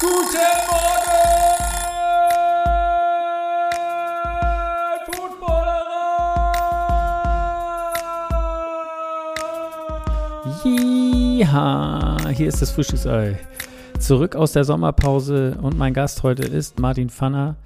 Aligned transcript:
Guten 0.00 0.16
Morgen, 0.70 1.20
Footballerer! 5.04 5.82
Ja, 10.64 12.16
hier 12.30 12.48
ist 12.48 12.62
das 12.62 12.70
Frühstücksei. 12.70 13.38
Zurück 13.98 14.36
aus 14.36 14.52
der 14.52 14.64
Sommerpause 14.64 15.58
und 15.60 15.76
mein 15.76 15.92
Gast 15.92 16.22
heute 16.22 16.44
ist 16.44 16.80
Martin 16.80 17.10
Pfanner. 17.10 17.56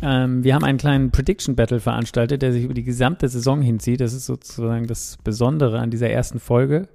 Ähm, 0.00 0.42
wir 0.42 0.54
haben 0.54 0.64
einen 0.64 0.78
kleinen 0.78 1.10
Prediction 1.10 1.54
Battle 1.54 1.80
veranstaltet, 1.80 2.40
der 2.40 2.52
sich 2.52 2.64
über 2.64 2.72
die 2.72 2.82
gesamte 2.84 3.28
Saison 3.28 3.60
hinzieht. 3.60 4.00
Das 4.00 4.14
ist 4.14 4.24
sozusagen 4.24 4.86
das 4.86 5.18
Besondere 5.22 5.80
an 5.80 5.90
dieser 5.90 6.08
ersten 6.08 6.40
Folge. 6.40 6.88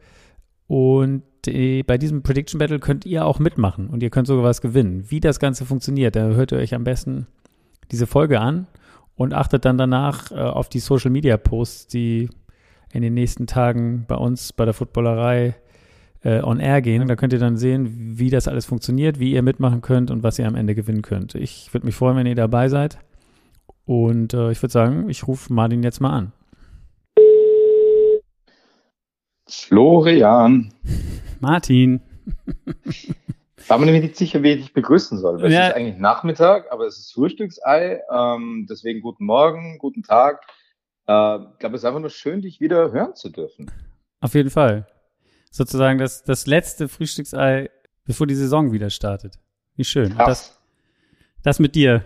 Und 0.72 1.24
äh, 1.48 1.84
bei 1.84 1.98
diesem 1.98 2.24
Prediction 2.24 2.58
Battle 2.58 2.80
könnt 2.80 3.06
ihr 3.06 3.26
auch 3.26 3.40
mitmachen 3.40 3.90
und 3.90 4.02
ihr 4.02 4.10
könnt 4.10 4.28
sogar 4.28 4.46
was 4.46 4.62
gewinnen. 4.62 5.04
Wie 5.10 5.20
das 5.20 5.38
Ganze 5.38 5.66
funktioniert, 5.66 6.16
da 6.16 6.30
hört 6.30 6.54
ihr 6.54 6.60
euch 6.60 6.74
am 6.74 6.86
besten 6.86 7.28
diese 7.92 8.08
Folge 8.08 8.40
an 8.40 8.68
und 9.16 9.34
achtet 9.34 9.66
dann 9.66 9.78
danach 9.78 10.32
äh, 10.32 10.36
auf 10.36 10.70
die 10.70 10.80
Social 10.80 11.12
Media 11.12 11.36
Posts, 11.36 11.88
die 11.88 12.30
in 12.94 13.02
den 13.02 13.14
nächsten 13.14 13.48
Tagen 13.48 14.06
bei 14.08 14.16
uns 14.16 14.54
bei 14.54 14.64
der 14.64 14.74
Footballerei 14.74 15.56
äh, 16.24 16.42
on 16.42 16.62
air 16.62 16.82
gehen. 16.82 17.06
Da 17.06 17.18
könnt 17.18 17.34
ihr 17.34 17.40
dann 17.40 17.58
sehen, 17.58 18.18
wie 18.18 18.30
das 18.30 18.48
alles 18.48 18.66
funktioniert, 18.66 19.20
wie 19.20 19.34
ihr 19.34 19.42
mitmachen 19.42 19.82
könnt 19.82 20.10
und 20.10 20.24
was 20.24 20.40
ihr 20.40 20.48
am 20.48 20.56
Ende 20.56 20.74
gewinnen 20.74 21.02
könnt. 21.02 21.36
Ich 21.36 21.74
würde 21.74 21.86
mich 21.86 21.96
freuen, 21.96 22.16
wenn 22.16 22.28
ihr 22.28 22.36
dabei 22.36 22.70
seid. 22.70 22.98
Und 23.84 24.34
äh, 24.34 24.52
ich 24.52 24.64
würde 24.64 24.72
sagen, 24.72 25.10
ich 25.10 25.28
rufe 25.28 25.52
Martin 25.52 25.84
jetzt 25.84 26.00
mal 26.00 26.12
an. 26.12 26.32
Florian. 29.52 30.74
Martin. 31.40 32.02
War 33.68 33.78
mir 33.78 33.86
nämlich 33.86 34.04
nicht 34.04 34.18
sicher, 34.18 34.42
wie 34.44 34.52
ich 34.52 34.62
dich 34.62 34.74
begrüßen 34.74 35.18
soll. 35.18 35.42
Weil 35.42 35.52
Ja. 35.52 35.64
Es 35.64 35.70
ist 35.70 35.76
eigentlich 35.76 35.98
Nachmittag, 35.98 36.72
aber 36.72 36.86
es 36.86 36.98
ist 36.98 37.14
Frühstücksei. 37.14 38.02
Ähm, 38.12 38.66
deswegen 38.70 39.02
guten 39.02 39.26
Morgen, 39.26 39.78
guten 39.78 40.04
Tag. 40.04 40.42
Äh, 41.08 41.38
ich 41.38 41.60
glaube, 41.60 41.76
es 41.76 41.82
ist 41.82 41.86
einfach 41.86 42.00
nur 42.00 42.10
schön, 42.10 42.42
dich 42.42 42.60
wieder 42.60 42.92
hören 42.92 43.16
zu 43.16 43.30
dürfen. 43.30 43.72
Auf 44.20 44.34
jeden 44.34 44.50
Fall. 44.50 44.88
Sozusagen 45.52 46.00
das, 46.00 46.24
das 46.24 46.48
letzte 46.48 46.88
Frühstücksei, 46.88 47.70
bevor 48.06 48.28
die 48.28 48.36
Saison 48.36 48.72
wieder 48.72 48.90
startet. 48.90 49.38
Wie 49.76 49.84
schön. 49.84 50.16
Das, 50.18 50.60
das 51.44 51.60
mit 51.60 51.76
dir. 51.76 52.06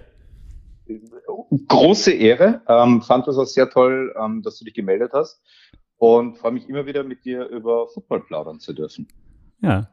Große 1.68 2.12
Ehre. 2.12 2.62
Ähm, 2.68 3.02
fand 3.02 3.28
das 3.28 3.38
auch 3.38 3.46
sehr 3.46 3.70
toll, 3.70 4.14
ähm, 4.20 4.42
dass 4.42 4.58
du 4.58 4.66
dich 4.66 4.74
gemeldet 4.74 5.12
hast. 5.14 5.42
Und 5.98 6.38
freue 6.38 6.52
mich 6.52 6.68
immer 6.70 6.86
wieder 6.86 7.04
mit 7.04 7.26
dir 7.26 7.48
über 7.48 7.88
Football 7.88 8.22
plaudern 8.22 8.60
zu 8.60 8.74
dürfen. 8.74 9.08
Ja. 9.62 9.90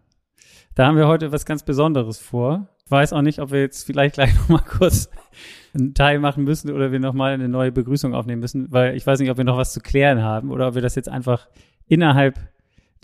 Da 0.74 0.86
haben 0.86 0.96
wir 0.96 1.06
heute 1.06 1.32
was 1.32 1.46
ganz 1.46 1.62
Besonderes 1.62 2.18
vor. 2.18 2.68
Ich 2.84 2.90
weiß 2.90 3.12
auch 3.12 3.22
nicht, 3.22 3.38
ob 3.38 3.52
wir 3.52 3.60
jetzt 3.60 3.86
vielleicht 3.86 4.14
gleich 4.14 4.34
noch 4.38 4.48
mal 4.48 4.64
kurz 4.66 5.10
einen 5.74 5.94
Teil 5.94 6.18
machen 6.18 6.44
müssen 6.44 6.72
oder 6.72 6.92
wir 6.92 7.00
noch 7.00 7.14
mal 7.14 7.32
eine 7.32 7.48
neue 7.48 7.72
Begrüßung 7.72 8.14
aufnehmen 8.14 8.40
müssen, 8.40 8.72
weil 8.72 8.96
ich 8.96 9.06
weiß 9.06 9.20
nicht, 9.20 9.30
ob 9.30 9.36
wir 9.36 9.44
noch 9.44 9.56
was 9.56 9.72
zu 9.72 9.80
klären 9.80 10.22
haben 10.22 10.50
oder 10.50 10.68
ob 10.68 10.74
wir 10.74 10.82
das 10.82 10.94
jetzt 10.94 11.08
einfach 11.08 11.48
innerhalb 11.86 12.38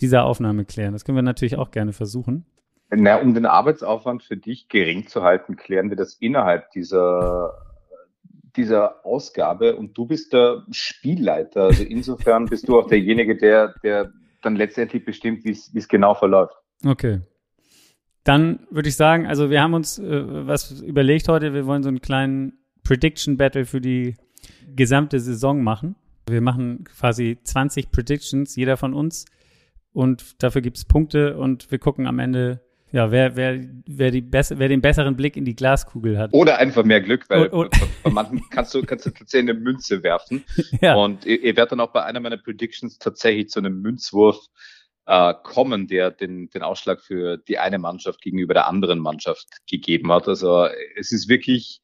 dieser 0.01 0.25
Aufnahme 0.25 0.65
klären. 0.65 0.93
Das 0.93 1.05
können 1.05 1.17
wir 1.17 1.21
natürlich 1.21 1.57
auch 1.57 1.71
gerne 1.71 1.93
versuchen. 1.93 2.45
Na, 2.91 3.17
um 3.17 3.33
den 3.33 3.45
Arbeitsaufwand 3.45 4.23
für 4.23 4.37
dich 4.37 4.67
gering 4.67 5.07
zu 5.07 5.21
halten, 5.21 5.55
klären 5.55 5.89
wir 5.89 5.97
das 5.97 6.15
innerhalb 6.15 6.71
dieser, 6.71 7.53
dieser 8.55 9.05
Ausgabe 9.05 9.75
und 9.75 9.97
du 9.97 10.05
bist 10.05 10.33
der 10.33 10.65
Spielleiter. 10.71 11.63
Also 11.63 11.83
insofern 11.83 12.45
bist 12.45 12.67
du 12.67 12.79
auch 12.79 12.87
derjenige, 12.87 13.37
der, 13.37 13.75
der 13.83 14.11
dann 14.41 14.55
letztendlich 14.55 15.05
bestimmt, 15.05 15.43
wie 15.43 15.51
es 15.51 15.87
genau 15.87 16.13
verläuft. 16.15 16.55
Okay. 16.85 17.21
Dann 18.23 18.67
würde 18.69 18.89
ich 18.89 18.95
sagen, 18.95 19.25
also 19.27 19.49
wir 19.49 19.61
haben 19.61 19.73
uns 19.73 19.97
äh, 19.99 20.23
was 20.47 20.81
überlegt 20.81 21.27
heute. 21.27 21.53
Wir 21.53 21.65
wollen 21.65 21.83
so 21.83 21.89
einen 21.89 22.01
kleinen 22.01 22.59
Prediction 22.83 23.37
Battle 23.37 23.65
für 23.65 23.81
die 23.81 24.15
gesamte 24.75 25.19
Saison 25.19 25.63
machen. 25.63 25.95
Wir 26.27 26.41
machen 26.41 26.83
quasi 26.83 27.39
20 27.43 27.91
Predictions, 27.91 28.55
jeder 28.55 28.77
von 28.77 28.93
uns. 28.93 29.25
Und 29.93 30.43
dafür 30.43 30.61
gibt 30.61 30.77
es 30.77 30.85
Punkte 30.85 31.37
und 31.37 31.71
wir 31.71 31.79
gucken 31.79 32.05
am 32.05 32.19
Ende, 32.19 32.61
ja, 32.91 33.11
wer, 33.11 33.35
wer, 33.35 33.59
wer, 33.85 34.11
die 34.11 34.21
bess 34.21 34.53
wer 34.57 34.67
den 34.67 34.81
besseren 34.81 35.15
Blick 35.15 35.37
in 35.37 35.45
die 35.45 35.55
Glaskugel 35.55 36.17
hat. 36.17 36.33
Oder 36.33 36.57
einfach 36.57 36.83
mehr 36.83 37.01
Glück, 37.01 37.29
weil 37.29 37.47
und- 37.47 37.71
bei, 37.71 37.87
bei 38.03 38.09
manchen 38.09 38.41
kannst 38.51 38.73
du, 38.73 38.83
kannst 38.83 39.05
du 39.05 39.11
tatsächlich 39.11 39.49
eine 39.51 39.59
Münze 39.59 40.03
werfen. 40.03 40.43
Ja, 40.81 40.95
Und 40.95 41.25
ihr, 41.25 41.41
ihr 41.41 41.55
werdet 41.55 41.73
dann 41.73 41.79
auch 41.79 41.91
bei 41.91 42.03
einer 42.03 42.19
meiner 42.19 42.37
Predictions 42.37 42.97
tatsächlich 42.99 43.49
zu 43.49 43.59
einem 43.59 43.81
Münzwurf 43.81 44.37
äh, 45.05 45.33
kommen, 45.43 45.87
der 45.87 46.11
den, 46.11 46.49
den 46.49 46.61
Ausschlag 46.61 47.01
für 47.01 47.37
die 47.37 47.57
eine 47.57 47.79
Mannschaft 47.79 48.21
gegenüber 48.21 48.53
der 48.53 48.67
anderen 48.67 48.99
Mannschaft 48.99 49.47
gegeben 49.67 50.11
hat. 50.11 50.27
Also 50.27 50.67
es 50.95 51.11
ist 51.11 51.27
wirklich 51.29 51.81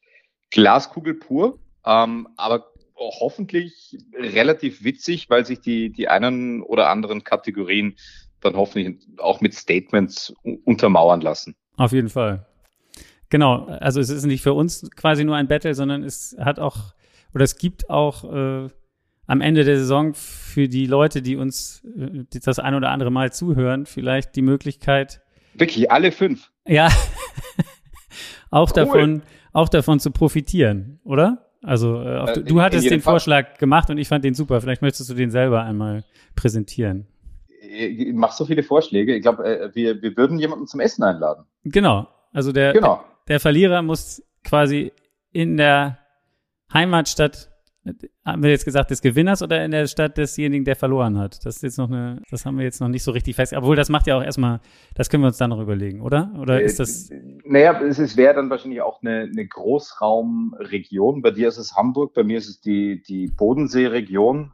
Glaskugel 0.52 1.16
pur, 1.16 1.60
ähm, 1.86 2.28
aber 2.38 2.68
hoffentlich 2.96 3.98
relativ 4.14 4.84
witzig, 4.84 5.30
weil 5.30 5.46
sich 5.46 5.60
die, 5.60 5.92
die 5.92 6.08
einen 6.08 6.62
oder 6.62 6.90
anderen 6.90 7.24
Kategorien 7.24 7.98
dann 8.46 8.56
hoffentlich 8.56 8.98
auch 9.18 9.42
mit 9.42 9.54
Statements 9.54 10.34
untermauern 10.64 11.22
lassen. 11.22 11.56
auf 11.78 11.92
jeden 11.92 12.10
Fall. 12.10 12.46
Genau, 13.30 13.66
also 13.66 14.00
es 14.00 14.10
ist 14.10 14.26
nicht 14.26 14.42
für 14.44 14.54
uns 14.54 14.90
quasi 14.96 15.24
nur 15.26 15.36
ein 15.36 15.48
Battle, 15.48 15.74
sondern 15.74 16.04
es 16.04 16.36
hat 16.40 16.60
auch, 16.60 16.94
oder 17.34 17.44
es 17.44 17.58
gibt 17.58 17.90
auch 17.90 18.24
äh, 18.32 18.70
am 19.28 19.42
Ende 19.42 19.64
der 19.64 19.78
Saison 19.78 20.14
für 20.14 20.70
die 20.70 20.86
Leute, 20.86 21.22
die 21.24 21.36
uns 21.36 21.84
äh, 21.98 22.24
das 22.44 22.60
ein 22.60 22.76
oder 22.76 22.92
andere 22.92 23.10
Mal 23.12 23.34
zuhören, 23.34 23.86
vielleicht 23.88 24.36
die 24.36 24.42
Möglichkeit, 24.44 25.22
Wirklich 25.56 25.90
alle 25.92 26.12
fünf. 26.12 26.52
ja, 26.68 26.90
auch 28.52 28.70
Cool. 28.70 28.76
davon, 28.76 29.22
auch 29.54 29.70
davon 29.70 30.00
zu 30.00 30.12
profitieren, 30.12 31.00
oder? 31.04 31.50
Also 31.64 32.00
äh, 32.02 32.32
Äh, 32.32 32.44
du 32.44 32.58
in 32.58 32.62
hattest 32.62 32.86
den 32.90 33.02
Fall. 33.02 33.14
Vorschlag 33.14 33.58
gemacht 33.58 33.90
und 33.90 33.98
ich 33.98 34.08
fand 34.08 34.24
den 34.24 34.34
super. 34.36 34.62
Vielleicht 34.62 34.82
möchtest 34.84 35.10
du 35.10 35.14
den 35.16 35.32
selber 35.32 35.64
einmal 35.64 36.04
präsentieren. 36.36 37.08
Ich 37.68 38.14
mach 38.14 38.32
so 38.32 38.46
viele 38.46 38.64
Vorschläge. 38.64 39.16
Ich 39.16 39.22
glaube, 39.22 39.44
äh, 39.46 39.76
wir, 39.76 40.02
wir 40.02 40.16
würden 40.18 40.40
jemanden 40.40 40.68
zum 40.68 40.80
Essen 40.80 41.04
einladen. 41.04 41.46
Genau. 41.64 42.08
Also 42.34 42.52
der, 42.52 42.74
Genau. 42.74 43.04
der 43.28 43.40
Verlierer 43.40 43.82
muss 43.82 44.22
quasi 44.44 44.92
in 45.32 45.58
der 45.58 45.98
Heimatstadt, 46.74 47.50
haben 48.26 48.42
wir 48.42 48.50
jetzt 48.50 48.66
gesagt, 48.66 48.90
des 48.90 49.02
Gewinners 49.02 49.44
oder 49.44 49.64
in 49.64 49.70
der 49.72 49.86
Stadt 49.86 50.18
desjenigen, 50.18 50.66
der 50.66 50.76
verloren 50.76 51.20
hat? 51.20 51.46
Das 51.46 51.58
ist 51.58 51.62
jetzt 51.64 51.78
noch 51.78 51.90
eine, 51.90 52.20
das 52.32 52.44
haben 52.46 52.58
wir 52.58 52.64
jetzt 52.64 52.82
noch 52.82 52.88
nicht 52.88 53.04
so 53.04 53.12
richtig 53.12 53.36
fest. 53.36 53.54
Obwohl, 53.54 53.76
das 53.76 53.90
macht 53.90 54.08
ja 54.08 54.18
auch 54.18 54.24
erstmal, 54.24 54.60
das 54.96 55.10
können 55.10 55.22
wir 55.22 55.28
uns 55.28 55.38
dann 55.38 55.52
noch 55.52 55.60
überlegen, 55.62 56.02
oder? 56.02 56.34
Oder 56.40 56.62
ist 56.62 56.80
das, 56.80 57.12
Äh, 57.12 57.22
Naja, 57.46 57.80
es 57.82 58.00
ist- 58.00 58.18
wäre 58.18 58.34
dann 58.34 58.50
wahrscheinlich 58.50 58.82
auch 58.82 59.02
eine, 59.04 59.30
eine 59.32 59.46
Großraumregion. 59.48 61.22
Bei 61.22 61.32
dir 61.32 61.48
ist 61.48 61.58
es 61.58 61.76
Hamburg, 61.76 62.14
bei 62.14 62.24
mir 62.24 62.38
ist 62.38 62.50
es 62.50 62.60
die, 62.62 63.02
die 63.04 63.28
Bodenseeregion. 63.28 64.52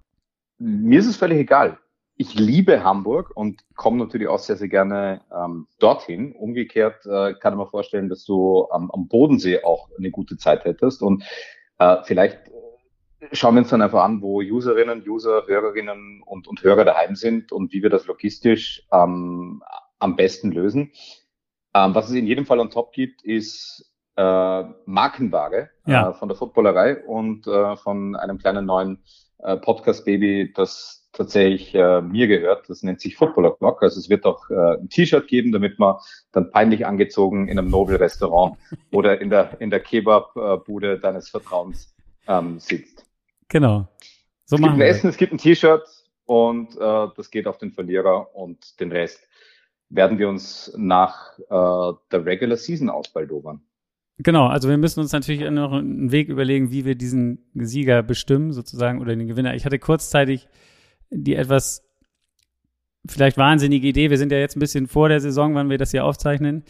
Mir 0.59 0.99
ist 0.99 1.07
es 1.07 1.15
völlig 1.17 1.39
egal. 1.39 1.77
Ich 2.21 2.35
liebe 2.35 2.83
Hamburg 2.83 3.31
und 3.35 3.63
komme 3.75 3.97
natürlich 3.97 4.27
auch 4.27 4.37
sehr, 4.37 4.55
sehr 4.55 4.67
gerne 4.67 5.21
ähm, 5.35 5.65
dorthin. 5.79 6.33
Umgekehrt 6.35 7.03
äh, 7.07 7.33
kann 7.33 7.53
ich 7.53 7.57
mir 7.57 7.65
vorstellen, 7.65 8.09
dass 8.09 8.25
du 8.25 8.67
am, 8.69 8.91
am 8.91 9.07
Bodensee 9.07 9.63
auch 9.63 9.89
eine 9.97 10.11
gute 10.11 10.37
Zeit 10.37 10.63
hättest. 10.63 11.01
Und 11.01 11.23
äh, 11.79 11.97
vielleicht 12.03 12.47
äh, 12.49 13.27
schauen 13.31 13.55
wir 13.55 13.61
uns 13.61 13.69
dann 13.69 13.81
einfach 13.81 14.03
an, 14.03 14.21
wo 14.21 14.39
Userinnen, 14.39 15.03
User, 15.09 15.47
Hörerinnen 15.47 16.21
und, 16.23 16.47
und 16.47 16.61
Hörer 16.61 16.85
daheim 16.85 17.15
sind 17.15 17.51
und 17.51 17.73
wie 17.73 17.81
wir 17.81 17.89
das 17.89 18.05
logistisch 18.05 18.83
ähm, 18.93 19.63
am 19.97 20.15
besten 20.15 20.51
lösen. 20.51 20.91
Ähm, 21.73 21.95
was 21.95 22.07
es 22.07 22.13
in 22.15 22.27
jedem 22.27 22.45
Fall 22.45 22.59
on 22.59 22.69
top 22.69 22.93
gibt, 22.93 23.23
ist 23.23 23.91
äh, 24.15 24.63
Markenware 24.85 25.71
Ja. 25.87 26.11
äh, 26.11 26.13
von 26.13 26.29
der 26.29 26.37
Footballerei 26.37 27.03
und 27.03 27.47
äh, 27.47 27.75
von 27.77 28.15
einem 28.15 28.37
kleinen 28.37 28.67
neuen 28.67 29.03
Podcast-Baby, 29.63 30.53
das 30.55 31.00
tatsächlich 31.13 31.75
äh, 31.75 32.01
mir 32.01 32.27
gehört. 32.27 32.69
Das 32.69 32.83
nennt 32.83 33.01
sich 33.01 33.15
Footballer 33.15 33.51
Clock. 33.51 33.83
Also 33.83 33.99
es 33.99 34.09
wird 34.09 34.25
auch 34.25 34.49
äh, 34.49 34.77
ein 34.77 34.89
T-Shirt 34.89 35.27
geben, 35.27 35.51
damit 35.51 35.79
man 35.79 35.95
dann 36.31 36.51
peinlich 36.51 36.85
angezogen 36.85 37.47
in 37.47 37.59
einem 37.59 37.69
Nobel-Restaurant 37.69 38.57
oder 38.91 39.19
in 39.19 39.29
der, 39.29 39.59
in 39.59 39.69
der 39.69 39.79
Kebab-Bude 39.79 40.99
deines 40.99 41.29
Vertrauens 41.29 41.93
ähm, 42.27 42.59
sitzt. 42.59 43.05
genau. 43.47 43.87
So 44.45 44.55
es 44.55 44.61
gibt 44.61 44.73
ein 44.73 44.79
wir. 44.79 44.87
Essen, 44.87 45.09
es 45.09 45.17
gibt 45.17 45.31
ein 45.31 45.37
T-Shirt 45.37 45.83
und 46.25 46.75
äh, 46.75 47.07
das 47.15 47.31
geht 47.31 47.47
auf 47.47 47.57
den 47.57 47.71
Verlierer 47.71 48.35
und 48.35 48.79
den 48.79 48.91
Rest 48.91 49.27
werden 49.89 50.17
wir 50.19 50.29
uns 50.29 50.73
nach 50.77 51.37
äh, 51.39 51.97
der 52.11 52.25
Regular 52.25 52.57
Season 52.57 52.89
ausbaldobern. 52.89 53.61
Genau, 54.17 54.47
also 54.47 54.69
wir 54.69 54.77
müssen 54.77 54.99
uns 54.99 55.11
natürlich 55.11 55.49
noch 55.49 55.73
einen 55.73 56.11
Weg 56.11 56.29
überlegen, 56.29 56.71
wie 56.71 56.85
wir 56.85 56.95
diesen 56.95 57.49
Sieger 57.55 58.03
bestimmen, 58.03 58.53
sozusagen, 58.53 58.99
oder 58.99 59.15
den 59.15 59.27
Gewinner. 59.27 59.55
Ich 59.55 59.65
hatte 59.65 59.79
kurzzeitig 59.79 60.47
die 61.11 61.35
etwas 61.35 61.83
vielleicht 63.07 63.37
wahnsinnige 63.37 63.87
Idee, 63.87 64.09
wir 64.09 64.17
sind 64.17 64.31
ja 64.31 64.37
jetzt 64.37 64.55
ein 64.55 64.59
bisschen 64.59 64.87
vor 64.87 65.09
der 65.09 65.19
Saison, 65.19 65.55
wann 65.55 65.69
wir 65.69 65.77
das 65.77 65.91
hier 65.91 66.05
aufzeichnen, 66.05 66.63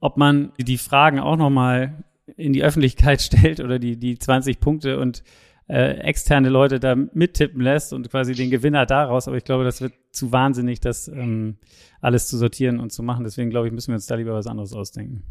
ob 0.00 0.16
man 0.16 0.52
die 0.58 0.78
Fragen 0.78 1.18
auch 1.18 1.36
nochmal 1.36 2.04
in 2.36 2.52
die 2.52 2.62
Öffentlichkeit 2.62 3.22
stellt 3.22 3.60
oder 3.60 3.78
die, 3.78 3.96
die 3.96 4.18
20 4.18 4.60
Punkte 4.60 4.98
und 4.98 5.22
äh, 5.68 5.98
externe 5.98 6.48
Leute 6.48 6.80
da 6.80 6.94
mittippen 6.96 7.60
lässt 7.60 7.92
und 7.92 8.10
quasi 8.10 8.34
den 8.34 8.50
Gewinner 8.50 8.86
daraus. 8.86 9.28
Aber 9.28 9.36
ich 9.36 9.44
glaube, 9.44 9.64
das 9.64 9.80
wird 9.80 9.92
zu 10.10 10.32
wahnsinnig, 10.32 10.80
das 10.80 11.08
ähm, 11.08 11.58
alles 12.00 12.26
zu 12.26 12.38
sortieren 12.38 12.80
und 12.80 12.90
zu 12.90 13.02
machen. 13.02 13.24
Deswegen 13.24 13.50
glaube 13.50 13.66
ich, 13.66 13.72
müssen 13.72 13.88
wir 13.88 13.96
uns 13.96 14.06
da 14.06 14.14
lieber 14.14 14.34
was 14.34 14.46
anderes 14.46 14.72
ausdenken. 14.72 15.22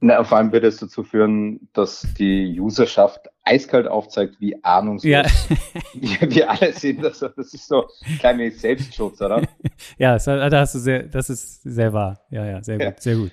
Na, 0.00 0.22
vor 0.24 0.36
allem 0.36 0.52
wird 0.52 0.64
es 0.64 0.76
dazu 0.76 1.02
führen, 1.02 1.68
dass 1.72 2.06
die 2.18 2.60
Userschaft 2.60 3.28
eiskalt 3.46 3.86
aufzeigt, 3.88 4.40
wie 4.40 4.62
ahnungslos 4.62 5.10
Ja, 5.10 5.24
wir, 5.94 6.30
wir 6.34 6.50
alle 6.50 6.72
sind. 6.72 7.02
Also 7.04 7.28
das 7.28 7.54
ist 7.54 7.66
so 7.68 7.86
ein 8.06 8.18
kleiner 8.18 8.50
Selbstschutz, 8.50 9.20
oder? 9.22 9.42
ja, 9.98 10.14
das, 10.14 10.24
da 10.24 10.50
hast 10.50 10.74
du 10.74 10.78
sehr, 10.80 11.04
das 11.04 11.30
ist 11.30 11.62
sehr 11.62 11.92
wahr. 11.92 12.20
Ja, 12.30 12.44
ja, 12.44 12.62
sehr 12.62 12.78
Ja. 12.78 12.90
gut, 12.90 13.00
sehr 13.00 13.16
gut. 13.16 13.32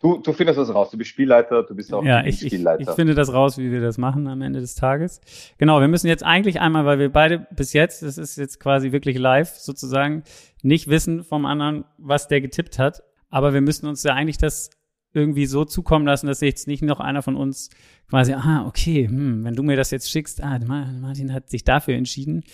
Du, 0.00 0.18
du 0.18 0.32
findest 0.34 0.58
das 0.58 0.74
raus. 0.74 0.90
Du 0.90 0.98
bist 0.98 1.08
Spielleiter, 1.10 1.62
du 1.62 1.74
bist 1.74 1.92
auch 1.94 2.04
Ja, 2.04 2.20
ich, 2.26 2.42
ich, 2.42 2.48
Spielleiter. 2.52 2.82
ich 2.82 2.90
finde 2.90 3.14
das 3.14 3.32
raus, 3.32 3.56
wie 3.56 3.70
wir 3.72 3.80
das 3.80 3.96
machen 3.96 4.26
am 4.28 4.42
Ende 4.42 4.60
des 4.60 4.74
Tages. 4.74 5.22
Genau, 5.56 5.80
wir 5.80 5.88
müssen 5.88 6.08
jetzt 6.08 6.22
eigentlich 6.22 6.60
einmal, 6.60 6.84
weil 6.84 6.98
wir 6.98 7.10
beide 7.10 7.46
bis 7.52 7.72
jetzt, 7.72 8.02
das 8.02 8.18
ist 8.18 8.36
jetzt 8.36 8.60
quasi 8.60 8.92
wirklich 8.92 9.16
live 9.18 9.48
sozusagen, 9.56 10.22
nicht 10.62 10.88
wissen 10.88 11.24
vom 11.24 11.46
anderen, 11.46 11.84
was 11.96 12.28
der 12.28 12.42
getippt 12.42 12.78
hat. 12.78 13.02
Aber 13.30 13.54
wir 13.54 13.62
müssen 13.62 13.86
uns 13.88 14.02
ja 14.02 14.12
eigentlich 14.14 14.36
das 14.36 14.68
irgendwie 15.14 15.46
so 15.46 15.64
zukommen 15.64 16.04
lassen, 16.06 16.26
dass 16.26 16.40
jetzt 16.40 16.66
nicht 16.66 16.82
noch 16.82 17.00
einer 17.00 17.22
von 17.22 17.36
uns 17.36 17.70
quasi, 18.10 18.34
ah, 18.34 18.66
okay, 18.66 19.06
hm, 19.08 19.44
wenn 19.44 19.54
du 19.54 19.62
mir 19.62 19.76
das 19.76 19.90
jetzt 19.90 20.10
schickst, 20.10 20.42
ah, 20.42 20.58
Ma- 20.66 20.90
Martin 21.00 21.32
hat 21.32 21.48
sich 21.48 21.64
dafür 21.64 21.94
entschieden. 21.94 22.44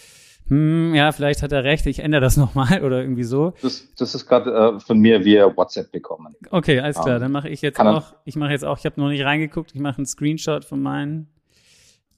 Hm, 0.48 0.94
ja, 0.94 1.12
vielleicht 1.12 1.42
hat 1.42 1.52
er 1.52 1.64
recht, 1.64 1.86
ich 1.86 2.00
ändere 2.00 2.20
das 2.20 2.36
nochmal 2.36 2.82
oder 2.82 3.00
irgendwie 3.00 3.24
so. 3.24 3.54
das, 3.62 3.88
das 3.96 4.14
ist 4.14 4.26
gerade 4.26 4.50
äh, 4.76 4.80
von 4.80 4.98
mir 4.98 5.24
via 5.24 5.56
WhatsApp 5.56 5.90
bekommen. 5.92 6.34
Okay, 6.50 6.80
alles 6.80 6.96
klar. 6.96 7.16
Ähm, 7.16 7.20
Dann 7.22 7.32
mache 7.32 7.48
ich 7.48 7.62
jetzt 7.62 7.76
auch, 7.80 8.14
ich 8.24 8.36
mache 8.36 8.50
jetzt 8.52 8.64
auch, 8.64 8.78
ich 8.78 8.84
habe 8.86 9.00
noch 9.00 9.08
nicht 9.08 9.24
reingeguckt, 9.24 9.72
ich 9.74 9.80
mache 9.80 9.98
einen 9.98 10.06
Screenshot 10.06 10.64
von 10.64 10.82
meinen 10.82 11.28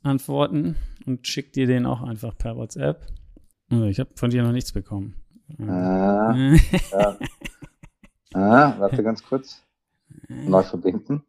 Antworten 0.02 0.76
und 1.06 1.26
schick 1.26 1.52
dir 1.52 1.66
den 1.66 1.86
auch 1.86 2.02
einfach 2.02 2.36
per 2.36 2.56
WhatsApp. 2.56 3.06
Also 3.70 3.84
ich 3.84 4.00
habe 4.00 4.10
von 4.16 4.30
dir 4.30 4.42
noch 4.42 4.52
nichts 4.52 4.72
bekommen. 4.72 5.14
Ah, 5.68 6.34
ja. 6.92 7.16
ah, 8.34 8.74
warte 8.78 9.02
ganz 9.02 9.22
kurz. 9.22 9.62
Neu 10.28 10.62
verbinden. 10.62 11.24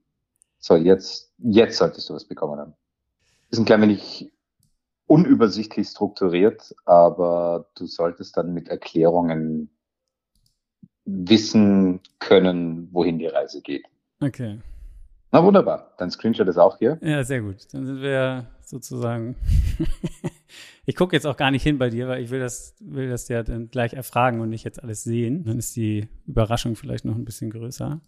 So, 0.60 0.76
jetzt, 0.76 1.34
jetzt 1.38 1.78
solltest 1.78 2.10
du 2.10 2.14
was 2.14 2.26
bekommen 2.26 2.60
haben. 2.60 2.74
Ist 3.50 3.60
ein 3.60 3.66
klein 3.66 3.82
wenig 3.82 4.32
unübersichtlich 5.08 5.88
strukturiert, 5.88 6.74
aber 6.86 7.70
du 7.76 7.86
solltest 7.86 8.38
dann 8.38 8.54
mit 8.54 8.70
Erklärungen 8.70 9.70
wissen 11.06 12.00
können, 12.20 12.90
wohin 12.94 13.20
die 13.20 13.28
Reise 13.28 13.62
geht. 13.62 13.86
Okay. 14.22 14.60
Na 15.32 15.44
wunderbar. 15.44 15.94
Dein 15.98 16.12
Screenshot 16.12 16.48
ist 16.48 16.58
auch 16.58 16.78
hier. 16.78 16.98
Ja, 17.02 17.24
sehr 17.24 17.42
gut. 17.42 17.74
Dann 17.74 17.86
sind 17.86 18.02
wir 18.02 18.46
sozusagen. 18.64 19.36
ich 20.86 20.96
gucke 20.96 21.16
jetzt 21.16 21.26
auch 21.26 21.38
gar 21.38 21.52
nicht 21.52 21.64
hin 21.64 21.78
bei 21.78 21.90
dir, 21.90 22.08
weil 22.08 22.22
ich 22.22 22.30
will 22.30 22.40
das, 22.40 22.76
will 22.80 23.10
das 23.10 23.28
ja 23.28 23.44
dann 23.44 23.70
gleich 23.70 23.94
erfragen 23.94 24.42
und 24.42 24.50
nicht 24.50 24.64
jetzt 24.64 24.82
alles 24.82 25.04
sehen. 25.04 25.44
Dann 25.44 25.58
ist 25.58 25.76
die 25.76 26.08
Überraschung 26.28 26.76
vielleicht 26.76 27.04
noch 27.04 27.16
ein 27.16 27.26
bisschen 27.26 27.50
größer. 27.50 28.00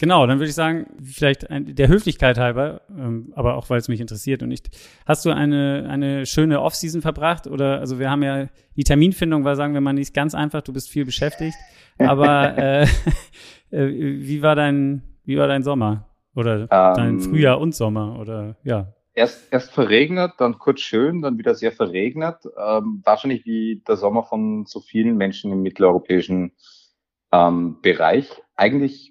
Genau, 0.00 0.26
dann 0.26 0.38
würde 0.38 0.48
ich 0.48 0.54
sagen, 0.54 0.86
vielleicht 1.02 1.50
ein, 1.50 1.74
der 1.74 1.88
Höflichkeit 1.88 2.38
halber, 2.38 2.80
ähm, 2.88 3.34
aber 3.36 3.56
auch 3.56 3.68
weil 3.68 3.78
es 3.78 3.88
mich 3.88 4.00
interessiert 4.00 4.42
und 4.42 4.48
nicht. 4.48 4.70
Hast 5.04 5.26
du 5.26 5.30
eine, 5.30 5.86
eine 5.90 6.24
schöne 6.24 6.62
Offseason 6.62 7.02
verbracht? 7.02 7.46
Oder 7.46 7.80
also 7.80 7.98
wir 7.98 8.10
haben 8.10 8.22
ja 8.22 8.48
die 8.76 8.84
Terminfindung 8.84 9.44
war, 9.44 9.56
sagen 9.56 9.74
wir 9.74 9.82
mal, 9.82 9.92
nicht 9.92 10.14
ganz 10.14 10.34
einfach, 10.34 10.62
du 10.62 10.72
bist 10.72 10.88
viel 10.88 11.04
beschäftigt. 11.04 11.54
Aber 11.98 12.56
äh, 12.58 12.82
äh, 13.72 13.88
wie 13.90 14.40
war 14.40 14.56
dein, 14.56 15.02
wie 15.24 15.36
war 15.36 15.48
dein 15.48 15.62
Sommer? 15.62 16.06
Oder 16.34 16.66
dein 16.66 17.16
Ähm, 17.16 17.20
Frühjahr 17.20 17.60
und 17.60 17.74
Sommer? 17.74 18.18
Oder 18.18 18.56
ja. 18.64 18.94
Erst, 19.12 19.52
erst 19.52 19.70
verregnet, 19.70 20.32
dann 20.38 20.58
kurz 20.58 20.80
schön, 20.80 21.20
dann 21.20 21.36
wieder 21.36 21.54
sehr 21.54 21.72
verregnet. 21.72 22.36
Ähm, 22.56 23.02
wahrscheinlich 23.04 23.44
wie 23.44 23.82
der 23.86 23.98
Sommer 23.98 24.22
von 24.22 24.64
so 24.64 24.80
vielen 24.80 25.18
Menschen 25.18 25.52
im 25.52 25.60
mitteleuropäischen 25.60 26.52
ähm, 27.32 27.82
Bereich. 27.82 28.30
Eigentlich 28.56 29.09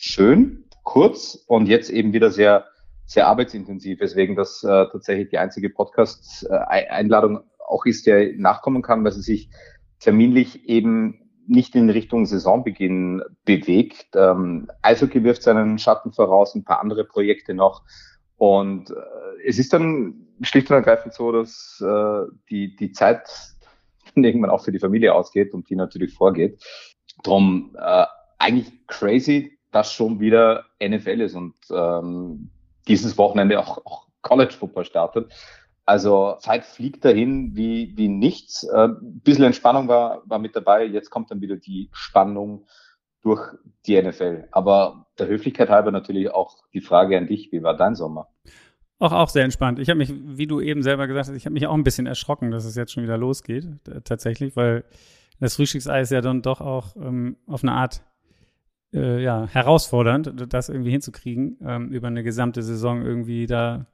schön, 0.00 0.64
kurz 0.84 1.44
und 1.46 1.66
jetzt 1.66 1.90
eben 1.90 2.12
wieder 2.12 2.30
sehr, 2.30 2.66
sehr 3.04 3.26
arbeitsintensiv, 3.26 4.00
weswegen 4.00 4.36
das 4.36 4.62
äh, 4.62 4.86
tatsächlich 4.90 5.30
die 5.30 5.38
einzige 5.38 5.70
Podcast-Einladung 5.70 7.40
auch 7.66 7.84
ist, 7.84 8.06
der 8.06 8.32
nachkommen 8.36 8.82
kann, 8.82 9.04
weil 9.04 9.12
sie 9.12 9.22
sich 9.22 9.50
terminlich 10.00 10.68
eben 10.68 11.28
nicht 11.46 11.74
in 11.74 11.90
Richtung 11.90 12.26
Saisonbeginn 12.26 13.22
bewegt. 13.44 14.08
Ähm, 14.14 14.70
Eishockey 14.82 15.24
wirft 15.24 15.42
seinen 15.42 15.78
Schatten 15.78 16.12
voraus, 16.12 16.54
ein 16.54 16.64
paar 16.64 16.80
andere 16.80 17.04
Projekte 17.04 17.54
noch. 17.54 17.82
Und 18.36 18.90
äh, 18.90 18.94
es 19.46 19.58
ist 19.58 19.72
dann 19.72 20.28
schlicht 20.42 20.70
und 20.70 20.76
ergreifend 20.76 21.14
so, 21.14 21.32
dass 21.32 21.82
äh, 21.84 22.30
die, 22.50 22.76
die 22.76 22.92
Zeit 22.92 23.28
irgendwann 24.14 24.50
auch 24.50 24.64
für 24.64 24.72
die 24.72 24.78
Familie 24.78 25.14
ausgeht 25.14 25.54
und 25.54 25.68
die 25.70 25.76
natürlich 25.76 26.14
vorgeht. 26.14 26.62
Drum 27.24 27.76
äh, 27.78 28.04
eigentlich 28.38 28.86
crazy, 28.86 29.57
dass 29.70 29.92
schon 29.92 30.20
wieder 30.20 30.64
NFL 30.82 31.20
ist 31.20 31.34
und 31.34 31.54
ähm, 31.70 32.50
dieses 32.86 33.18
Wochenende 33.18 33.60
auch, 33.60 33.84
auch 33.84 34.06
College 34.22 34.54
Football 34.54 34.84
startet. 34.84 35.32
Also 35.84 36.36
Zeit 36.40 36.64
fliegt 36.64 37.04
dahin 37.04 37.56
wie, 37.56 37.96
wie 37.96 38.08
nichts. 38.08 38.62
Äh, 38.64 38.88
bisschen 39.00 39.44
Entspannung 39.44 39.88
war, 39.88 40.22
war 40.26 40.38
mit 40.38 40.54
dabei. 40.54 40.84
Jetzt 40.84 41.10
kommt 41.10 41.30
dann 41.30 41.40
wieder 41.40 41.56
die 41.56 41.88
Spannung 41.92 42.66
durch 43.22 43.42
die 43.86 44.00
NFL. 44.00 44.48
Aber 44.52 45.06
der 45.18 45.28
Höflichkeit 45.28 45.70
halber 45.70 45.90
natürlich 45.90 46.30
auch 46.30 46.56
die 46.74 46.80
Frage 46.80 47.16
an 47.16 47.26
dich, 47.26 47.52
wie 47.52 47.62
war 47.62 47.76
dein 47.76 47.94
Sommer? 47.94 48.28
Auch, 48.98 49.12
auch 49.12 49.28
sehr 49.28 49.44
entspannt. 49.44 49.78
Ich 49.78 49.88
habe 49.88 49.98
mich, 49.98 50.12
wie 50.12 50.46
du 50.46 50.60
eben 50.60 50.82
selber 50.82 51.06
gesagt 51.06 51.28
hast, 51.28 51.36
ich 51.36 51.46
habe 51.46 51.54
mich 51.54 51.66
auch 51.66 51.74
ein 51.74 51.84
bisschen 51.84 52.06
erschrocken, 52.06 52.50
dass 52.50 52.64
es 52.64 52.74
jetzt 52.74 52.92
schon 52.92 53.04
wieder 53.04 53.16
losgeht, 53.16 53.66
tatsächlich, 54.04 54.56
weil 54.56 54.84
das 55.40 55.56
Frühstücksei 55.56 56.00
ist 56.00 56.10
ja 56.10 56.20
dann 56.20 56.42
doch 56.42 56.60
auch 56.60 56.96
ähm, 56.96 57.36
auf 57.46 57.62
eine 57.62 57.72
Art 57.72 58.02
äh, 58.92 59.22
ja, 59.22 59.46
herausfordernd, 59.50 60.32
das 60.52 60.68
irgendwie 60.68 60.90
hinzukriegen, 60.90 61.58
ähm, 61.62 61.90
über 61.90 62.08
eine 62.08 62.22
gesamte 62.22 62.62
Saison 62.62 63.02
irgendwie 63.02 63.46
da, 63.46 63.86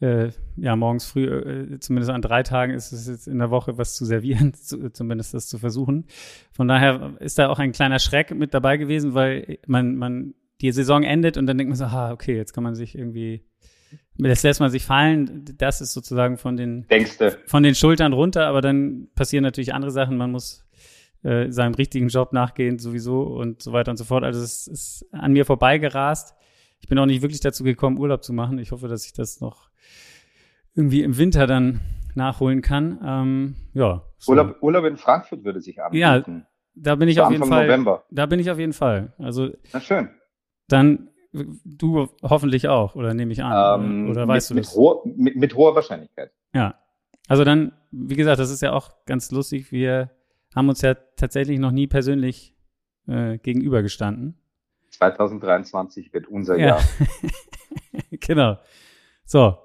äh, 0.00 0.30
ja, 0.56 0.76
morgens 0.76 1.06
früh, 1.06 1.26
äh, 1.26 1.78
zumindest 1.80 2.10
an 2.10 2.22
drei 2.22 2.42
Tagen 2.42 2.74
ist 2.74 2.92
es 2.92 3.06
jetzt 3.06 3.28
in 3.28 3.38
der 3.38 3.50
Woche 3.50 3.78
was 3.78 3.94
zu 3.94 4.04
servieren, 4.04 4.52
zu, 4.54 4.90
zumindest 4.90 5.32
das 5.34 5.48
zu 5.48 5.58
versuchen. 5.58 6.06
Von 6.52 6.68
daher 6.68 7.14
ist 7.20 7.38
da 7.38 7.48
auch 7.48 7.58
ein 7.58 7.72
kleiner 7.72 7.98
Schreck 7.98 8.34
mit 8.34 8.52
dabei 8.52 8.76
gewesen, 8.76 9.14
weil 9.14 9.58
man, 9.66 9.96
man, 9.96 10.34
die 10.60 10.70
Saison 10.72 11.02
endet 11.02 11.36
und 11.36 11.46
dann 11.46 11.58
denkt 11.58 11.70
man 11.70 11.76
so, 11.76 11.84
ah, 11.86 12.12
okay, 12.12 12.36
jetzt 12.36 12.52
kann 12.52 12.62
man 12.62 12.74
sich 12.74 12.96
irgendwie, 12.96 13.44
das 14.16 14.42
lässt 14.44 14.60
man 14.60 14.70
sich 14.70 14.84
fallen, 14.84 15.44
das 15.58 15.80
ist 15.80 15.92
sozusagen 15.92 16.36
von 16.36 16.56
den, 16.56 16.86
von 17.46 17.62
den 17.62 17.74
Schultern 17.74 18.12
runter, 18.12 18.46
aber 18.46 18.60
dann 18.60 19.08
passieren 19.14 19.42
natürlich 19.42 19.74
andere 19.74 19.90
Sachen. 19.90 20.16
Man 20.16 20.30
muss 20.30 20.61
äh, 21.22 21.50
seinem 21.50 21.74
richtigen 21.74 22.08
Job 22.08 22.32
nachgehen 22.32 22.78
sowieso 22.78 23.22
und 23.22 23.62
so 23.62 23.72
weiter 23.72 23.90
und 23.90 23.96
so 23.96 24.04
fort. 24.04 24.24
Also 24.24 24.40
es 24.40 24.66
ist 24.66 25.06
an 25.12 25.32
mir 25.32 25.44
vorbeigerast. 25.44 26.34
Ich 26.80 26.88
bin 26.88 26.98
auch 26.98 27.06
nicht 27.06 27.22
wirklich 27.22 27.40
dazu 27.40 27.64
gekommen, 27.64 27.98
Urlaub 27.98 28.24
zu 28.24 28.32
machen. 28.32 28.58
Ich 28.58 28.72
hoffe, 28.72 28.88
dass 28.88 29.06
ich 29.06 29.12
das 29.12 29.40
noch 29.40 29.70
irgendwie 30.74 31.02
im 31.02 31.16
Winter 31.18 31.46
dann 31.46 31.80
nachholen 32.14 32.62
kann. 32.62 32.98
Ähm, 33.04 33.56
ja. 33.74 34.02
so. 34.18 34.32
Urlaub, 34.32 34.56
Urlaub 34.62 34.84
in 34.84 34.96
Frankfurt 34.96 35.44
würde 35.44 35.60
sich 35.60 35.82
anbieten. 35.82 36.46
Da 36.74 36.94
bin 36.94 37.08
ich 37.08 37.16
Zu 37.16 37.24
auf 37.24 37.30
jeden 37.30 37.42
Anfang 37.42 37.58
Fall. 37.58 37.66
November. 37.66 38.04
Da 38.10 38.26
bin 38.26 38.40
ich 38.40 38.50
auf 38.50 38.58
jeden 38.58 38.72
Fall. 38.72 39.12
Also 39.18 39.50
Na 39.72 39.80
schön. 39.80 40.08
dann 40.68 41.08
du 41.32 42.08
hoffentlich 42.22 42.68
auch, 42.68 42.94
oder 42.94 43.14
nehme 43.14 43.32
ich 43.32 43.42
an. 43.42 43.84
Ähm, 43.84 44.10
oder 44.10 44.26
weißt 44.28 44.50
mit, 44.50 44.56
du 44.56 44.60
mit, 44.60 44.64
das? 44.66 44.76
hoher, 44.76 45.02
mit, 45.04 45.36
mit 45.36 45.54
hoher 45.54 45.74
Wahrscheinlichkeit. 45.74 46.30
Ja. 46.54 46.74
Also 47.28 47.44
dann, 47.44 47.72
wie 47.90 48.16
gesagt, 48.16 48.38
das 48.38 48.50
ist 48.50 48.62
ja 48.62 48.72
auch 48.72 48.90
ganz 49.06 49.30
lustig. 49.30 49.72
Wir 49.72 50.10
haben 50.54 50.68
uns 50.68 50.82
ja 50.82 50.94
tatsächlich 50.94 51.58
noch 51.58 51.70
nie 51.70 51.86
persönlich 51.86 52.54
äh, 53.08 53.38
gegenübergestanden. 53.38 54.38
2023 54.90 56.12
wird 56.12 56.28
unser 56.28 56.56
Ja. 56.58 56.66
Jahr. 56.66 56.82
genau. 58.10 58.58
So, 59.24 59.56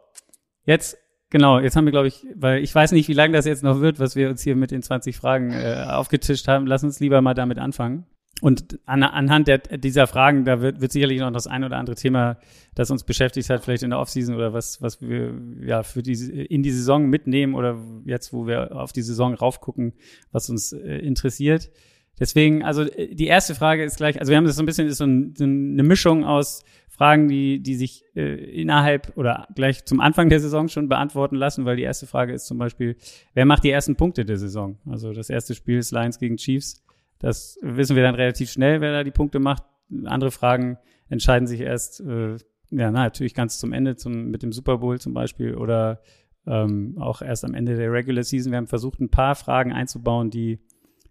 jetzt, 0.64 0.98
genau, 1.30 1.60
jetzt 1.60 1.76
haben 1.76 1.86
wir, 1.86 1.92
glaube 1.92 2.08
ich, 2.08 2.26
weil 2.36 2.64
ich 2.64 2.74
weiß 2.74 2.94
nicht, 2.94 3.08
wie 3.10 3.14
lange 3.14 3.34
das 3.34 3.46
jetzt 3.46 3.64
noch 3.64 3.82
wird, 3.82 4.00
was 4.00 4.16
wir 4.16 4.30
uns 4.30 4.42
hier 4.42 4.56
mit 4.56 4.72
den 4.72 4.82
20 4.82 5.18
Fragen 5.18 5.52
äh, 5.52 5.86
aufgetischt 5.90 6.48
haben. 6.48 6.68
Lass 6.68 6.84
uns 6.84 7.00
lieber 7.00 7.22
mal 7.22 7.34
damit 7.34 7.60
anfangen. 7.60 8.06
Und 8.42 8.80
an, 8.86 9.02
anhand 9.02 9.48
der, 9.48 9.58
dieser 9.58 10.06
Fragen, 10.06 10.46
da 10.46 10.62
wird, 10.62 10.80
wird 10.80 10.92
sicherlich 10.92 11.20
noch 11.20 11.32
das 11.32 11.48
ein 11.48 11.64
oder 11.64 11.78
andere 11.78 11.96
Thema, 11.96 12.38
das 12.76 12.92
uns 12.92 13.04
beschäftigt 13.04 13.50
hat, 13.50 13.64
vielleicht 13.64 13.82
in 13.82 13.90
der 13.90 14.00
Offseason 14.00 14.36
oder 14.36 14.54
was, 14.54 14.82
was 14.82 15.02
wir 15.02 15.34
ja 15.62 15.82
für 15.82 16.04
die, 16.04 16.14
in 16.14 16.62
die 16.62 16.72
Saison 16.72 17.08
mitnehmen 17.08 17.56
oder 17.56 17.80
jetzt, 18.06 18.34
wo 18.34 18.46
wir 18.46 18.76
auf 18.76 18.94
die 18.94 19.02
Saison 19.02 19.34
raufgucken, 19.34 19.94
was 20.32 20.50
uns 20.52 20.72
äh, 20.72 20.98
interessiert. 21.00 21.72
Deswegen, 22.20 22.64
also 22.64 22.84
äh, 22.84 23.16
die 23.16 23.26
erste 23.26 23.56
Frage 23.56 23.84
ist 23.84 23.98
gleich, 23.98 24.20
also 24.20 24.30
wir 24.30 24.38
haben 24.38 24.46
das 24.46 24.56
so 24.56 24.64
ein 24.64 24.68
bisschen, 24.68 24.88
ist 24.88 24.98
so, 24.98 25.06
ein, 25.06 25.34
so 25.36 25.44
eine 25.44 25.84
Mischung 25.84 26.24
aus 26.24 26.64
Fragen, 26.90 27.28
die, 27.28 27.60
die 27.62 27.76
sich 27.76 28.04
äh, 28.16 28.36
innerhalb 28.60 29.16
oder 29.18 29.48
gleich 29.56 29.86
zum 29.86 30.00
Anfang 30.00 30.30
der 30.30 30.40
Saison 30.40 30.68
schon 30.68 30.90
beantworten 30.90 31.36
lassen, 31.36 31.66
weil 31.66 31.76
die 31.76 31.84
erste 31.84 32.08
Frage 32.08 32.34
ist 32.34 32.46
zum 32.46 32.58
Beispiel, 32.58 32.98
wer 33.34 33.46
macht 33.46 33.64
die 33.64 33.70
ersten 33.70 33.96
Punkte 33.96 34.26
der 34.26 34.38
Saison? 34.38 34.78
Also 34.86 35.14
das 35.14 35.30
erste 35.30 35.54
Spiel 35.54 35.78
ist 35.78 35.92
Lions 35.92 36.20
gegen 36.20 36.38
Chiefs. 36.38 36.84
Das 37.20 37.58
wissen 37.62 37.96
wir 37.96 38.04
dann 38.04 38.16
relativ 38.16 38.52
schnell, 38.52 38.82
wer 38.82 38.92
da 38.92 39.04
die 39.04 39.12
Punkte 39.12 39.40
macht. 39.40 39.64
Andere 40.06 40.32
Fragen 40.32 40.78
entscheiden 41.10 41.48
sich 41.48 41.62
erst, 41.62 42.02
äh, 42.02 42.34
ja, 42.70 42.92
na, 42.92 43.04
natürlich 43.04 43.34
ganz 43.34 43.60
zum 43.60 43.74
Ende, 43.74 43.96
zum, 43.96 44.30
mit 44.30 44.44
dem 44.44 44.52
Super 44.52 44.78
Bowl 44.78 45.00
zum 45.00 45.14
Beispiel 45.14 45.56
oder 45.56 46.02
ähm, 46.46 46.98
auch 47.00 47.22
erst 47.22 47.46
am 47.46 47.54
Ende 47.54 47.76
der 47.76 47.92
Regular 47.92 48.24
Season. 48.24 48.52
Wir 48.52 48.58
haben 48.58 48.68
versucht, 48.68 49.00
ein 49.00 49.10
paar 49.10 49.36
Fragen 49.36 49.74
einzubauen, 49.74 50.30
die 50.30 50.60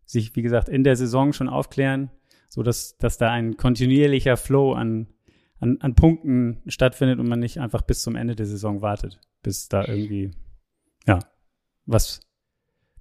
sich, 0.04 0.36
wie 0.36 0.42
gesagt, 0.42 0.68
in 0.68 0.84
der 0.84 0.96
Saison 0.96 1.32
schon 1.32 1.48
aufklären, 1.48 2.10
so 2.48 2.62
dass, 2.62 2.96
dass 2.98 3.18
da 3.18 3.30
ein 3.30 3.56
kontinuierlicher 3.56 4.36
Flow 4.36 4.72
an, 4.72 5.08
an, 5.58 5.78
an 5.80 5.94
Punkten 5.94 6.62
stattfindet 6.66 7.18
und 7.18 7.28
man 7.28 7.40
nicht 7.40 7.58
einfach 7.60 7.82
bis 7.82 8.02
zum 8.02 8.16
Ende 8.16 8.36
der 8.36 8.46
Saison 8.46 8.82
wartet, 8.82 9.20
bis 9.42 9.68
da 9.68 9.84
irgendwie, 9.86 10.30
ja, 11.06 11.18
was 11.86 12.25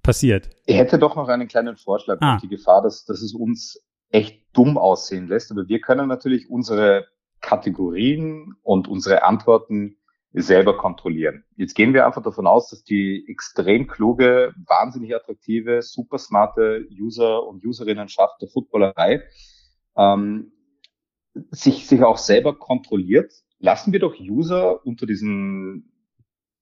passiert. 0.06 0.48
Ich 0.64 0.76
hätte 0.76 0.98
doch 0.98 1.16
noch 1.16 1.28
einen 1.28 1.48
kleinen 1.48 1.76
Vorschlag 1.76 2.18
ah. 2.20 2.36
auf 2.36 2.40
die 2.40 2.48
Gefahr, 2.48 2.82
dass, 2.82 3.04
dass 3.04 3.20
es 3.20 3.34
uns 3.34 3.82
echt 4.10 4.42
dumm 4.54 4.78
aussehen 4.78 5.28
lässt. 5.28 5.50
Aber 5.50 5.68
wir 5.68 5.80
können 5.80 6.08
natürlich 6.08 6.48
unsere 6.48 7.06
Kategorien 7.40 8.54
und 8.62 8.88
unsere 8.88 9.24
Antworten 9.24 9.96
selber 10.32 10.76
kontrollieren. 10.76 11.44
Jetzt 11.56 11.74
gehen 11.74 11.94
wir 11.94 12.06
einfach 12.06 12.22
davon 12.22 12.46
aus, 12.46 12.68
dass 12.70 12.84
die 12.84 13.24
extrem 13.28 13.86
kluge, 13.86 14.52
wahnsinnig 14.66 15.14
attraktive, 15.14 15.82
super 15.82 16.18
smarte 16.18 16.86
User 16.90 17.46
und 17.46 17.64
Userinnenschaft 17.64 18.40
der 18.42 18.48
Footballerei 18.48 19.22
ähm, 19.96 20.52
sich, 21.50 21.86
sich 21.86 22.02
auch 22.02 22.18
selber 22.18 22.58
kontrolliert. 22.58 23.32
Lassen 23.58 23.92
wir 23.92 24.00
doch 24.00 24.18
User 24.20 24.84
unter 24.84 25.06
diesen 25.06 25.92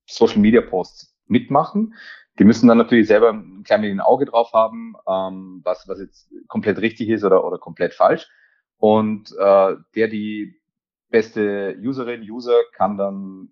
Social 0.06 0.38
Media 0.38 0.60
Posts 0.60 1.16
mitmachen. 1.26 1.94
Die 2.38 2.44
müssen 2.44 2.66
dann 2.66 2.78
natürlich 2.78 3.06
selber 3.06 3.32
ein 3.32 3.62
klein 3.64 3.84
ein 3.84 4.00
Auge 4.00 4.24
drauf 4.24 4.52
haben, 4.52 4.94
ähm, 5.08 5.60
was, 5.64 5.86
was 5.86 6.00
jetzt 6.00 6.32
komplett 6.48 6.78
richtig 6.78 7.08
ist 7.08 7.24
oder, 7.24 7.44
oder 7.44 7.58
komplett 7.58 7.94
falsch. 7.94 8.28
Und 8.78 9.32
äh, 9.38 9.76
der 9.94 10.08
die 10.08 10.60
beste 11.10 11.76
Userin, 11.80 12.22
User 12.22 12.58
kann 12.72 12.98
dann 12.98 13.50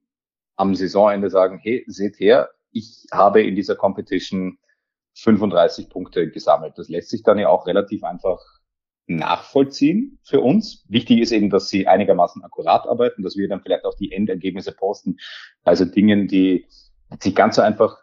am 0.56 0.74
Saisonende 0.74 1.30
sagen, 1.30 1.58
hey, 1.62 1.84
seht 1.86 2.18
her, 2.18 2.50
ich 2.72 3.06
habe 3.12 3.42
in 3.42 3.54
dieser 3.54 3.76
Competition 3.76 4.58
35 5.14 5.88
Punkte 5.88 6.30
gesammelt. 6.30 6.74
Das 6.76 6.88
lässt 6.88 7.10
sich 7.10 7.22
dann 7.22 7.38
ja 7.38 7.48
auch 7.48 7.66
relativ 7.66 8.02
einfach 8.02 8.40
nachvollziehen 9.06 10.18
für 10.22 10.40
uns. 10.40 10.84
Wichtig 10.88 11.20
ist 11.20 11.32
eben, 11.32 11.50
dass 11.50 11.68
sie 11.68 11.86
einigermaßen 11.86 12.42
akkurat 12.42 12.86
arbeiten, 12.86 13.22
dass 13.22 13.36
wir 13.36 13.48
dann 13.48 13.60
vielleicht 13.60 13.84
auch 13.84 13.94
die 13.94 14.12
Endergebnisse 14.12 14.72
posten. 14.72 15.18
Also 15.64 15.84
Dingen, 15.84 16.28
die 16.28 16.66
nicht 17.24 17.36
ganz 17.36 17.56
so 17.56 17.62
einfach 17.62 17.98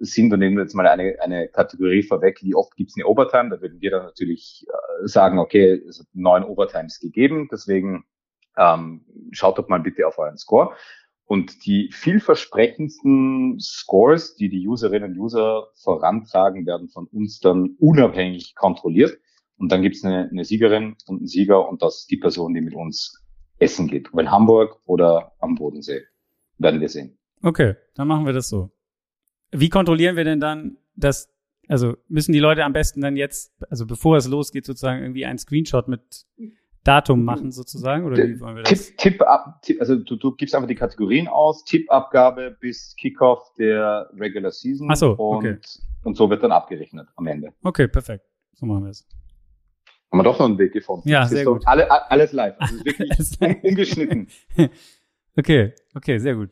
sind. 0.00 0.32
Und 0.32 0.40
nehmen 0.40 0.56
wir 0.56 0.62
jetzt 0.62 0.74
mal 0.74 0.86
eine, 0.86 1.16
eine 1.20 1.48
Kategorie 1.48 2.02
vorweg, 2.02 2.42
wie 2.42 2.54
oft 2.54 2.74
gibt 2.76 2.90
es 2.90 2.96
eine 2.96 3.06
Overtime? 3.06 3.50
Da 3.50 3.60
würden 3.60 3.80
wir 3.80 3.90
dann 3.90 4.04
natürlich 4.04 4.66
äh, 4.68 5.06
sagen, 5.06 5.38
okay, 5.38 5.82
es 5.88 6.00
hat 6.00 6.06
neun 6.12 6.44
Overtimes 6.44 6.98
gegeben, 6.98 7.48
deswegen 7.52 8.04
ähm, 8.56 9.04
schaut 9.30 9.58
doch 9.58 9.68
mal 9.68 9.80
bitte 9.80 10.06
auf 10.06 10.18
euren 10.18 10.38
Score. 10.38 10.74
Und 11.26 11.64
die 11.64 11.90
vielversprechendsten 11.92 13.60
Scores, 13.60 14.34
die 14.34 14.48
die 14.48 14.66
Userinnen 14.66 15.12
und 15.12 15.18
User 15.18 15.68
vorantragen, 15.80 16.66
werden 16.66 16.88
von 16.88 17.06
uns 17.06 17.38
dann 17.38 17.76
unabhängig 17.78 18.56
kontrolliert. 18.56 19.16
Und 19.56 19.70
dann 19.70 19.82
gibt 19.82 19.96
es 19.96 20.04
eine, 20.04 20.28
eine 20.28 20.44
Siegerin 20.44 20.96
und 21.06 21.18
einen 21.18 21.26
Sieger 21.28 21.68
und 21.68 21.82
das 21.82 22.00
ist 22.00 22.10
die 22.10 22.16
Person, 22.16 22.54
die 22.54 22.62
mit 22.62 22.74
uns 22.74 23.22
essen 23.58 23.86
geht. 23.86 24.12
Ob 24.12 24.18
in 24.18 24.30
Hamburg 24.30 24.80
oder 24.86 25.32
am 25.38 25.54
Bodensee. 25.54 26.02
Werden 26.58 26.80
wir 26.80 26.88
sehen. 26.88 27.16
Okay, 27.42 27.74
dann 27.94 28.08
machen 28.08 28.26
wir 28.26 28.32
das 28.32 28.48
so. 28.48 28.70
Wie 29.52 29.68
kontrollieren 29.68 30.16
wir 30.16 30.24
denn 30.24 30.40
dann, 30.40 30.78
dass, 30.96 31.32
also 31.68 31.96
müssen 32.08 32.32
die 32.32 32.38
Leute 32.38 32.64
am 32.64 32.72
besten 32.72 33.00
dann 33.00 33.16
jetzt, 33.16 33.52
also 33.68 33.86
bevor 33.86 34.16
es 34.16 34.28
losgeht, 34.28 34.66
sozusagen 34.66 35.02
irgendwie 35.02 35.26
einen 35.26 35.38
Screenshot 35.38 35.88
mit 35.88 36.26
Datum 36.84 37.24
machen 37.24 37.52
sozusagen? 37.52 38.04
Oder 38.04 38.16
wie 38.16 38.40
wollen 38.40 38.56
wir 38.56 38.62
das? 38.62 38.86
Tipp, 38.86 38.96
Tipp 38.96 39.22
ab, 39.22 39.62
Tipp, 39.62 39.80
also 39.80 39.96
du, 39.96 40.16
du 40.16 40.34
gibst 40.34 40.54
einfach 40.54 40.68
die 40.68 40.74
Kategorien 40.74 41.28
aus, 41.28 41.64
Tippabgabe 41.64 42.56
bis 42.60 42.94
Kickoff 42.96 43.52
der 43.58 44.08
Regular 44.14 44.50
Season. 44.50 44.88
Ach 44.90 44.96
so, 44.96 45.12
und, 45.12 45.38
okay. 45.38 45.58
und 46.04 46.16
so 46.16 46.30
wird 46.30 46.42
dann 46.42 46.52
abgerechnet 46.52 47.08
am 47.16 47.26
Ende. 47.26 47.52
Okay, 47.62 47.88
perfekt. 47.88 48.24
So 48.54 48.66
machen 48.66 48.84
wir 48.84 48.90
es. 48.90 49.06
Haben 50.10 50.18
wir 50.18 50.24
doch 50.24 50.38
noch 50.38 50.46
einen 50.46 50.58
Weg 50.58 50.72
gefunden. 50.72 51.08
Ja, 51.08 51.26
sehr 51.26 51.44
gut. 51.44 51.62
Alle, 51.66 52.10
alles 52.10 52.32
live. 52.32 52.56
Also 52.58 52.76
wirklich 52.84 53.62
ungeschnitten. 53.62 54.28
okay, 55.36 55.72
okay, 55.94 56.18
sehr 56.18 56.34
gut. 56.34 56.50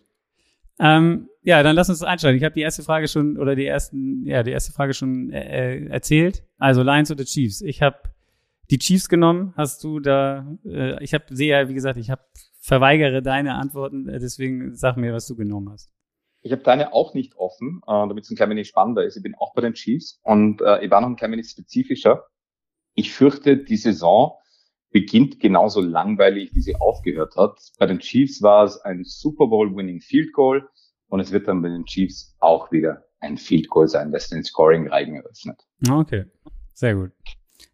Ähm, 0.78 1.28
ja, 1.42 1.62
dann 1.62 1.75
lass 1.75 1.88
uns 1.88 2.02
einsteigen. 2.02 2.37
Ich 2.37 2.44
habe 2.44 2.54
die 2.54 2.61
erste 2.61 2.82
Frage 2.82 3.08
schon 3.08 3.38
oder 3.38 3.56
die 3.56 3.66
ersten, 3.66 4.26
ja, 4.26 4.42
die 4.42 4.50
erste 4.50 4.73
Frage 4.73 4.94
schon 4.94 5.30
äh, 5.30 5.85
äh 5.85 5.87
erzählt. 5.88 6.44
Also 6.58 6.82
Lions 6.82 7.11
oder 7.11 7.25
Chiefs. 7.25 7.62
Ich 7.62 7.82
habe 7.82 7.97
die 8.70 8.78
Chiefs 8.78 9.08
genommen. 9.08 9.54
Hast 9.56 9.82
du 9.82 10.00
da? 10.00 10.47
Äh, 10.64 11.02
ich 11.02 11.14
habe 11.14 11.25
sehe 11.30 11.50
ja, 11.50 11.68
wie 11.68 11.75
gesagt, 11.75 11.99
ich 11.99 12.11
habe 12.11 12.23
verweigere 12.61 13.23
deine 13.23 13.54
Antworten. 13.54 14.08
Äh, 14.08 14.18
deswegen 14.18 14.75
sag 14.75 14.97
mir, 14.97 15.12
was 15.12 15.26
du 15.26 15.37
genommen 15.37 15.70
hast. 15.70 15.90
Ich 16.42 16.52
habe 16.52 16.62
deine 16.62 16.92
auch 16.92 17.14
nicht 17.14 17.37
offen, 17.37 17.80
äh, 17.87 17.90
damit 18.08 18.25
es 18.25 18.30
ein 18.30 18.37
klein 18.37 18.50
wenig 18.50 18.68
spannender 18.68 19.04
ist. 19.04 19.16
Ich 19.16 19.23
bin 19.23 19.35
auch 19.35 19.54
bei 19.54 19.62
den 19.62 19.75
Chiefs 19.75 20.20
und 20.23 20.61
äh, 20.61 20.85
ich 20.85 20.90
war 20.90 21.00
noch 21.00 21.08
ein 21.08 21.16
klein 21.16 21.32
wenig 21.32 21.49
spezifischer. 21.49 22.25
Ich 22.94 23.12
fürchte, 23.12 23.56
die 23.56 23.76
Saison 23.76 24.38
beginnt 24.90 25.40
genauso 25.40 25.80
langweilig, 25.80 26.54
wie 26.54 26.61
sie 26.61 26.76
aufgehört 26.76 27.37
hat. 27.37 27.59
Bei 27.78 27.87
den 27.87 27.99
Chiefs 27.99 28.42
war 28.42 28.64
es 28.64 28.80
ein 28.80 29.04
Super 29.04 29.47
Bowl 29.47 29.75
Winning 29.75 30.00
Field 30.00 30.33
Goal 30.33 30.68
und 31.09 31.21
es 31.21 31.33
wird 31.33 31.49
dann 31.49 31.62
bei 31.62 31.68
den 31.68 31.85
Chiefs 31.85 32.37
auch 32.40 32.73
wieder 32.73 33.04
ein 33.21 33.37
Field 33.37 33.68
Goal 33.68 33.88
sein, 33.88 34.12
das 34.12 34.28
den 34.28 34.45
Scoring-Reigen 34.45 35.16
eröffnet. 35.16 35.61
Okay, 35.88 36.25
sehr 36.73 36.95
gut. 36.95 37.11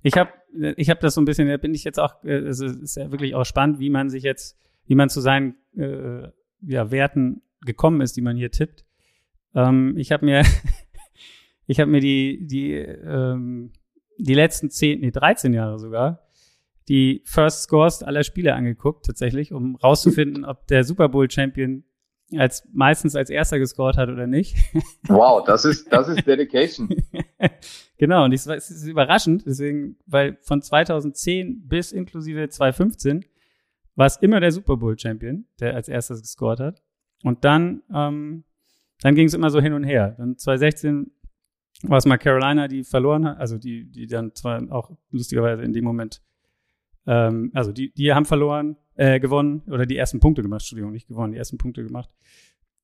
Ich 0.02 0.14
habe 0.14 0.33
ich 0.76 0.88
hab 0.88 1.00
das 1.00 1.14
so 1.14 1.21
ein 1.21 1.25
bisschen, 1.25 1.49
da 1.49 1.56
bin 1.56 1.75
ich 1.75 1.85
jetzt 1.85 1.99
auch, 1.99 2.23
äh, 2.25 2.33
es 2.33 2.61
ist 2.61 2.97
ja 2.97 3.11
wirklich 3.11 3.35
auch 3.35 3.44
spannend, 3.44 3.80
wie 3.80 3.90
man 3.90 4.09
sich 4.09 4.23
jetzt, 4.23 4.56
wie 4.87 4.94
man 4.94 5.09
zu 5.09 5.21
seinen 5.21 5.56
äh, 5.76 6.28
ja, 6.61 6.90
Werten 6.90 7.42
gekommen 7.62 8.00
ist, 8.00 8.16
die 8.16 8.23
man 8.23 8.37
hier 8.37 8.50
tippt. 8.50 8.85
Ähm, 9.54 9.94
ich 9.97 10.12
habe 10.12 10.25
mir, 10.25 10.42
ich 11.66 11.80
habe 11.80 11.90
mir 11.90 12.00
die, 12.00 12.47
die, 12.47 12.73
ähm, 12.73 13.73
die 14.18 14.35
letzten 14.35 14.71
zehn, 14.71 15.00
nee, 15.00 15.11
13 15.11 15.52
Jahre 15.52 15.78
sogar 15.78 16.24
die 16.88 17.23
First 17.25 17.62
Scores 17.62 18.03
aller 18.03 18.25
Spiele 18.25 18.55
angeguckt, 18.55 19.07
tatsächlich, 19.07 19.53
um 19.53 19.76
rauszufinden, 19.76 20.45
ob 20.45 20.67
der 20.67 20.85
Super 20.85 21.09
Bowl 21.09 21.31
Champion 21.31 21.85
als 22.37 22.67
meistens 22.73 23.17
als 23.17 23.31
erster 23.31 23.59
gescored 23.59 23.97
hat 23.97 24.09
oder 24.09 24.26
nicht. 24.26 24.57
Wow, 25.09 25.45
das 25.45 25.64
ist 25.64 25.93
das 25.93 26.09
ist 26.09 26.26
Dedication. 26.26 26.88
genau, 27.99 28.25
und 28.25 28.33
es 28.33 28.47
ist 28.47 28.87
überraschend, 28.87 29.45
deswegen, 29.47 29.97
weil 30.07 30.38
von 30.41 30.62
2010 30.62 31.69
bis 31.69 31.93
inklusive 31.93 32.49
2015 32.49 33.25
war 33.97 34.07
es 34.07 34.17
immer 34.17 34.41
der 34.41 34.50
Super 34.50 34.76
Bowl 34.76 34.99
Champion, 34.99 35.47
der 35.61 35.75
als 35.75 35.88
erstes 35.88 36.23
gescored 36.23 36.61
hat. 36.61 36.83
Und 37.23 37.45
dann, 37.45 37.83
ähm, 37.95 38.45
dann 39.03 39.14
ging 39.14 39.26
es 39.26 39.35
immer 39.35 39.50
so 39.50 39.61
hin 39.61 39.75
und 39.75 39.85
her. 39.85 40.14
Dann 40.19 40.37
2016 40.37 41.12
war 41.83 41.99
es 41.99 42.07
mal 42.07 42.19
Carolina, 42.19 42.67
die 42.67 42.83
verloren 42.83 43.26
hat, 43.26 43.38
also 43.38 43.59
die, 43.59 43.91
die 43.91 44.07
dann 44.07 44.35
zwar 44.35 44.62
auch 44.73 44.91
lustigerweise 45.11 45.62
in 45.62 45.73
dem 45.73 45.85
Moment 45.85 46.23
ähm, 47.06 47.50
also 47.54 47.73
die, 47.73 47.92
die 47.92 48.12
haben 48.12 48.25
verloren, 48.25 48.76
äh, 48.96 49.20
gewonnen 49.20 49.62
oder 49.68 49.87
die 49.87 49.96
ersten 49.96 50.20
Punkte 50.20 50.42
gemacht, 50.42 50.62
Entschuldigung, 50.62 50.92
nicht 50.92 51.08
gewonnen, 51.08 51.32
die 51.32 51.38
ersten 51.38 51.58
Punkte 51.58 51.82
gemacht. 51.84 52.11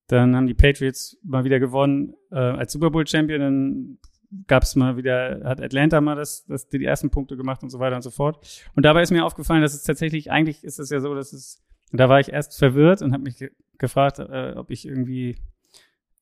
Dann 0.09 0.35
haben 0.35 0.47
die 0.47 0.55
Patriots 0.55 1.19
mal 1.23 1.45
wieder 1.45 1.61
gewonnen 1.61 2.15
äh, 2.33 2.37
als 2.37 2.73
Super 2.73 2.91
Bowl 2.91 3.07
Champion. 3.07 3.41
Dann 3.41 3.99
gab 4.47 4.65
es 4.65 4.75
mal 4.75 4.97
wieder, 4.97 5.43
hat 5.45 5.61
Atlanta 5.61 6.01
mal 6.01 6.17
das, 6.17 6.45
das, 6.47 6.69
die 6.69 6.85
ersten 6.85 7.11
Punkte 7.11 7.37
gemacht 7.37 7.63
und 7.63 7.71
so 7.71 7.79
weiter 7.79 7.97
und 7.97 8.03
so 8.03 8.11
fort. 8.11 8.45
Und 8.75 8.85
dabei 8.85 9.03
ist 9.03 9.13
mir 9.13 9.25
aufgefallen, 9.25 9.63
dass 9.63 9.75
es 9.75 9.85
tatsächlich, 9.85 10.31
eigentlich 10.31 10.65
ist 10.65 10.81
es 10.81 10.91
ja 10.91 11.01
so, 11.01 11.15
dass 11.15 11.33
es, 11.33 11.63
da 11.93 12.09
war 12.09 12.21
ich 12.21 12.33
erst 12.33 12.59
verwirrt 12.59 13.03
und 13.03 13.13
habe 13.13 13.23
mich 13.23 13.39
ge 13.39 13.51
gefragt, 13.79 14.19
äh, 14.19 14.53
ob 14.57 14.71
ich 14.71 14.87
irgendwie 14.87 15.37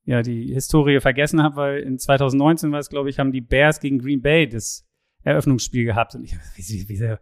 ja 0.05 0.23
die 0.23 0.55
Historie 0.55 1.01
vergessen 1.01 1.43
habe, 1.43 1.57
weil 1.57 1.81
in 1.81 1.99
2019 1.99 2.71
war 2.71 2.79
es, 2.79 2.89
glaube 2.89 3.11
ich, 3.11 3.19
haben 3.19 3.33
die 3.33 3.41
Bears 3.41 3.81
gegen 3.81 3.99
Green 3.99 4.23
Bay 4.23 4.49
das 4.49 4.87
Eröffnungsspiel 5.25 5.85
gehabt. 5.85 6.15
Und 6.15 6.23
ich, 6.23 6.37
wie, 6.57 6.89
wie, 6.89 7.01
wie, 7.01 7.17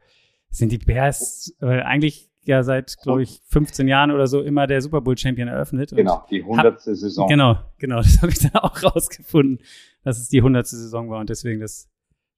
sind 0.51 0.73
die 0.73 0.79
Bears 0.79 1.55
äh, 1.61 1.81
eigentlich 1.81 2.31
ja 2.47 2.63
seit, 2.63 2.97
glaube 3.03 3.23
ich, 3.23 3.41
15 3.49 3.89
Jahren 3.89 4.11
oder 4.11 4.27
so 4.27 4.41
immer 4.41 4.67
der 4.67 4.81
Super 4.81 5.01
Bowl 5.01 5.19
Champion 5.19 5.49
eröffnet. 5.49 5.91
Genau, 5.91 6.25
die 6.31 6.43
100. 6.43 6.65
Hab, 6.65 6.81
Saison. 6.81 7.29
Genau, 7.29 7.59
genau, 7.79 7.97
das 8.03 8.23
habe 8.23 8.33
ich 8.33 8.39
dann 8.39 8.55
auch 8.63 8.83
rausgefunden, 8.83 9.65
dass 10.03 10.19
es 10.19 10.29
die 10.29 10.39
100. 10.39 10.67
Saison 10.67 11.11
war 11.11 11.21
und 11.21 11.29
deswegen 11.29 11.61
das 11.61 11.91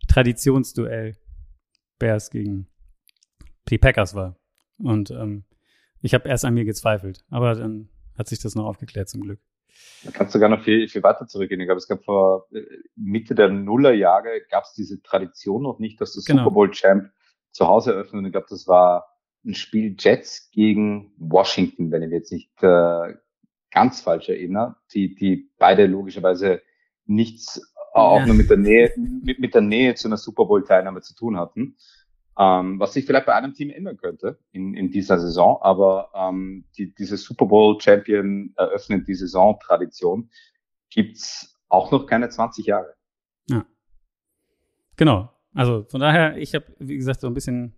Traditionsduell 0.09 1.17
Bears 1.99 2.31
gegen 2.31 2.69
die 3.69 3.79
Packers 3.79 4.15
war. 4.15 4.37
Und 4.79 5.11
ähm, 5.11 5.45
ich 6.01 6.15
habe 6.15 6.29
erst 6.29 6.45
an 6.45 6.55
mir 6.55 6.65
gezweifelt, 6.65 7.25
aber 7.29 7.55
dann 7.55 7.89
hat 8.17 8.29
sich 8.29 8.41
das 8.41 8.55
noch 8.55 8.65
aufgeklärt 8.65 9.09
zum 9.09 9.21
Glück. 9.21 9.41
Da 10.05 10.11
kannst 10.11 10.35
du 10.35 10.39
sogar 10.39 10.49
noch 10.49 10.63
viel, 10.63 10.89
viel 10.89 11.03
weiter 11.03 11.27
zurückgehen. 11.27 11.61
Ich 11.61 11.67
glaube, 11.67 11.79
es 11.79 11.89
gab 11.89 12.05
vor 12.05 12.47
äh, 12.53 12.63
Mitte 12.97 13.35
der 13.35 13.49
Nullerjahre 13.49 14.43
gab 14.51 14.65
es 14.65 14.73
diese 14.73 15.03
Tradition 15.03 15.63
noch 15.63 15.79
nicht, 15.79 16.01
dass 16.01 16.15
der 16.15 16.23
genau. 16.25 16.45
Super 16.45 16.55
Bowl 16.55 16.71
Champ 16.71 17.11
zu 17.51 17.67
Hause 17.67 17.93
eröffnet. 17.93 18.21
Und 18.21 18.27
ich 18.27 18.33
glaube, 18.33 18.47
das 18.49 18.67
war 18.67 19.07
ein 19.45 19.55
Spiel 19.55 19.95
Jets 19.99 20.51
gegen 20.51 21.13
Washington, 21.17 21.91
wenn 21.91 22.03
ich 22.03 22.09
mich 22.09 22.19
jetzt 22.19 22.33
nicht 22.33 22.63
äh, 22.63 23.15
ganz 23.71 24.01
falsch 24.01 24.29
erinnere, 24.29 24.77
die, 24.93 25.15
die 25.15 25.51
beide 25.59 25.87
logischerweise 25.87 26.63
nichts 27.07 27.61
auch 27.95 28.25
nur 28.25 28.35
mit 28.35 28.51
der 28.51 28.57
Nähe, 28.59 28.93
mit, 28.97 29.39
mit 29.39 29.55
der 29.55 29.61
Nähe 29.61 29.95
zu 29.95 30.09
einer 30.09 30.17
Super 30.17 30.45
Bowl-Teilnahme 30.45 31.01
zu 31.01 31.15
tun 31.15 31.37
hatten. 31.37 31.77
Ähm, 32.39 32.79
was 32.79 32.93
sich 32.93 33.05
vielleicht 33.05 33.27
bei 33.27 33.35
einem 33.35 33.55
Team 33.55 33.71
ändern 33.71 33.97
könnte 33.97 34.39
in, 34.53 34.75
in 34.75 34.93
dieser 34.93 35.19
Saison, 35.19 35.59
aber 35.61 36.11
ähm, 36.15 36.67
die, 36.77 36.95
diese 36.95 37.17
Super 37.17 37.47
Bowl 37.47 37.81
Champion 37.81 38.53
eröffnet 38.57 39.09
die 39.09 39.15
Saison-Tradition 39.15 40.31
gibt's 40.89 41.59
auch 41.69 41.91
noch 41.91 42.07
keine 42.07 42.29
20 42.29 42.67
Jahre. 42.67 42.95
Ja. 43.49 43.67
Genau. 44.97 45.33
Also 45.55 45.85
von 45.89 46.01
daher, 46.01 46.37
ich 46.37 46.55
habe, 46.55 46.67
wie 46.79 46.97
gesagt, 46.97 47.21
so 47.21 47.27
ein 47.27 47.35
bisschen 47.35 47.75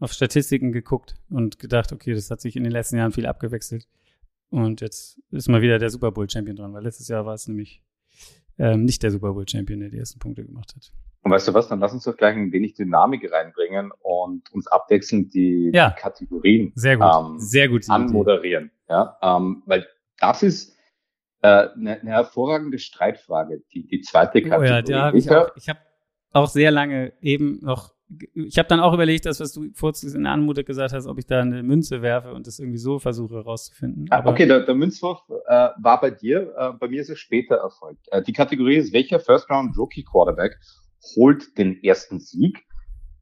auf 0.00 0.12
Statistiken 0.12 0.72
geguckt 0.72 1.14
und 1.30 1.58
gedacht, 1.58 1.92
okay, 1.92 2.14
das 2.14 2.30
hat 2.30 2.40
sich 2.40 2.56
in 2.56 2.64
den 2.64 2.72
letzten 2.72 2.96
Jahren 2.96 3.12
viel 3.12 3.26
abgewechselt. 3.26 3.86
Und 4.50 4.80
jetzt 4.80 5.20
ist 5.30 5.48
mal 5.48 5.62
wieder 5.62 5.78
der 5.78 5.90
Super 5.90 6.12
Bowl 6.12 6.28
Champion 6.28 6.56
dran, 6.56 6.72
weil 6.72 6.82
letztes 6.82 7.08
Jahr 7.08 7.26
war 7.26 7.34
es 7.34 7.48
nämlich 7.48 7.82
ähm, 8.58 8.84
nicht 8.84 9.02
der 9.02 9.10
Super 9.10 9.32
Bowl 9.32 9.48
Champion, 9.48 9.80
der 9.80 9.90
die 9.90 9.98
ersten 9.98 10.18
Punkte 10.18 10.44
gemacht 10.44 10.74
hat. 10.76 10.92
Und 11.22 11.30
weißt 11.30 11.48
du 11.48 11.54
was, 11.54 11.68
dann 11.68 11.80
lass 11.80 11.92
uns 11.92 12.04
doch 12.04 12.16
gleich 12.16 12.36
ein 12.36 12.52
wenig 12.52 12.74
Dynamik 12.74 13.30
reinbringen 13.32 13.92
und 14.00 14.52
uns 14.52 14.66
abwechselnd 14.66 15.32
die, 15.32 15.70
ja. 15.72 15.90
die 15.90 16.00
Kategorien 16.00 16.72
sehr 16.74 16.98
gut. 16.98 17.06
Ähm, 17.06 17.38
sehr 17.38 17.68
gut 17.68 17.88
anmoderieren. 17.88 18.70
Ja, 18.88 19.18
ähm, 19.22 19.62
weil 19.64 19.86
das 20.18 20.42
ist 20.42 20.76
äh, 21.40 21.68
eine, 21.74 22.00
eine 22.00 22.10
hervorragende 22.10 22.78
Streitfrage, 22.78 23.62
die, 23.72 23.86
die 23.86 24.02
zweite 24.02 24.42
Kategorie. 24.42 24.84
Oh 24.86 24.90
ja, 24.90 25.02
hab 25.06 25.14
ich, 25.14 25.30
auch, 25.30 25.56
ich 25.56 25.68
habe 25.70 25.78
auch 26.34 26.48
sehr 26.48 26.70
lange 26.70 27.12
eben 27.20 27.60
noch 27.62 27.94
ich 28.34 28.58
habe 28.58 28.68
dann 28.68 28.80
auch 28.80 28.92
überlegt, 28.92 29.26
das, 29.26 29.40
was 29.40 29.52
du 29.52 29.72
kurz 29.78 30.02
in 30.02 30.24
der 30.24 30.32
Anmutung 30.32 30.64
gesagt 30.64 30.92
hast, 30.92 31.06
ob 31.06 31.18
ich 31.18 31.26
da 31.26 31.40
eine 31.40 31.62
Münze 31.62 32.02
werfe 32.02 32.34
und 32.34 32.46
das 32.46 32.58
irgendwie 32.58 32.78
so 32.78 32.98
versuche 32.98 33.34
herauszufinden. 33.36 34.06
Ah, 34.10 34.22
okay, 34.26 34.46
der, 34.46 34.60
der 34.60 34.74
Münzwurf 34.74 35.20
äh, 35.48 35.68
war 35.78 36.00
bei 36.00 36.10
dir, 36.10 36.54
äh, 36.56 36.72
bei 36.78 36.88
mir 36.88 37.00
ist 37.00 37.10
es 37.10 37.18
später 37.18 37.56
erfolgt. 37.56 38.06
Äh, 38.10 38.22
die 38.22 38.32
Kategorie 38.32 38.76
ist, 38.76 38.92
welcher 38.92 39.20
First-Round-Rookie-Quarterback 39.20 40.58
holt 41.16 41.56
den 41.58 41.82
ersten 41.82 42.20
Sieg 42.20 42.64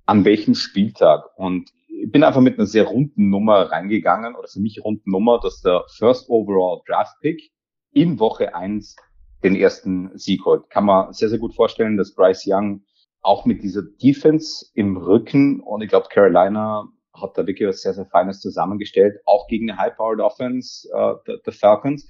an 0.07 0.25
welchem 0.25 0.55
Spieltag? 0.55 1.25
Und 1.37 1.71
ich 1.89 2.11
bin 2.11 2.25
einfach 2.25 2.41
mit 2.41 2.59
einer 2.59 2.67
sehr 2.67 2.85
runden 2.85 3.31
Nummer 3.31 3.71
reingegangen, 3.71 4.35
oder 4.35 4.49
für 4.49 4.61
mich 4.61 4.85
runden 4.85 5.11
Nummer, 5.11 5.39
dass 5.41 5.61
der 5.63 5.85
First 5.97 6.29
Overall 6.29 6.81
Draft 6.87 7.15
Pick 7.21 7.53
in 7.93 8.19
Woche 8.19 8.55
eins 8.55 8.97
den 9.45 9.55
ersten 9.57 10.11
Sieg 10.19 10.45
holt. 10.45 10.69
Kann 10.71 10.85
man 10.85 11.13
sehr, 11.13 11.29
sehr 11.29 11.39
gut 11.39 11.55
vorstellen, 11.55 11.97
dass 11.97 12.15
Bryce 12.15 12.45
Young 12.47 12.83
auch 13.23 13.47
mit 13.47 13.63
dieser 13.63 13.83
Defense 13.83 14.67
im 14.75 14.97
Rücken 14.97 15.61
und 15.61 15.81
ich 15.83 15.89
glaube, 15.89 16.09
Carolina 16.11 16.89
hat 17.15 17.37
da 17.37 17.47
wirklich 17.47 17.69
was 17.69 17.83
sehr, 17.83 17.95
sehr 17.95 18.07
Feines 18.07 18.41
zusammengestellt, 18.41 19.21
auch 19.27 19.47
gegen 19.47 19.71
eine 19.71 19.79
High-Powered 19.79 20.21
Offense 20.21 20.89
äh, 20.93 21.15
der, 21.27 21.39
der, 21.39 21.53
Falcons, 21.53 22.09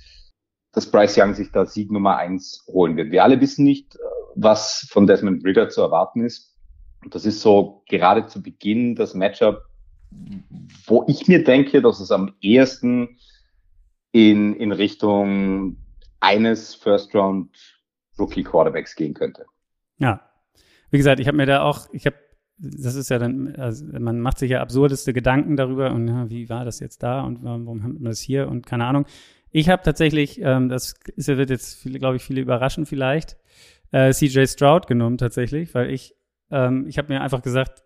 dass 0.73 0.91
Bryce 0.91 1.19
Young 1.19 1.35
sich 1.35 1.51
da 1.53 1.67
Sieg 1.67 1.91
Nummer 1.91 2.17
eins 2.17 2.65
holen 2.69 2.97
wird. 2.97 3.11
Wir 3.11 3.25
alle 3.25 3.41
wissen 3.41 3.65
nicht, 3.65 3.97
äh, 3.97 3.99
was 4.37 4.87
von 4.91 5.07
Desmond 5.07 5.45
Ritter 5.45 5.69
zu 5.69 5.83
erwarten 5.83 6.25
ist. 6.25 6.57
Und 7.05 7.15
das 7.15 7.27
ist 7.27 7.41
so 7.41 7.83
gerade 7.89 8.27
zu 8.27 8.43
Beginn 8.43 8.95
das 8.95 9.15
Matchup, 9.15 9.63
wo 10.87 11.05
ich 11.09 11.27
mir 11.27 11.43
denke, 11.43 11.83
dass 11.83 12.01
es 12.01 12.13
am 12.13 12.35
ehesten 12.41 13.19
in, 14.13 14.55
in 14.55 14.73
Richtung 14.73 15.79
eines 16.21 16.75
First-Round 16.75 17.51
Rookie 18.19 18.45
Quarterbacks 18.45 18.95
gehen 18.95 19.15
könnte. 19.15 19.47
Ja, 19.99 20.21
wie 20.93 20.99
gesagt, 20.99 21.19
ich 21.19 21.27
habe 21.27 21.37
mir 21.37 21.47
da 21.47 21.63
auch, 21.63 21.89
ich 21.93 22.07
habe, 22.07 22.17
das 22.59 22.95
ist 22.95 23.09
ja 23.09 23.19
dann, 23.19 23.57
also 23.57 23.85
man 23.99 24.21
macht 24.21 24.39
sich 24.39 24.51
ja 24.51 24.61
absurdeste 24.61 25.13
Gedanken 25.13 25.57
darüber 25.57 25.91
und 25.93 26.07
ja, 26.07 26.31
wie 26.31 26.49
war 26.49 26.65
das 26.65 26.79
jetzt 26.79 27.03
da 27.03 27.23
und 27.23 27.43
warum 27.43 27.83
haben 27.83 28.01
wir 28.01 28.11
das 28.11 28.21
hier 28.21 28.49
und 28.49 28.67
keine 28.67 28.85
Ahnung. 28.85 29.07
Ich 29.51 29.69
habe 29.69 29.83
tatsächlich, 29.83 30.41
ähm, 30.41 30.69
das 30.69 30.95
ist, 31.17 31.29
wird 31.29 31.51
jetzt, 31.51 31.83
glaube 31.83 32.17
ich, 32.17 32.23
viele 32.23 32.43
überraschen 32.43 32.87
vielleicht, 32.87 33.37
äh, 33.91 34.13
CJ 34.13 34.45
Stroud 34.47 34.87
genommen 34.87 35.19
tatsächlich, 35.19 35.75
weil 35.75 35.91
ich, 35.91 36.15
ähm, 36.51 36.87
ich 36.87 36.99
habe 36.99 37.13
mir 37.13 37.23
einfach 37.23 37.43
gesagt, 37.43 37.83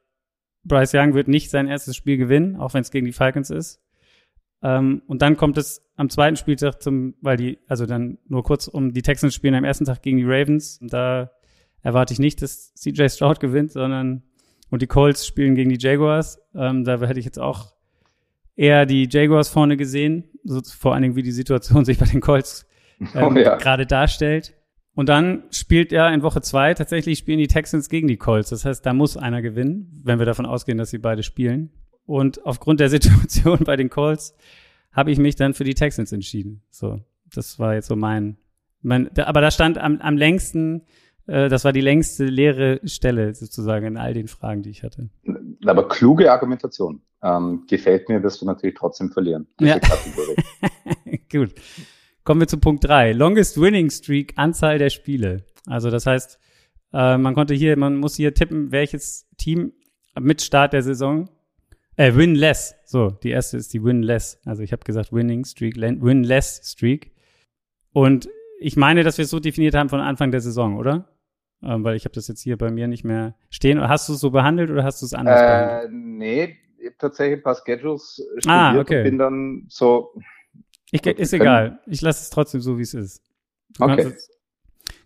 Bryce 0.64 0.94
Young 0.94 1.14
wird 1.14 1.28
nicht 1.28 1.50
sein 1.50 1.68
erstes 1.68 1.94
Spiel 1.94 2.16
gewinnen, 2.16 2.56
auch 2.56 2.74
wenn 2.74 2.82
es 2.82 2.90
gegen 2.90 3.06
die 3.06 3.12
Falcons 3.12 3.50
ist. 3.50 3.80
Ähm, 4.62 5.02
und 5.06 5.22
dann 5.22 5.36
kommt 5.36 5.58
es 5.58 5.82
am 5.96 6.10
zweiten 6.10 6.36
Spieltag 6.36 6.82
zum, 6.82 7.14
weil 7.20 7.36
die, 7.36 7.58
also 7.68 7.86
dann 7.86 8.18
nur 8.26 8.42
kurz 8.42 8.66
um 8.66 8.92
die 8.92 9.02
Texans 9.02 9.34
spielen 9.34 9.54
am 9.54 9.64
ersten 9.64 9.84
Tag 9.84 10.02
gegen 10.02 10.16
die 10.16 10.24
Ravens. 10.24 10.78
Und 10.80 10.92
da 10.92 11.30
erwarte 11.86 12.12
ich 12.12 12.18
nicht, 12.18 12.42
dass 12.42 12.74
CJ 12.74 13.08
Stroud 13.08 13.38
gewinnt, 13.38 13.70
sondern 13.70 14.24
und 14.70 14.82
die 14.82 14.88
Colts 14.88 15.24
spielen 15.24 15.54
gegen 15.54 15.70
die 15.70 15.78
Jaguars. 15.78 16.40
Ähm, 16.52 16.82
da 16.82 17.00
hätte 17.00 17.20
ich 17.20 17.24
jetzt 17.24 17.38
auch 17.38 17.74
eher 18.56 18.86
die 18.86 19.08
Jaguars 19.08 19.48
vorne 19.48 19.76
gesehen, 19.76 20.24
so, 20.42 20.60
vor 20.62 20.94
allen 20.94 21.02
Dingen 21.02 21.14
wie 21.14 21.22
die 21.22 21.30
Situation 21.30 21.84
sich 21.84 21.98
bei 21.98 22.06
den 22.06 22.20
Colts 22.20 22.66
ähm, 23.14 23.36
oh, 23.36 23.38
ja. 23.38 23.54
gerade 23.54 23.86
darstellt. 23.86 24.54
Und 24.96 25.08
dann 25.08 25.44
spielt 25.52 25.92
er 25.92 26.12
in 26.12 26.22
Woche 26.22 26.40
zwei 26.40 26.74
tatsächlich 26.74 27.20
spielen 27.20 27.38
die 27.38 27.46
Texans 27.46 27.88
gegen 27.88 28.08
die 28.08 28.16
Colts. 28.16 28.50
Das 28.50 28.64
heißt, 28.64 28.84
da 28.84 28.92
muss 28.92 29.16
einer 29.16 29.40
gewinnen, 29.40 30.00
wenn 30.02 30.18
wir 30.18 30.26
davon 30.26 30.44
ausgehen, 30.44 30.78
dass 30.78 30.90
sie 30.90 30.98
beide 30.98 31.22
spielen. 31.22 31.70
Und 32.04 32.44
aufgrund 32.44 32.80
der 32.80 32.88
Situation 32.90 33.60
bei 33.64 33.76
den 33.76 33.90
Colts 33.90 34.34
habe 34.90 35.12
ich 35.12 35.18
mich 35.20 35.36
dann 35.36 35.54
für 35.54 35.62
die 35.62 35.74
Texans 35.74 36.10
entschieden. 36.10 36.62
So, 36.68 36.98
das 37.32 37.60
war 37.60 37.74
jetzt 37.74 37.86
so 37.86 37.94
mein, 37.94 38.38
mein 38.82 39.16
aber 39.18 39.40
da 39.40 39.52
stand 39.52 39.78
am, 39.78 40.00
am 40.00 40.16
längsten 40.16 40.82
äh, 41.26 41.48
das 41.48 41.64
war 41.64 41.72
die 41.72 41.80
längste 41.80 42.24
leere 42.24 42.80
Stelle 42.84 43.34
sozusagen 43.34 43.86
in 43.86 43.96
all 43.96 44.14
den 44.14 44.28
Fragen, 44.28 44.62
die 44.62 44.70
ich 44.70 44.82
hatte. 44.82 45.08
Aber 45.64 45.88
kluge 45.88 46.30
Argumentation. 46.30 47.02
Ähm, 47.22 47.64
gefällt 47.68 48.08
mir, 48.08 48.20
dass 48.20 48.40
wir 48.40 48.46
natürlich 48.46 48.76
trotzdem 48.76 49.10
verlieren. 49.10 49.46
Ja. 49.60 49.80
Gut. 51.32 51.54
Kommen 52.24 52.40
wir 52.40 52.48
zu 52.48 52.58
Punkt 52.58 52.84
drei. 52.84 53.12
Longest 53.12 53.60
Winning 53.60 53.90
Streak, 53.90 54.34
Anzahl 54.36 54.78
der 54.78 54.90
Spiele. 54.90 55.44
Also 55.66 55.90
das 55.90 56.06
heißt, 56.06 56.38
äh, 56.92 57.16
man 57.16 57.34
konnte 57.34 57.54
hier, 57.54 57.76
man 57.78 57.96
muss 57.96 58.16
hier 58.16 58.34
tippen, 58.34 58.70
welches 58.70 59.26
Team 59.38 59.72
mit 60.18 60.42
Start 60.42 60.72
der 60.72 60.82
Saison 60.82 61.28
äh, 61.96 62.14
Win-less. 62.14 62.74
So, 62.84 63.10
die 63.10 63.30
erste 63.30 63.56
ist 63.56 63.72
die 63.72 63.82
Win-less. 63.82 64.40
Also 64.44 64.62
ich 64.62 64.72
habe 64.72 64.84
gesagt 64.84 65.12
Winning 65.12 65.44
Streak, 65.44 65.76
Win-less 65.76 66.60
Streak. 66.64 67.12
Und 67.92 68.28
ich 68.60 68.76
meine, 68.76 69.02
dass 69.02 69.18
wir 69.18 69.24
es 69.24 69.30
so 69.30 69.40
definiert 69.40 69.74
haben 69.74 69.88
von 69.88 70.00
Anfang 70.00 70.30
der 70.30 70.40
Saison, 70.40 70.76
oder? 70.76 71.08
Ähm, 71.62 71.84
weil 71.84 71.96
ich 71.96 72.04
habe 72.04 72.14
das 72.14 72.28
jetzt 72.28 72.42
hier 72.42 72.58
bei 72.58 72.70
mir 72.70 72.86
nicht 72.86 73.04
mehr 73.04 73.34
stehen. 73.50 73.80
Hast 73.80 74.08
du 74.08 74.12
es 74.12 74.20
so 74.20 74.30
behandelt 74.30 74.70
oder 74.70 74.84
hast 74.84 75.02
du 75.02 75.06
es 75.06 75.14
anders 75.14 75.40
äh, 75.40 75.44
behandelt? 75.44 75.92
Nee, 75.92 76.56
ich 76.78 76.86
habe 76.86 76.96
tatsächlich 76.98 77.38
ein 77.38 77.42
paar 77.42 77.56
Schedules 77.56 78.22
studiert 78.38 78.46
ah, 78.46 78.78
okay. 78.78 78.98
und 78.98 79.04
bin 79.04 79.18
dann 79.18 79.64
so. 79.68 80.14
Ich, 80.90 81.04
ist 81.04 81.32
egal. 81.32 81.80
Ich 81.86 82.00
lasse 82.02 82.22
es 82.22 82.30
trotzdem 82.30 82.60
so, 82.60 82.78
wie 82.78 82.82
es 82.82 82.94
ist. 82.94 83.22
Du 83.74 83.84
okay. 83.84 84.12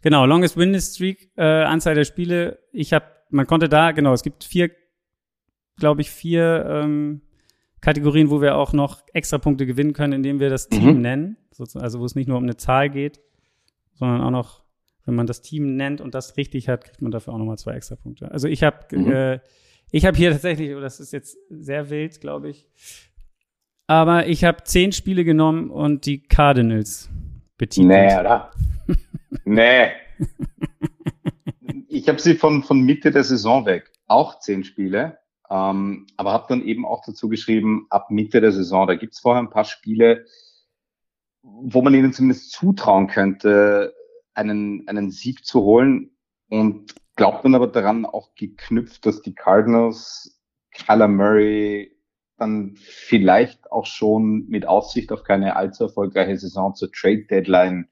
genau, 0.03 0.27
Longest 0.27 0.57
Win 0.57 0.79
Streak, 0.79 1.31
äh, 1.37 1.43
Anzahl 1.43 1.95
der 1.95 2.05
Spiele. 2.05 2.59
Ich 2.73 2.93
habe, 2.93 3.07
man 3.31 3.47
konnte 3.47 3.69
da, 3.69 3.93
genau, 3.93 4.13
es 4.13 4.23
gibt 4.23 4.45
vier, 4.45 4.71
glaube 5.79 6.03
ich, 6.03 6.11
vier 6.11 6.67
ähm, 6.69 7.23
Kategorien, 7.81 8.29
wo 8.29 8.43
wir 8.43 8.57
auch 8.57 8.73
noch 8.73 9.03
extra 9.15 9.39
Punkte 9.39 9.65
gewinnen 9.67 9.95
können, 9.95 10.13
indem 10.13 10.39
wir 10.39 10.51
das 10.51 10.69
Team 10.69 10.97
mhm. 10.97 11.01
nennen. 11.01 11.37
Also 11.75 12.01
wo 12.01 12.05
es 12.05 12.15
nicht 12.15 12.29
nur 12.29 12.37
um 12.37 12.45
eine 12.45 12.57
Zahl 12.57 12.91
geht, 12.91 13.21
sondern 13.95 14.21
auch 14.21 14.31
noch 14.31 14.65
wenn 15.11 15.16
man 15.16 15.27
das 15.27 15.42
Team 15.42 15.77
nennt 15.77 16.01
und 16.01 16.14
das 16.14 16.37
richtig 16.37 16.68
hat, 16.68 16.85
kriegt 16.85 17.03
man 17.03 17.11
dafür 17.11 17.35
auch 17.35 17.38
nochmal 17.38 17.59
zwei 17.59 17.75
extra 17.75 17.96
Punkte. 17.96 18.31
Also 18.31 18.49
ich 18.49 18.62
habe 18.62 18.79
mhm. 18.96 19.12
äh, 19.12 19.40
ich 19.92 20.07
habe 20.07 20.16
hier 20.16 20.31
tatsächlich, 20.31 20.75
oh, 20.75 20.81
das 20.81 21.01
ist 21.01 21.12
jetzt 21.12 21.37
sehr 21.49 21.90
wild, 21.90 22.20
glaube 22.20 22.49
ich, 22.49 22.68
aber 23.88 24.29
ich 24.29 24.44
habe 24.44 24.62
zehn 24.62 24.92
Spiele 24.92 25.25
genommen 25.25 25.68
und 25.68 26.07
die 26.07 26.23
Cardinals 26.23 27.11
betitelt. 27.59 27.88
Nee, 27.88 28.20
oder? 28.20 28.53
nee. 29.44 29.90
Ich 31.88 32.09
habe 32.09 32.20
sie 32.20 32.37
von, 32.37 32.62
von 32.62 32.83
Mitte 32.83 33.11
der 33.11 33.25
Saison 33.25 33.66
weg. 33.66 33.90
Auch 34.07 34.38
zehn 34.38 34.62
Spiele. 34.62 35.18
Ähm, 35.51 36.07
aber 36.16 36.33
habe 36.33 36.46
dann 36.49 36.62
eben 36.62 36.87
auch 36.87 37.03
dazu 37.05 37.29
geschrieben, 37.29 37.88
ab 37.90 38.12
Mitte 38.12 38.40
der 38.40 38.53
Saison. 38.53 38.87
Da 38.87 38.94
gibt's 38.94 39.18
vorher 39.18 39.42
ein 39.42 39.51
paar 39.51 39.64
Spiele, 39.64 40.25
wo 41.42 41.83
man 41.83 41.92
ihnen 41.92 42.12
zumindest 42.12 42.53
zutrauen 42.53 43.09
könnte, 43.09 43.92
einen, 44.35 44.87
einen 44.88 45.11
Sieg 45.11 45.45
zu 45.45 45.62
holen 45.62 46.11
und 46.49 46.95
glaubt 47.16 47.45
dann 47.45 47.55
aber 47.55 47.66
daran 47.66 48.05
auch 48.07 48.35
geknüpft, 48.35 49.05
dass 49.07 49.23
die 49.23 49.35
Cardinals 49.35 50.40
Kyler 50.73 51.09
Murray 51.09 51.97
dann 52.38 52.75
vielleicht 52.77 53.71
auch 53.71 53.87
schon 53.87 54.47
mit 54.49 54.66
Aussicht 54.66 55.12
auf 55.12 55.25
keine 55.25 55.57
allzu 55.57 55.85
erfolgreiche 55.85 56.38
Saison 56.38 56.75
zur 56.75 56.90
Trade 56.90 57.27
Deadline 57.27 57.88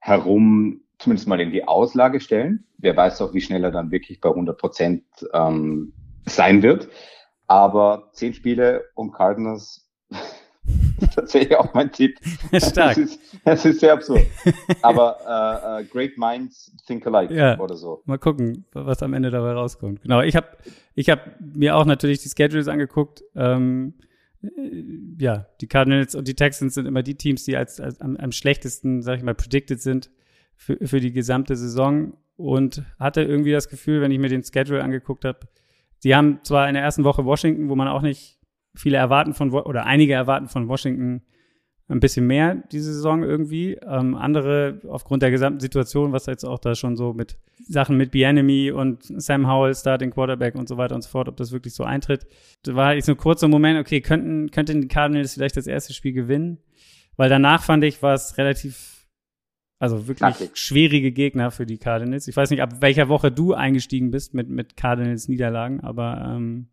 herum 0.00 0.82
zumindest 0.98 1.28
mal 1.28 1.40
in 1.40 1.52
die 1.52 1.66
Auslage 1.66 2.20
stellen. 2.20 2.66
Wer 2.78 2.96
weiß 2.96 3.20
auch, 3.20 3.34
wie 3.34 3.40
schnell 3.40 3.64
er 3.64 3.70
dann 3.70 3.90
wirklich 3.90 4.20
bei 4.20 4.28
100 4.28 4.58
Prozent 4.58 5.04
ähm, 5.32 5.92
sein 6.26 6.62
wird. 6.62 6.88
Aber 7.46 8.10
zehn 8.12 8.34
Spiele 8.34 8.84
und 8.94 9.12
Cardinals 9.12 9.87
tatsächlich 11.14 11.56
auch 11.56 11.72
mein 11.74 11.90
Tipp. 11.92 12.18
Stark. 12.54 12.96
Das 12.96 12.98
ist, 12.98 13.20
das 13.44 13.64
ist 13.64 13.80
sehr 13.80 13.92
absurd. 13.92 14.26
Aber 14.82 15.16
äh, 15.26 15.82
uh, 15.82 15.86
Great 15.90 16.18
Minds 16.18 16.72
Think 16.86 17.06
Alike 17.06 17.34
ja, 17.34 17.58
oder 17.58 17.76
so. 17.76 18.02
Mal 18.06 18.18
gucken, 18.18 18.64
was 18.72 19.02
am 19.02 19.14
Ende 19.14 19.30
dabei 19.30 19.52
rauskommt. 19.52 20.02
Genau, 20.02 20.20
ich 20.22 20.36
habe 20.36 20.48
ich 20.94 21.10
hab 21.10 21.40
mir 21.40 21.76
auch 21.76 21.84
natürlich 21.84 22.20
die 22.20 22.28
Schedules 22.28 22.68
angeguckt. 22.68 23.22
Ähm, 23.34 23.94
äh, 24.42 24.48
ja, 25.18 25.46
die 25.60 25.66
Cardinals 25.66 26.14
und 26.14 26.28
die 26.28 26.34
Texans 26.34 26.74
sind 26.74 26.86
immer 26.86 27.02
die 27.02 27.16
Teams, 27.16 27.44
die 27.44 27.56
als, 27.56 27.80
als 27.80 28.00
am, 28.00 28.16
am, 28.16 28.32
schlechtesten, 28.32 29.02
sag 29.02 29.18
ich 29.18 29.24
mal, 29.24 29.34
predicted 29.34 29.80
sind 29.80 30.10
für, 30.56 30.78
für 30.86 31.00
die 31.00 31.12
gesamte 31.12 31.56
Saison. 31.56 32.14
Und 32.36 32.84
hatte 33.00 33.22
irgendwie 33.22 33.50
das 33.50 33.68
Gefühl, 33.68 34.00
wenn 34.00 34.12
ich 34.12 34.20
mir 34.20 34.28
den 34.28 34.44
Schedule 34.44 34.84
angeguckt 34.84 35.24
habe, 35.24 35.40
die 36.04 36.14
haben 36.14 36.38
zwar 36.44 36.68
in 36.68 36.74
der 36.74 36.84
ersten 36.84 37.02
Woche 37.02 37.24
Washington, 37.24 37.68
wo 37.68 37.74
man 37.74 37.88
auch 37.88 38.02
nicht 38.02 38.37
viele 38.78 38.96
erwarten 38.96 39.34
von, 39.34 39.52
oder 39.52 39.86
einige 39.86 40.14
erwarten 40.14 40.48
von 40.48 40.68
Washington 40.68 41.22
ein 41.88 42.00
bisschen 42.00 42.26
mehr 42.26 42.62
diese 42.70 42.92
Saison 42.92 43.22
irgendwie. 43.22 43.74
Ähm, 43.74 44.14
andere 44.14 44.80
aufgrund 44.88 45.22
der 45.22 45.30
gesamten 45.30 45.60
Situation, 45.60 46.12
was 46.12 46.26
jetzt 46.26 46.44
auch 46.44 46.58
da 46.58 46.74
schon 46.74 46.96
so 46.96 47.14
mit 47.14 47.38
Sachen 47.66 47.96
mit 47.96 48.10
Bienemy 48.10 48.70
und 48.70 49.02
Sam 49.02 49.48
Howell, 49.48 49.74
Starting 49.74 50.10
Quarterback 50.10 50.54
und 50.54 50.68
so 50.68 50.76
weiter 50.76 50.94
und 50.94 51.02
so 51.02 51.08
fort, 51.08 51.28
ob 51.28 51.36
das 51.36 51.50
wirklich 51.50 51.74
so 51.74 51.84
eintritt. 51.84 52.26
Da 52.62 52.74
war 52.74 52.94
jetzt 52.94 53.06
so 53.06 53.12
ein 53.12 53.18
kurzer 53.18 53.48
Moment, 53.48 53.80
okay, 53.80 54.00
könnten, 54.00 54.50
könnten 54.50 54.82
die 54.82 54.88
Cardinals 54.88 55.34
vielleicht 55.34 55.56
das 55.56 55.66
erste 55.66 55.94
Spiel 55.94 56.12
gewinnen? 56.12 56.58
Weil 57.16 57.30
danach 57.30 57.62
fand 57.62 57.82
ich, 57.84 58.02
war 58.02 58.14
es 58.14 58.38
relativ, 58.38 59.06
also 59.78 60.06
wirklich 60.06 60.18
Knackig. 60.18 60.56
schwierige 60.56 61.10
Gegner 61.10 61.50
für 61.50 61.66
die 61.66 61.78
Cardinals. 61.78 62.28
Ich 62.28 62.36
weiß 62.36 62.50
nicht, 62.50 62.62
ab 62.62 62.80
welcher 62.80 63.08
Woche 63.08 63.32
du 63.32 63.54
eingestiegen 63.54 64.10
bist 64.10 64.34
mit, 64.34 64.48
mit 64.50 64.76
Cardinals 64.76 65.26
Niederlagen, 65.26 65.80
aber 65.80 66.34
ähm, 66.36 66.68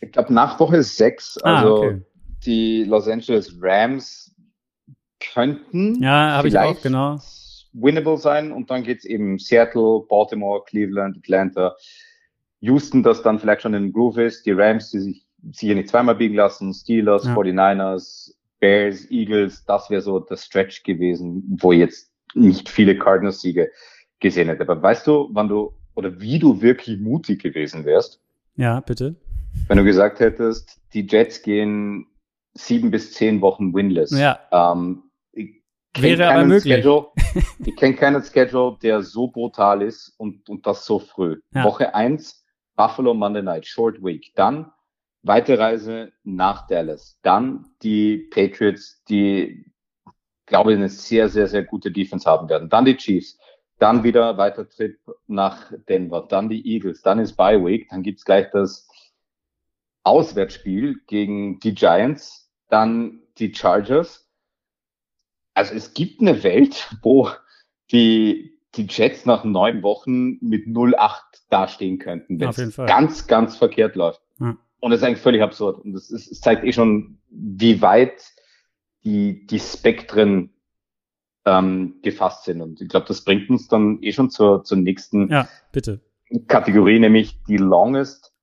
Ich 0.00 0.12
glaube, 0.12 0.32
nach 0.32 0.58
Woche 0.60 0.82
sechs, 0.82 1.38
ah, 1.42 1.56
also 1.56 1.76
okay. 1.76 2.02
die 2.44 2.84
Los 2.84 3.08
Angeles 3.08 3.56
Rams 3.60 4.34
könnten 5.34 6.00
Ja, 6.02 6.32
habe 6.36 6.48
ich 6.48 6.58
auch, 6.58 6.80
genau. 6.80 7.18
winnable 7.72 8.16
sein 8.16 8.52
und 8.52 8.70
dann 8.70 8.82
geht's 8.84 9.04
eben 9.04 9.38
Seattle, 9.38 10.00
Baltimore, 10.08 10.62
Cleveland, 10.66 11.16
Atlanta, 11.18 11.74
Houston, 12.60 13.02
das 13.02 13.22
dann 13.22 13.38
vielleicht 13.38 13.62
schon 13.62 13.74
in 13.74 13.92
Groove 13.92 14.18
ist, 14.18 14.46
die 14.46 14.52
Rams, 14.52 14.90
die 14.90 15.00
sich 15.00 15.26
sicher 15.52 15.74
nicht 15.74 15.88
zweimal 15.88 16.14
biegen 16.16 16.34
lassen, 16.36 16.72
Steelers, 16.74 17.24
Ja. 17.24 17.34
49ers, 17.34 18.34
Bears, 18.60 19.08
Eagles, 19.10 19.64
das 19.66 19.88
wäre 19.90 20.02
so 20.02 20.18
das 20.18 20.44
Stretch 20.44 20.82
gewesen, 20.82 21.44
wo 21.60 21.70
jetzt 21.72 22.10
nicht 22.34 22.68
viele 22.68 22.98
Cardinals-Siege 22.98 23.70
gesehen 24.20 24.48
hätte. 24.48 24.62
Aber 24.62 24.82
weißt 24.82 25.06
du, 25.06 25.28
wann 25.32 25.48
du 25.48 25.72
oder 25.94 26.20
wie 26.20 26.38
du 26.40 26.60
wirklich 26.60 26.98
mutig 27.00 27.42
gewesen 27.42 27.84
wärst, 27.84 28.20
Ja, 28.56 28.80
bitte. 28.80 29.14
Wenn 29.66 29.78
du 29.78 29.84
gesagt 29.84 30.20
hättest, 30.20 30.80
die 30.94 31.06
Jets 31.06 31.42
gehen 31.42 32.06
sieben 32.54 32.90
bis 32.90 33.12
zehn 33.14 33.40
Wochen 33.40 33.74
winless. 33.74 34.10
Ja. 34.10 34.38
Ähm, 34.50 35.04
Wäre 35.96 36.28
aber 36.28 36.44
möglich. 36.44 36.74
Schedule, 36.74 37.08
ich 37.64 37.76
kenne 37.76 37.94
keinen 37.94 38.22
Schedule, 38.22 38.76
der 38.82 39.02
so 39.02 39.28
brutal 39.28 39.82
ist 39.82 40.14
und, 40.18 40.48
und 40.48 40.66
das 40.66 40.84
so 40.84 40.98
früh. 40.98 41.40
Ja. 41.54 41.64
Woche 41.64 41.94
eins 41.94 42.44
Buffalo 42.76 43.14
Monday 43.14 43.42
Night, 43.42 43.66
Short 43.66 44.02
Week. 44.02 44.32
Dann 44.34 44.70
weite 45.22 45.58
Reise 45.58 46.12
nach 46.24 46.66
Dallas. 46.66 47.18
Dann 47.22 47.66
die 47.82 48.28
Patriots, 48.30 49.02
die, 49.08 49.66
glaube 50.46 50.72
ich, 50.72 50.78
eine 50.78 50.88
sehr, 50.88 51.28
sehr, 51.28 51.48
sehr 51.48 51.64
gute 51.64 51.90
Defense 51.90 52.28
haben 52.28 52.48
werden. 52.48 52.68
Dann 52.68 52.84
die 52.84 52.96
Chiefs. 52.96 53.38
Dann 53.78 54.02
wieder 54.02 54.36
weiter 54.36 54.68
Trip 54.68 54.98
nach 55.26 55.72
Denver. 55.88 56.26
Dann 56.28 56.48
die 56.48 56.66
Eagles. 56.66 57.02
Dann 57.02 57.20
ist 57.20 57.36
Bye 57.36 57.64
Week. 57.64 57.88
Dann 57.90 58.02
gibt's 58.02 58.24
gleich 58.24 58.50
das 58.50 58.88
Auswärtsspiel 60.08 61.00
gegen 61.06 61.60
die 61.60 61.74
Giants. 61.74 62.50
Dann 62.68 63.20
die 63.38 63.54
Chargers. 63.54 64.28
Also 65.54 65.74
es 65.74 65.94
gibt 65.94 66.20
eine 66.20 66.42
Welt, 66.42 66.94
wo 67.02 67.30
die, 67.90 68.58
die 68.74 68.86
Jets 68.88 69.26
nach 69.26 69.44
neun 69.44 69.82
Wochen 69.82 70.38
mit 70.40 70.66
0-8 70.66 71.20
dastehen 71.50 71.98
könnten, 71.98 72.38
wenn 72.40 72.50
es 72.50 72.76
ganz, 72.76 73.26
ganz 73.26 73.56
verkehrt 73.56 73.96
läuft. 73.96 74.20
Ja. 74.38 74.56
Und 74.80 74.90
das 74.90 75.00
ist 75.00 75.06
eigentlich 75.06 75.22
völlig 75.22 75.42
absurd. 75.42 75.84
Und 75.84 75.92
das 75.92 76.10
ist, 76.10 76.30
es 76.30 76.40
zeigt 76.40 76.64
eh 76.64 76.72
schon, 76.72 77.18
wie 77.30 77.80
weit 77.82 78.22
die, 79.04 79.46
die 79.46 79.58
Spektren 79.58 80.50
ähm, 81.44 81.96
gefasst 82.02 82.44
sind. 82.44 82.60
Und 82.60 82.80
ich 82.80 82.88
glaube, 82.88 83.06
das 83.06 83.24
bringt 83.24 83.48
uns 83.50 83.68
dann 83.68 84.02
eh 84.02 84.12
schon 84.12 84.30
zur, 84.30 84.64
zur 84.64 84.78
nächsten 84.78 85.28
Ja, 85.30 85.48
bitte. 85.72 86.00
Kategorie, 86.46 86.98
nämlich 86.98 87.42
die 87.44 87.56
longest 87.56 88.34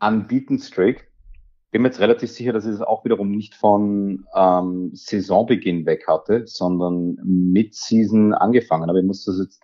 unbeaten 0.00 0.58
streak. 0.58 1.10
Bin 1.74 1.82
mir 1.82 1.88
jetzt 1.88 1.98
relativ 1.98 2.30
sicher, 2.30 2.52
dass 2.52 2.64
ich 2.66 2.70
das 2.70 2.82
auch 2.82 3.04
wiederum 3.04 3.32
nicht 3.32 3.56
von 3.56 4.26
ähm, 4.32 4.90
Saisonbeginn 4.94 5.86
weg 5.86 6.04
hatte, 6.06 6.46
sondern 6.46 7.16
mit 7.24 7.74
Season 7.74 8.32
angefangen. 8.32 8.88
Aber 8.88 9.00
ich 9.00 9.04
muss 9.04 9.24
das 9.24 9.40
jetzt 9.42 9.60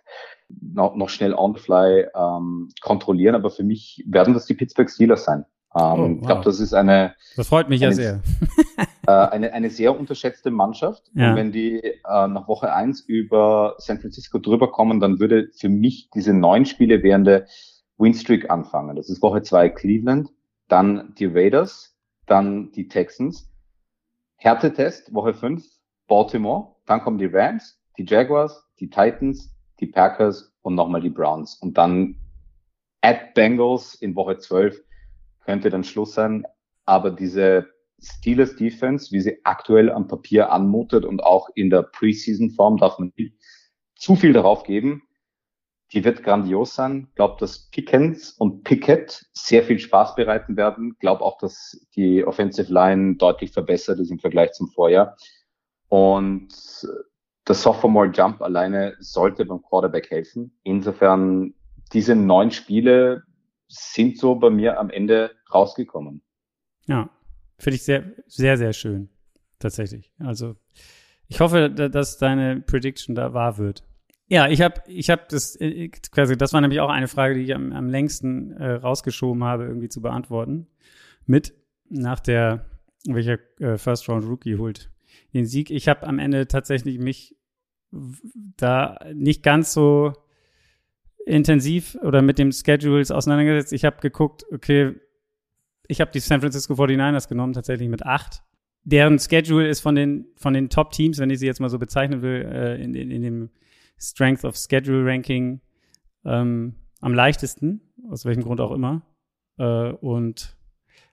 noch, 0.49 0.93
noch 0.97 1.07
schnell 1.07 1.33
on 1.33 1.55
the 1.55 1.61
fly 1.61 2.07
ähm, 2.13 2.67
kontrollieren. 2.81 3.33
Aber 3.33 3.49
für 3.49 3.63
mich 3.63 4.03
werden 4.07 4.33
das 4.33 4.45
die 4.45 4.55
Pittsburgh 4.55 4.89
Steelers 4.89 5.23
sein. 5.23 5.45
Ähm, 5.73 5.81
Oh, 5.99 6.05
Ich 6.19 6.27
glaube, 6.27 6.39
wow. 6.39 6.43
das 6.43 6.59
ist 6.59 6.73
eine 6.73 7.15
Das 7.37 7.47
freut 7.47 7.69
mich 7.69 7.79
ja 7.79 7.87
Eine- 7.87 7.95
sehr. 7.95 8.19
äh, 9.07 9.11
eine, 9.11 9.53
eine 9.53 9.69
sehr 9.69 9.97
unterschätzte 9.97 10.51
Mannschaft. 10.51 11.09
Ja. 11.13 11.29
Und 11.29 11.37
wenn 11.37 11.51
die 11.53 11.79
äh, 11.81 12.27
nach 12.27 12.49
Woche 12.49 12.73
eins 12.73 12.99
über 12.99 13.75
San 13.77 14.01
Francisco 14.01 14.37
drüber 14.37 14.69
kommen, 14.69 14.99
dann 14.99 15.21
würde 15.21 15.47
für 15.57 15.69
mich 15.69 16.09
diese 16.13 16.33
neun 16.33 16.65
Spiele 16.65 17.03
währende 17.03 17.45
Winstreak 17.97 18.49
anfangen. 18.51 18.97
Das 18.97 19.09
ist 19.09 19.21
Woche 19.21 19.43
zwei 19.43 19.69
Cleveland, 19.69 20.27
dann 20.67 21.13
die 21.17 21.25
Raiders, 21.27 21.90
dann 22.31 22.71
die 22.71 22.87
Texans. 22.87 23.51
Härtetest, 24.37 25.13
Woche 25.13 25.33
fünf 25.33 25.65
Baltimore, 26.07 26.75
dann 26.85 27.01
kommen 27.01 27.17
die 27.17 27.25
Rams, 27.25 27.79
die 27.97 28.05
Jaguars, 28.05 28.65
die 28.79 28.89
Titans, 28.89 29.53
die 29.79 29.87
Packers 29.87 30.53
und 30.61 30.75
nochmal 30.75 31.01
die 31.01 31.09
Browns. 31.09 31.55
Und 31.55 31.77
dann 31.77 32.15
at 33.01 33.33
Bengals 33.33 33.95
in 33.95 34.15
Woche 34.15 34.37
12 34.37 34.81
könnte 35.41 35.69
dann 35.69 35.83
Schluss 35.83 36.13
sein. 36.13 36.45
Aber 36.85 37.11
diese 37.11 37.67
Steelers 38.01 38.55
Defense, 38.55 39.11
wie 39.11 39.19
sie 39.19 39.39
aktuell 39.43 39.91
am 39.91 40.07
Papier 40.07 40.51
anmutet 40.51 41.05
und 41.05 41.21
auch 41.21 41.49
in 41.55 41.69
der 41.69 41.83
Preseason-Form, 41.83 42.77
darf 42.77 42.97
man 42.97 43.11
nicht 43.17 43.35
zu 43.95 44.15
viel 44.15 44.33
darauf 44.33 44.63
geben. 44.63 45.03
Die 45.93 46.03
wird 46.05 46.23
grandios 46.23 46.73
sein. 46.75 47.09
Glaub, 47.15 47.37
dass 47.39 47.69
Pickens 47.69 48.31
und 48.31 48.63
Pickett 48.63 49.25
sehr 49.33 49.63
viel 49.63 49.77
Spaß 49.79 50.15
bereiten 50.15 50.55
werden. 50.55 50.95
Glaub 50.99 51.19
auch, 51.21 51.37
dass 51.37 51.85
die 51.95 52.23
Offensive 52.25 52.71
Line 52.71 53.15
deutlich 53.15 53.51
verbessert 53.51 53.99
ist 53.99 54.09
im 54.09 54.19
Vergleich 54.19 54.53
zum 54.53 54.69
Vorjahr. 54.69 55.17
Und 55.89 56.49
der 57.47 57.55
Sophomore 57.55 58.07
Jump 58.13 58.41
alleine 58.41 58.95
sollte 58.99 59.45
beim 59.45 59.61
Quarterback 59.61 60.09
helfen. 60.09 60.57
Insofern, 60.63 61.53
diese 61.91 62.15
neun 62.15 62.51
Spiele 62.51 63.23
sind 63.67 64.17
so 64.17 64.35
bei 64.35 64.49
mir 64.49 64.79
am 64.79 64.89
Ende 64.89 65.31
rausgekommen. 65.53 66.21
Ja, 66.87 67.09
finde 67.57 67.75
ich 67.75 67.83
sehr, 67.83 68.13
sehr, 68.27 68.57
sehr 68.57 68.71
schön. 68.73 69.09
Tatsächlich. 69.59 70.11
Also, 70.19 70.55
ich 71.27 71.39
hoffe, 71.41 71.69
da- 71.69 71.89
dass 71.89 72.17
deine 72.17 72.61
Prediction 72.61 73.13
da 73.15 73.33
wahr 73.33 73.57
wird. 73.57 73.83
Ja, 74.31 74.47
ich 74.47 74.61
habe, 74.61 74.81
ich 74.87 75.09
habe 75.09 75.23
das, 75.27 75.59
äh, 75.59 75.89
quasi, 75.89 76.37
das 76.37 76.53
war 76.53 76.61
nämlich 76.61 76.79
auch 76.79 76.89
eine 76.89 77.09
Frage, 77.09 77.35
die 77.35 77.41
ich 77.41 77.53
am, 77.53 77.73
am 77.73 77.89
längsten 77.89 78.51
äh, 78.51 78.75
rausgeschoben 78.75 79.43
habe, 79.43 79.65
irgendwie 79.65 79.89
zu 79.89 80.01
beantworten. 80.01 80.67
Mit 81.25 81.53
nach 81.89 82.21
der, 82.21 82.65
welcher 83.05 83.39
äh, 83.59 83.77
First 83.77 84.07
Round 84.07 84.25
Rookie 84.25 84.55
holt 84.55 84.89
den 85.33 85.45
Sieg. 85.45 85.69
Ich 85.69 85.89
habe 85.89 86.07
am 86.07 86.17
Ende 86.17 86.47
tatsächlich 86.47 86.97
mich 86.97 87.35
da 87.91 88.99
nicht 89.13 89.43
ganz 89.43 89.73
so 89.73 90.13
intensiv 91.25 91.97
oder 92.01 92.21
mit 92.21 92.39
dem 92.39 92.53
Schedules 92.53 93.11
auseinandergesetzt. 93.11 93.73
Ich 93.73 93.83
habe 93.83 93.97
geguckt, 93.99 94.45
okay, 94.53 94.95
ich 95.89 95.99
habe 95.99 96.11
die 96.11 96.21
San 96.21 96.39
Francisco 96.39 96.75
49ers 96.75 97.27
genommen, 97.27 97.51
tatsächlich 97.51 97.89
mit 97.89 98.05
acht. 98.05 98.43
Deren 98.85 99.19
Schedule 99.19 99.67
ist 99.67 99.81
von 99.81 99.95
den, 99.95 100.27
von 100.37 100.53
den 100.53 100.69
Top-Teams, 100.69 101.19
wenn 101.19 101.29
ich 101.29 101.39
sie 101.39 101.47
jetzt 101.47 101.59
mal 101.59 101.67
so 101.67 101.79
bezeichnen 101.79 102.21
will, 102.21 102.49
äh, 102.49 102.81
in, 102.81 102.95
in, 102.95 103.11
in 103.11 103.23
dem 103.23 103.49
Strength 104.01 104.43
of 104.45 104.55
Schedule 104.57 105.05
Ranking 105.05 105.61
ähm, 106.25 106.75
am 107.01 107.13
leichtesten, 107.13 107.81
aus 108.09 108.25
welchem 108.25 108.43
Grund 108.43 108.59
auch 108.59 108.71
immer. 108.71 109.03
Äh, 109.57 109.91
und 109.91 110.57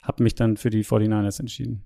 habe 0.02 0.22
mich 0.22 0.34
dann 0.34 0.56
für 0.56 0.70
die 0.70 0.84
49ers 0.84 1.40
entschieden. 1.40 1.84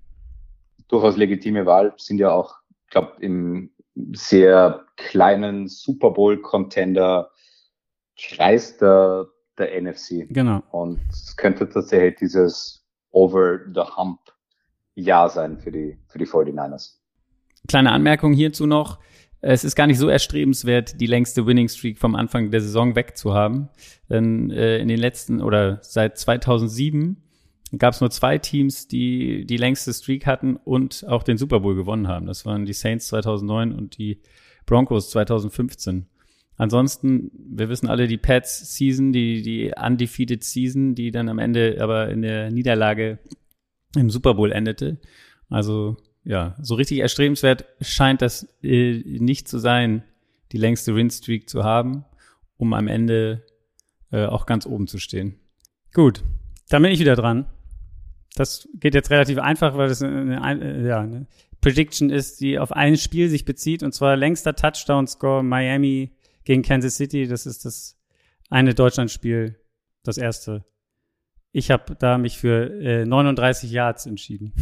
durchaus 0.87 1.17
legitime 1.17 1.65
Wahl, 1.65 1.93
sind 1.97 2.19
ja 2.19 2.31
auch, 2.31 2.55
ich 2.85 2.91
glaube, 2.91 3.13
im 3.19 3.71
sehr 4.13 4.85
kleinen 4.95 5.67
Super 5.67 6.11
Bowl-Contender 6.11 7.31
Kreis 8.17 8.77
der, 8.77 9.27
der 9.57 9.81
NFC. 9.81 10.27
Genau. 10.29 10.61
Und 10.71 10.99
es 11.09 11.35
könnte 11.35 11.67
tatsächlich 11.67 12.15
dieses 12.19 12.85
Over 13.11 13.59
the 13.73 13.81
Hump 13.81 14.19
Jahr 14.95 15.29
sein 15.29 15.57
für 15.59 15.71
die, 15.71 15.97
für 16.07 16.19
die 16.19 16.27
49ers. 16.27 16.97
Kleine 17.67 17.91
Anmerkung 17.91 18.33
hierzu 18.33 18.65
noch. 18.65 18.99
Es 19.45 19.65
ist 19.65 19.75
gar 19.75 19.87
nicht 19.87 19.97
so 19.97 20.07
erstrebenswert, 20.07 21.01
die 21.01 21.05
längste 21.05 21.45
Winning 21.45 21.67
Streak 21.67 21.99
vom 21.99 22.15
Anfang 22.15 22.49
der 22.49 22.61
Saison 22.61 22.95
wegzuhaben. 22.95 23.67
Denn 24.09 24.49
äh, 24.51 24.77
in 24.77 24.87
den 24.87 24.97
letzten 24.99 25.41
oder 25.41 25.79
seit 25.81 26.17
2007 26.17 27.17
gab 27.77 27.93
es 27.93 27.99
nur 27.99 28.09
zwei 28.09 28.37
Teams, 28.37 28.87
die 28.87 29.45
die 29.45 29.57
längste 29.57 29.93
Streak 29.93 30.25
hatten 30.25 30.55
und 30.55 31.05
auch 31.09 31.23
den 31.23 31.37
Super 31.37 31.59
Bowl 31.59 31.75
gewonnen 31.75 32.07
haben. 32.07 32.25
Das 32.25 32.45
waren 32.45 32.65
die 32.65 32.71
Saints 32.71 33.07
2009 33.07 33.73
und 33.73 33.97
die 33.97 34.21
Broncos 34.65 35.09
2015. 35.09 36.05
Ansonsten, 36.55 37.29
wir 37.33 37.67
wissen 37.67 37.89
alle, 37.89 38.07
die 38.07 38.17
Pats 38.17 38.77
Season, 38.77 39.11
die, 39.11 39.41
die 39.41 39.73
undefeated 39.75 40.45
Season, 40.45 40.95
die 40.95 41.11
dann 41.11 41.27
am 41.27 41.39
Ende 41.39 41.79
aber 41.81 42.07
in 42.09 42.21
der 42.21 42.49
Niederlage 42.49 43.19
im 43.97 44.09
Super 44.09 44.35
Bowl 44.35 44.53
endete. 44.53 44.99
Also 45.49 45.97
ja, 46.23 46.55
so 46.61 46.75
richtig 46.75 46.99
erstrebenswert 46.99 47.65
scheint 47.81 48.21
das 48.21 48.47
äh, 48.61 49.03
nicht 49.19 49.47
zu 49.47 49.57
sein, 49.57 50.03
die 50.51 50.57
längste 50.57 50.95
Win-Streak 50.95 51.49
zu 51.49 51.63
haben, 51.63 52.05
um 52.57 52.73
am 52.73 52.87
Ende 52.87 53.43
äh, 54.11 54.25
auch 54.25 54.45
ganz 54.45 54.65
oben 54.65 54.87
zu 54.87 54.99
stehen. 54.99 55.39
Gut, 55.93 56.23
dann 56.69 56.81
bin 56.81 56.91
ich 56.91 56.99
wieder 56.99 57.15
dran. 57.15 57.45
Das 58.35 58.67
geht 58.75 58.95
jetzt 58.95 59.11
relativ 59.11 59.37
einfach, 59.37 59.77
weil 59.77 59.89
das 59.89 60.01
eine, 60.01 60.41
eine, 60.41 60.87
ja, 60.87 61.01
eine 61.01 61.27
Prediction 61.61 62.09
ist, 62.09 62.41
die 62.41 62.57
auf 62.57 62.71
ein 62.71 62.97
Spiel 62.97 63.29
sich 63.29 63.45
bezieht, 63.45 63.83
und 63.83 63.93
zwar 63.93 64.15
längster 64.15 64.55
Touchdown-Score 64.55 65.43
Miami 65.43 66.15
gegen 66.43 66.61
Kansas 66.61 66.97
City. 66.97 67.27
Das 67.27 67.45
ist 67.45 67.65
das 67.65 67.97
eine 68.49 68.73
Deutschlandspiel, 68.73 69.59
das 70.03 70.17
erste. 70.17 70.65
Ich 71.51 71.69
habe 71.69 71.95
da 71.95 72.17
mich 72.17 72.37
für 72.37 72.71
äh, 72.81 73.05
39 73.05 73.71
Yards 73.71 74.05
entschieden. 74.05 74.53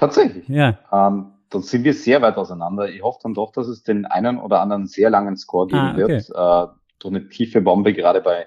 Tatsächlich. 0.00 0.48
Ja. 0.48 0.78
Ähm, 0.90 1.26
dann 1.50 1.62
sind 1.62 1.84
wir 1.84 1.94
sehr 1.94 2.22
weit 2.22 2.36
auseinander. 2.36 2.88
Ich 2.88 3.02
hoffe 3.02 3.20
dann 3.22 3.34
doch, 3.34 3.52
dass 3.52 3.68
es 3.68 3.82
den 3.82 4.06
einen 4.06 4.38
oder 4.38 4.60
anderen 4.60 4.86
sehr 4.86 5.10
langen 5.10 5.36
Score 5.36 5.66
geben 5.66 5.78
Ah, 5.80 5.92
okay. 5.92 6.08
wird. 6.08 6.30
Äh, 6.30 6.72
durch 7.00 7.14
eine 7.14 7.28
tiefe 7.28 7.60
Bombe, 7.60 7.92
gerade 7.92 8.20
bei 8.20 8.46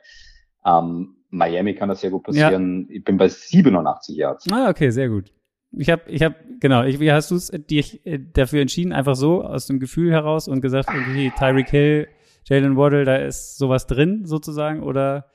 ähm, 0.65 1.15
Miami 1.29 1.75
kann 1.75 1.89
das 1.89 2.01
sehr 2.01 2.11
gut 2.11 2.23
passieren. 2.23 2.87
Ich 2.89 3.03
bin 3.03 3.17
bei 3.17 3.27
87 3.27 4.15
Yards. 4.15 4.45
Ah, 4.51 4.69
okay, 4.69 4.89
sehr 4.89 5.09
gut. 5.09 5.31
Ich 5.71 5.89
habe, 5.89 6.03
ich 6.07 6.21
habe, 6.21 6.35
genau, 6.59 6.83
ich, 6.83 6.99
wie 6.99 7.11
hast 7.11 7.31
du 7.31 7.35
es 7.35 7.47
dich 7.49 8.05
äh, 8.05 8.19
dafür 8.19 8.61
entschieden, 8.61 8.93
einfach 8.93 9.15
so 9.15 9.43
aus 9.43 9.65
dem 9.67 9.79
Gefühl 9.79 10.11
heraus 10.11 10.47
und 10.47 10.61
gesagt, 10.61 10.89
irgendwie 10.93 11.31
Tyreek 11.31 11.69
Hill, 11.69 12.07
Jalen 12.45 12.77
Waddle, 12.77 13.05
da 13.05 13.15
ist 13.17 13.57
sowas 13.57 13.87
drin 13.87 14.25
sozusagen 14.25 14.83
oder 14.83 15.25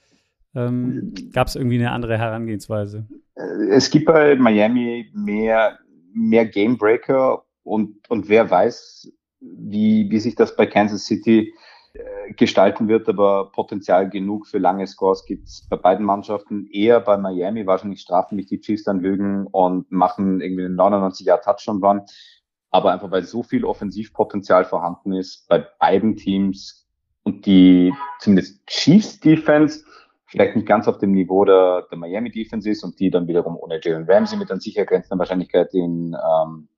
ähm, 0.54 1.12
gab 1.32 1.48
es 1.48 1.56
irgendwie 1.56 1.78
eine 1.78 1.90
andere 1.90 2.16
Herangehensweise? 2.18 3.06
Äh, 3.34 3.40
Es 3.70 3.90
gibt 3.90 4.06
bei 4.06 4.36
Miami 4.36 5.10
mehr, 5.12 5.78
mehr 6.18 6.46
Gamebreaker 6.46 7.44
und, 7.62 8.08
und 8.08 8.28
wer 8.28 8.50
weiß, 8.50 9.12
wie, 9.40 10.10
wie 10.10 10.20
sich 10.20 10.34
das 10.34 10.56
bei 10.56 10.66
Kansas 10.66 11.06
City 11.06 11.54
äh, 11.94 12.32
gestalten 12.34 12.88
wird, 12.88 13.08
aber 13.08 13.50
Potenzial 13.52 14.10
genug 14.10 14.46
für 14.46 14.58
lange 14.58 14.86
Scores 14.86 15.24
gibt's 15.24 15.66
bei 15.68 15.76
beiden 15.76 16.04
Mannschaften. 16.04 16.66
Eher 16.70 17.00
bei 17.00 17.16
Miami, 17.16 17.66
wahrscheinlich 17.66 18.00
strafen 18.00 18.36
mich 18.36 18.46
die 18.46 18.60
Chiefs 18.60 18.84
dann 18.84 19.00
Lügen 19.00 19.46
und 19.46 19.90
machen 19.90 20.40
irgendwie 20.40 20.64
einen 20.64 20.76
99 20.76 21.26
Jahr 21.26 21.40
Touchdown 21.40 21.82
Run. 21.82 22.02
Aber 22.70 22.92
einfach 22.92 23.10
weil 23.10 23.22
so 23.22 23.42
viel 23.42 23.64
Offensivpotenzial 23.64 24.64
vorhanden 24.64 25.12
ist 25.12 25.48
bei 25.48 25.66
beiden 25.78 26.16
Teams 26.16 26.86
und 27.22 27.46
die 27.46 27.94
zumindest 28.20 28.66
Chiefs 28.66 29.20
Defense 29.20 29.84
vielleicht 30.28 30.56
nicht 30.56 30.68
ganz 30.68 30.86
auf 30.86 30.98
dem 30.98 31.12
Niveau 31.12 31.44
der, 31.44 31.86
der 31.90 31.98
Miami 31.98 32.30
Defense 32.30 32.70
ist 32.70 32.84
und 32.84 33.00
die 33.00 33.10
dann 33.10 33.26
wiederum 33.26 33.56
ohne 33.56 33.80
Jalen 33.82 34.08
Ramsey 34.08 34.38
mit 34.38 34.50
einer 34.50 34.60
sicher 34.60 34.84
grenzender 34.84 35.18
Wahrscheinlichkeit 35.18 35.74
in 35.74 36.14
ähm, 36.14 36.68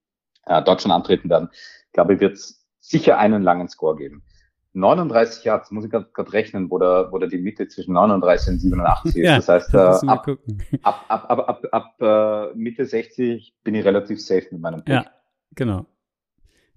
äh, 0.46 0.62
Deutschland 0.62 0.94
antreten 0.94 1.28
werden, 1.28 1.50
glaube 1.92 2.14
ich, 2.14 2.20
wird 2.20 2.34
es 2.34 2.64
sicher 2.78 3.18
einen 3.18 3.42
langen 3.42 3.68
Score 3.68 3.96
geben. 3.96 4.22
39 4.72 5.44
Yards, 5.44 5.72
muss 5.72 5.84
ich 5.84 5.90
gerade 5.90 6.32
rechnen, 6.32 6.70
wo 6.70 6.78
da, 6.78 7.08
wo 7.10 7.18
da 7.18 7.26
die 7.26 7.38
Mitte 7.38 7.66
zwischen 7.66 7.94
39 7.94 8.52
und 8.52 8.58
87 8.60 9.16
ist. 9.16 9.24
Ja, 9.24 9.36
das 9.36 9.48
heißt, 9.48 9.74
das 9.74 10.02
äh, 10.02 10.06
ab, 10.06 10.26
ab, 10.82 11.04
ab, 11.08 11.24
ab, 11.28 11.48
ab, 11.48 11.66
ab 11.72 12.52
äh, 12.52 12.56
Mitte 12.56 12.86
60 12.86 13.56
bin 13.64 13.74
ich 13.74 13.84
relativ 13.84 14.20
safe 14.20 14.46
mit 14.52 14.60
meinem 14.60 14.84
Pick. 14.84 14.94
Ja, 14.94 15.06
genau. 15.56 15.86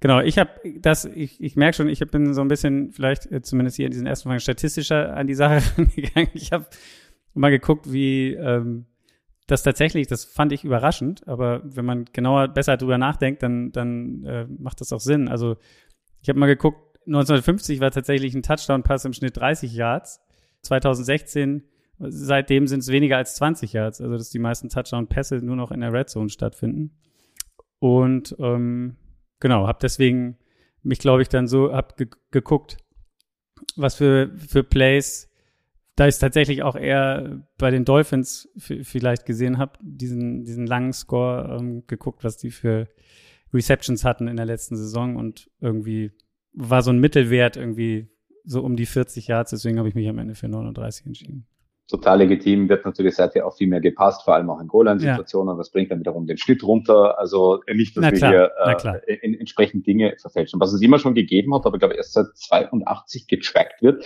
Genau, 0.04 0.20
ich 0.20 0.38
habe 0.38 0.52
das, 0.82 1.06
ich, 1.06 1.42
ich 1.42 1.56
merke 1.56 1.78
schon, 1.78 1.88
ich 1.88 2.02
bin 2.02 2.34
so 2.34 2.42
ein 2.42 2.50
bisschen 2.50 2.92
vielleicht 2.92 3.32
äh, 3.32 3.42
zumindest 3.42 3.78
hier 3.78 3.86
in 3.86 3.94
diesen 3.94 4.06
ersten 4.06 4.28
Fragen 4.28 4.42
statistischer 4.42 5.16
an 5.16 5.28
die 5.28 5.34
Sache 5.34 5.62
gegangen. 5.96 6.28
Ich 6.34 6.52
habe 6.52 6.66
mal 7.34 7.52
geguckt, 7.52 7.90
wie 7.90 8.34
ähm, 8.34 8.86
das 9.48 9.64
tatsächlich, 9.64 10.08
das 10.08 10.26
fand 10.26 10.52
ich 10.52 10.66
überraschend, 10.66 11.26
aber 11.26 11.62
wenn 11.64 11.86
man 11.86 12.04
genauer 12.12 12.50
besser 12.50 12.76
drüber 12.76 12.98
nachdenkt, 12.98 13.44
dann, 13.44 13.72
dann 13.72 14.26
äh, 14.26 14.46
macht 14.60 14.82
das 14.82 14.92
auch 14.92 15.00
Sinn. 15.00 15.30
Also 15.30 15.56
ich 16.22 16.28
habe 16.28 16.38
mal 16.38 16.48
geguckt, 16.48 16.98
1950 17.08 17.80
war 17.80 17.92
tatsächlich 17.92 18.34
ein 18.34 18.44
Touchdown-Pass 18.44 19.06
im 19.06 19.14
Schnitt 19.14 19.38
30 19.38 19.74
Yards. 19.74 20.20
2016, 20.64 21.64
seitdem 22.00 22.68
sind 22.68 22.82
es 22.82 22.90
weniger 22.90 23.16
als 23.16 23.36
20 23.36 23.72
Yards, 23.72 24.02
also 24.02 24.18
dass 24.18 24.32
die 24.32 24.40
meisten 24.40 24.68
Touchdown-Pässe 24.68 25.38
nur 25.38 25.56
noch 25.56 25.72
in 25.72 25.80
der 25.80 25.94
Red 25.94 26.10
Zone 26.10 26.28
stattfinden. 26.28 26.92
Und 27.80 28.36
ähm, 28.40 28.98
genau, 29.44 29.68
habe 29.68 29.78
deswegen 29.82 30.38
mich, 30.84 31.00
glaube 31.00 31.22
ich, 31.22 31.30
dann 31.30 31.48
so 31.48 31.72
hab 31.74 31.98
ge 31.98 32.08
geguckt, 32.32 32.78
was 33.76 33.96
für, 33.96 34.32
für 34.38 34.64
Plays, 34.64 35.30
da 35.96 36.08
ich 36.08 36.18
tatsächlich 36.18 36.64
auch 36.64 36.76
eher 36.76 37.46
bei 37.58 37.70
den 37.70 37.86
Dolphins 37.86 38.50
vielleicht 38.58 39.26
gesehen 39.26 39.58
habe, 39.60 39.78
diesen, 39.82 40.46
diesen 40.46 40.66
langen 40.66 40.94
Score 40.94 41.58
ähm, 41.60 41.86
geguckt, 41.86 42.24
was 42.24 42.38
die 42.38 42.52
für 42.52 42.88
Receptions 43.54 44.04
hatten 44.04 44.28
in 44.28 44.38
der 44.38 44.46
letzten 44.46 44.78
Saison 44.78 45.18
und 45.18 45.52
irgendwie 45.60 46.12
war 46.54 46.82
so 46.82 46.92
ein 46.92 47.00
Mittelwert 47.00 47.58
irgendwie 47.58 48.10
so 48.46 48.64
um 48.64 48.76
die 48.76 48.86
40 48.86 49.28
Yards, 49.28 49.52
deswegen 49.52 49.78
habe 49.78 49.90
ich 49.90 49.96
mich 49.96 50.08
am 50.08 50.20
Ende 50.20 50.36
für 50.36 50.48
39 50.48 51.06
entschieden. 51.06 51.48
Total 51.94 52.18
legitim, 52.18 52.70
wird 52.70 52.86
natürlich 52.86 53.16
seither 53.16 53.46
auch 53.46 53.56
viel 53.56 53.68
mehr 53.68 53.80
gepasst, 53.80 54.24
vor 54.24 54.34
allem 54.34 54.50
auch 54.50 54.60
in 54.60 54.68
Goal-Line-Situationen. 54.68 55.54
Ja. 55.54 55.58
Das 55.60 55.70
bringt 55.70 55.92
dann 55.92 56.00
wiederum 56.00 56.26
den 56.26 56.40
Schnitt 56.40 56.64
runter. 56.64 57.20
Also 57.20 57.62
nicht, 57.72 57.96
dass 57.96 58.02
Na 58.02 58.12
wir 58.12 58.18
klar, 58.18 58.32
hier 58.32 58.76
klar. 58.78 59.00
äh, 59.08 59.14
in, 59.22 59.36
entsprechend 59.36 59.86
Dinge 59.86 60.16
verfälschen. 60.20 60.60
Was 60.60 60.74
es 60.74 60.82
immer 60.82 60.98
schon 60.98 61.14
gegeben 61.14 61.54
hat, 61.54 61.68
aber 61.68 61.76
ich 61.76 61.80
glaube 61.82 61.94
erst 61.94 62.14
seit 62.14 62.26
82 62.36 63.28
getrackt 63.28 63.84
wird, 63.84 64.04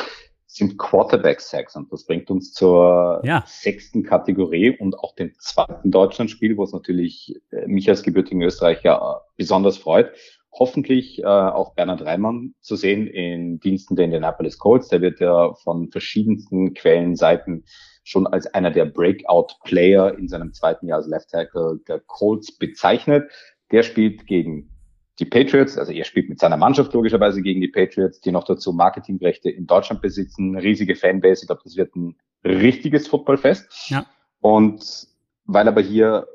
sind 0.47 0.77
Quarterback-Sacks. 0.77 1.77
Und 1.77 1.89
das 1.93 2.05
bringt 2.05 2.29
uns 2.29 2.51
zur 2.51 3.21
Ja. 3.23 3.45
sechsten 3.47 4.03
Kategorie 4.03 4.75
und 4.77 4.99
auch 4.99 5.15
dem 5.15 5.31
zweiten 5.39 5.89
Deutschlandspiel, 5.89 6.57
wo 6.57 6.63
es 6.63 6.73
natürlich 6.73 7.39
äh, 7.51 7.67
mich 7.67 7.87
als 7.87 8.03
gebürtigen 8.03 8.41
Österreicher 8.41 8.99
äh, 8.99 9.31
besonders 9.37 9.77
freut. 9.77 10.11
Hoffentlich 10.51 11.19
äh, 11.19 11.25
auch 11.25 11.75
Bernhard 11.75 12.03
Reimann 12.03 12.55
zu 12.61 12.75
sehen 12.75 13.07
in 13.07 13.59
Diensten 13.59 13.95
der 13.95 14.05
Indianapolis 14.05 14.57
Colts. 14.57 14.87
Der 14.87 15.01
wird 15.01 15.19
ja 15.19 15.53
von 15.53 15.91
verschiedensten 15.91 16.73
Quellenseiten 16.73 17.65
schon 18.03 18.25
als 18.25 18.47
einer 18.53 18.71
der 18.71 18.85
Breakout-Player 18.85 20.17
in 20.17 20.27
seinem 20.27 20.53
zweiten 20.53 20.87
Jahr 20.87 20.99
als 20.99 21.07
Left 21.07 21.29
Tackle 21.29 21.79
der 21.87 21.99
Colts 21.99 22.57
bezeichnet. 22.57 23.29
Der 23.71 23.83
spielt 23.83 24.25
gegen 24.25 24.71
die 25.19 25.25
Patriots, 25.25 25.77
also 25.77 25.91
er 25.91 26.05
spielt 26.05 26.29
mit 26.29 26.39
seiner 26.39 26.57
Mannschaft 26.57 26.93
logischerweise 26.93 27.41
gegen 27.41 27.59
die 27.59 27.67
Patriots, 27.67 28.21
die 28.21 28.31
noch 28.31 28.43
dazu 28.43 28.71
Marketingrechte 28.71 29.49
in 29.49 29.65
Deutschland 29.65 30.01
besitzen, 30.01 30.57
riesige 30.57 30.95
Fanbase. 30.95 31.43
Ich 31.43 31.47
glaube, 31.47 31.61
das 31.63 31.75
wird 31.75 31.95
ein 31.95 32.15
richtiges 32.45 33.07
Footballfest. 33.07 33.89
Ja. 33.89 34.05
Und 34.41 35.07
weil 35.45 35.67
aber 35.67 35.81
hier 35.81 36.27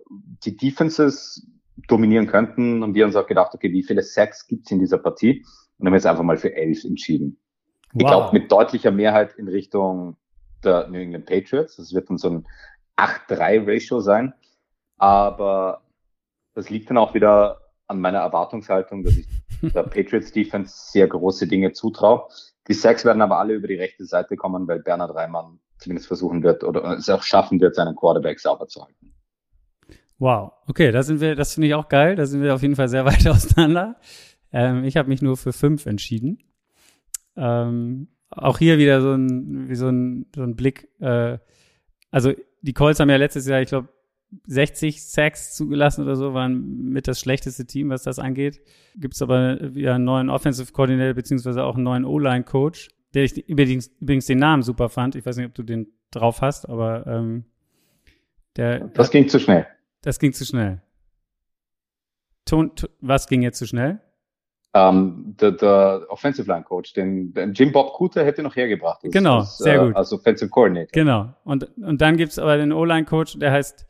die 0.45 0.57
Defenses 0.57 1.47
dominieren 1.89 2.27
könnten, 2.27 2.83
haben 2.83 2.95
wir 2.95 3.05
uns 3.05 3.17
auch 3.17 3.27
gedacht, 3.27 3.55
okay, 3.55 3.73
wie 3.73 3.83
viele 3.83 4.03
Sacks 4.03 4.47
gibt's 4.47 4.71
in 4.71 4.79
dieser 4.79 4.99
Partie? 4.99 5.45
Und 5.79 5.87
haben 5.87 5.95
jetzt 5.95 6.07
einfach 6.07 6.23
mal 6.23 6.37
für 6.37 6.55
elf 6.55 6.85
entschieden. 6.85 7.39
Wow. 7.93 8.03
Ich 8.03 8.07
glaube, 8.07 8.39
mit 8.39 8.53
deutlicher 8.53 8.91
Mehrheit 8.91 9.35
in 9.37 9.49
Richtung 9.49 10.17
der 10.63 10.89
New 10.89 10.99
England 10.99 11.27
Patriots. 11.27 11.77
Das 11.77 11.93
wird 11.93 12.09
dann 12.09 12.19
so 12.19 12.31
ein 12.31 12.47
8-3-Ratio 12.97 14.01
sein. 14.01 14.33
Aber 14.97 15.83
das 16.55 16.71
liegt 16.71 16.89
dann 16.91 16.99
auch 16.99 17.15
wieder 17.15 17.61
an 17.89 18.01
meiner 18.01 18.21
Erwartungshaltung, 18.21 19.03
dass 19.03 19.17
ich 19.17 19.27
der 19.75 19.83
Patriots 19.83 20.33
Defense 20.33 20.93
sehr 20.93 21.09
große 21.09 21.47
Dinge 21.47 21.73
zutraue. 21.73 22.29
Die 22.69 22.75
Sacks 22.75 23.05
werden 23.05 23.23
aber 23.23 23.39
alle 23.39 23.55
über 23.55 23.69
die 23.69 23.75
rechte 23.75 24.05
Seite 24.05 24.37
kommen, 24.37 24.69
weil 24.69 24.81
Bernhard 24.81 25.15
Reimann 25.15 25.59
zumindest 25.79 26.07
versuchen 26.07 26.43
wird 26.43 26.63
oder 26.63 26.97
es 26.97 27.11
auch 27.11 27.23
schaffen 27.23 27.61
wird, 27.61 27.75
seinen 27.75 27.97
Quarterback 27.97 28.39
sauber 28.39 28.69
zu 28.69 28.85
halten. 28.85 29.13
Wow, 30.23 30.53
okay, 30.69 30.93
da 30.93 31.03
sind 31.03 31.21
wir, 31.21 31.35
das 31.35 31.55
finde 31.55 31.67
ich 31.67 31.75
auch 31.75 31.89
geil. 31.89 32.15
Da 32.15 32.27
sind 32.27 32.43
wir 32.43 32.55
auf 32.55 32.63
jeden 32.63 32.77
Fall 32.77 32.87
sehr 32.87 33.05
weit 33.07 33.27
auseinander. 33.27 33.97
Ähm, 34.53 34.85
ich 34.85 34.97
habe 34.97 35.09
mich 35.09 35.21
nur 35.21 35.37
für 35.37 35.53
fünf 35.53 35.85
entschieden. 35.85 36.39
Ähm, 37.35 38.07
auch 38.31 38.59
hier 38.59 38.79
wieder 38.79 39.01
so 39.01 39.15
ein, 39.15 39.69
wie 39.69 39.75
so 39.75 39.89
ein, 39.89 40.27
so 40.33 40.45
ein 40.45 40.55
Blick. 40.55 40.89
Äh, 41.01 41.39
also 42.13 42.33
die 42.61 42.73
Colts 42.73 43.01
haben 43.01 43.11
ja 43.11 43.17
letztes 43.17 43.49
Jahr, 43.49 43.63
ich 43.63 43.71
glaube, 43.71 43.89
60 44.47 45.05
Sacks 45.05 45.57
zugelassen 45.57 46.05
oder 46.05 46.15
so, 46.15 46.35
waren 46.35 46.85
mit 46.85 47.09
das 47.09 47.19
schlechteste 47.19 47.67
Team, 47.67 47.91
was 47.91 48.05
das 48.05 48.21
angeht. 48.21 48.61
Gibt 48.95 49.15
es 49.15 49.23
aber 49.23 49.75
wieder 49.75 49.97
einen 49.97 50.05
neuen 50.05 50.31
Offensive 50.31 50.71
Coordinator 50.71 51.15
beziehungsweise 51.15 51.65
auch 51.65 51.75
einen 51.75 51.83
neuen 51.83 52.05
O-Line-Coach, 52.05 52.91
der 53.15 53.25
ich 53.25 53.37
übrigens, 53.49 53.91
übrigens 54.01 54.27
den 54.27 54.39
Namen 54.39 54.63
super 54.63 54.89
fand. 54.89 55.17
Ich 55.17 55.27
weiß 55.27 55.37
nicht, 55.37 55.47
ob 55.47 55.55
du 55.55 55.65
den 55.65 55.89
drauf 56.13 56.43
hast, 56.43 56.69
aber 56.69 57.09
ähm, 57.09 57.45
der. 58.55 58.87
Das 58.95 59.11
ging 59.11 59.29
zu 59.29 59.41
schnell. 59.41 59.67
Das 60.03 60.19
ging 60.19 60.33
zu 60.33 60.45
schnell. 60.45 60.83
Ton, 62.45 62.73
was 63.01 63.29
ging 63.29 63.43
jetzt 63.43 63.59
zu 63.59 63.67
schnell? 63.67 64.01
Ähm, 64.75 65.37
der, 65.41 65.53
der 65.53 66.07
Offensive 66.09 66.51
Line 66.51 66.65
Coach, 66.65 66.93
den, 66.95 67.33
den 67.35 67.53
Jim 67.53 67.73
Bob 67.73 67.93
Cooter 67.95 68.25
hätte 68.25 68.43
noch 68.43 68.57
hergebracht. 68.57 69.05
Als, 69.05 69.13
genau, 69.13 69.41
als, 69.41 69.59
sehr 69.59 69.75
äh, 69.75 69.87
gut. 69.87 69.97
Als 69.97 70.13
Offensive 70.13 70.51
Coordinator. 70.51 70.91
Genau. 70.93 71.35
Und, 71.45 71.71
und 71.79 72.01
dann 72.01 72.17
gibt's 72.17 72.39
aber 72.39 72.57
den 72.57 72.73
O-Line 72.73 73.05
Coach, 73.05 73.39
der 73.39 73.53
heißt 73.53 73.87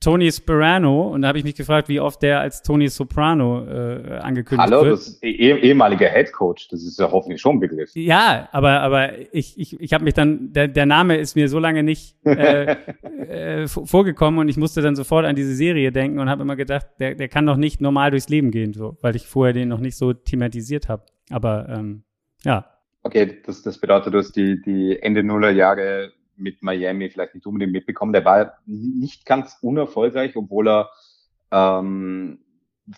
Tony 0.00 0.32
Sperano. 0.32 1.08
Und 1.08 1.22
da 1.22 1.28
habe 1.28 1.38
ich 1.38 1.44
mich 1.44 1.54
gefragt, 1.54 1.88
wie 1.88 2.00
oft 2.00 2.22
der 2.22 2.40
als 2.40 2.62
Tony 2.62 2.88
Soprano 2.88 3.66
äh, 3.66 4.18
angekündigt 4.18 4.70
Hallo, 4.70 4.84
wird. 4.84 4.94
das 4.94 5.08
ist 5.08 5.22
eh, 5.22 5.58
ehemaliger 5.58 6.08
Head 6.08 6.32
Coach. 6.32 6.68
Das 6.68 6.82
ist 6.82 6.98
ja 6.98 7.10
hoffentlich 7.10 7.40
schon 7.40 7.56
ein 7.56 7.60
Begriff. 7.60 7.90
Ja, 7.94 8.48
aber, 8.52 8.80
aber 8.80 9.34
ich, 9.34 9.58
ich, 9.58 9.78
ich 9.78 9.92
habe 9.92 10.04
mich 10.04 10.14
dann, 10.14 10.52
der, 10.52 10.68
der 10.68 10.86
Name 10.86 11.16
ist 11.16 11.36
mir 11.36 11.48
so 11.48 11.58
lange 11.58 11.82
nicht 11.82 12.16
äh, 12.24 12.72
äh, 13.28 13.68
vorgekommen 13.68 14.40
und 14.40 14.48
ich 14.48 14.56
musste 14.56 14.80
dann 14.80 14.96
sofort 14.96 15.26
an 15.26 15.36
diese 15.36 15.54
Serie 15.54 15.92
denken 15.92 16.18
und 16.18 16.30
habe 16.30 16.42
immer 16.42 16.56
gedacht, 16.56 16.86
der, 16.98 17.14
der 17.14 17.28
kann 17.28 17.46
doch 17.46 17.56
nicht 17.56 17.80
normal 17.80 18.10
durchs 18.10 18.30
Leben 18.30 18.50
gehen, 18.50 18.72
so, 18.72 18.96
weil 19.02 19.14
ich 19.14 19.26
vorher 19.26 19.52
den 19.52 19.68
noch 19.68 19.80
nicht 19.80 19.96
so 19.96 20.14
thematisiert 20.14 20.88
habe. 20.88 21.04
Aber 21.30 21.68
ähm, 21.68 22.04
ja. 22.44 22.66
Okay, 23.02 23.40
das, 23.44 23.62
das 23.62 23.78
bedeutet, 23.78 24.14
du 24.14 24.18
hast 24.18 24.32
die, 24.32 24.60
die 24.62 24.98
Ende 25.00 25.22
Nuller 25.22 25.50
Jahre 25.50 26.12
mit 26.40 26.62
Miami 26.62 27.10
vielleicht 27.10 27.34
nicht 27.34 27.46
unbedingt 27.46 27.72
mitbekommen. 27.72 28.12
Der 28.12 28.24
war 28.24 28.58
nicht 28.66 29.26
ganz 29.26 29.58
unerfolgreich, 29.60 30.36
obwohl 30.36 30.68
er 30.68 30.90
ähm, 31.50 32.40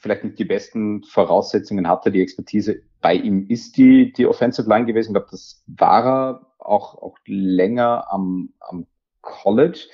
vielleicht 0.00 0.24
nicht 0.24 0.38
die 0.38 0.44
besten 0.44 1.02
Voraussetzungen 1.04 1.88
hatte, 1.88 2.10
die 2.10 2.22
Expertise 2.22 2.82
bei 3.00 3.14
ihm 3.14 3.46
ist 3.48 3.76
die, 3.76 4.12
die 4.12 4.26
Offensive 4.26 4.68
Line 4.68 4.86
gewesen. 4.86 5.10
Ich 5.10 5.14
glaube, 5.14 5.28
das 5.30 5.62
war 5.66 6.06
er 6.06 6.46
auch, 6.58 6.94
auch 6.94 7.16
länger 7.26 8.06
am, 8.10 8.50
am 8.60 8.86
College. 9.20 9.88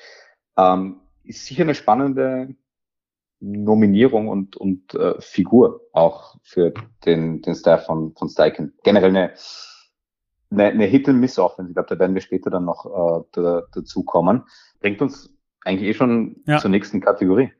Ähm, 0.57 1.01
ist 1.25 1.47
sicher 1.47 1.63
eine 1.63 1.75
spannende 1.75 2.55
Nominierung 3.41 4.29
und, 4.29 4.57
und 4.57 4.95
äh, 4.95 5.21
Figur 5.21 5.81
auch 5.93 6.37
für 6.43 6.75
den, 7.05 7.41
den 7.43 7.55
Staff 7.55 7.87
von, 7.87 8.15
von 8.17 8.29
Steichen. 8.29 8.75
Generell 8.83 9.11
eine, 9.11 9.33
eine, 10.51 10.65
eine 10.65 10.85
Hit-and-Miss-Offense. 10.87 11.71
Ich 11.71 11.75
glaube, 11.75 11.89
da 11.95 11.99
werden 11.99 12.15
wir 12.15 12.23
später 12.23 12.51
dann 12.51 12.65
noch 12.65 12.87
äh, 12.87 13.25
da, 13.33 13.63
dazu 13.73 14.03
kommen. 14.03 14.45
Bringt 14.81 15.03
uns 15.03 15.35
eigentlich 15.65 15.91
eh 15.91 15.95
schon 15.95 16.37
ja. 16.47 16.59
zur 16.59 16.71
nächsten 16.71 17.01
Kategorie. 17.01 17.53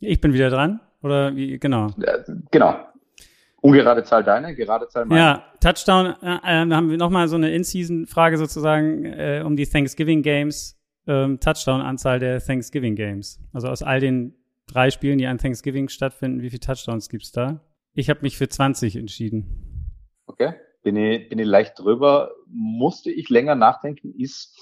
Ich 0.00 0.20
bin 0.20 0.32
wieder 0.32 0.50
dran. 0.50 0.80
Oder 1.02 1.36
wie, 1.36 1.58
genau. 1.58 1.88
Äh, 2.00 2.24
genau. 2.50 2.76
Ungerade 3.60 4.04
Zahl 4.04 4.24
deine, 4.24 4.54
gerade 4.54 4.88
Zahl 4.88 5.06
meine. 5.06 5.20
Ja, 5.20 5.44
Touchdown, 5.60 6.14
äh, 6.22 6.36
äh, 6.42 6.70
haben 6.70 6.90
wir 6.90 6.98
nochmal 6.98 7.28
so 7.28 7.36
eine 7.36 7.50
In-Season-Frage 7.54 8.36
sozusagen 8.36 9.04
äh, 9.04 9.42
um 9.44 9.56
die 9.56 9.66
Thanksgiving 9.66 10.22
Games, 10.22 10.78
ähm, 11.06 11.40
Touchdown-Anzahl 11.40 12.18
der 12.18 12.40
Thanksgiving 12.40 12.94
Games. 12.94 13.40
Also 13.52 13.68
aus 13.68 13.82
all 13.82 14.00
den 14.00 14.34
drei 14.66 14.90
Spielen, 14.90 15.18
die 15.18 15.26
an 15.26 15.38
Thanksgiving 15.38 15.88
stattfinden, 15.88 16.42
wie 16.42 16.50
viele 16.50 16.60
Touchdowns 16.60 17.08
gibt's 17.08 17.32
da? 17.32 17.60
Ich 17.94 18.10
habe 18.10 18.20
mich 18.22 18.36
für 18.36 18.48
20 18.48 18.96
entschieden. 18.96 19.90
Okay, 20.26 20.54
bin 20.84 20.96
ich, 20.96 21.28
bin 21.28 21.40
ich 21.40 21.46
leicht 21.46 21.76
drüber. 21.78 22.30
Musste 22.46 23.10
ich 23.10 23.28
länger 23.28 23.56
nachdenken, 23.56 24.14
ist, 24.16 24.56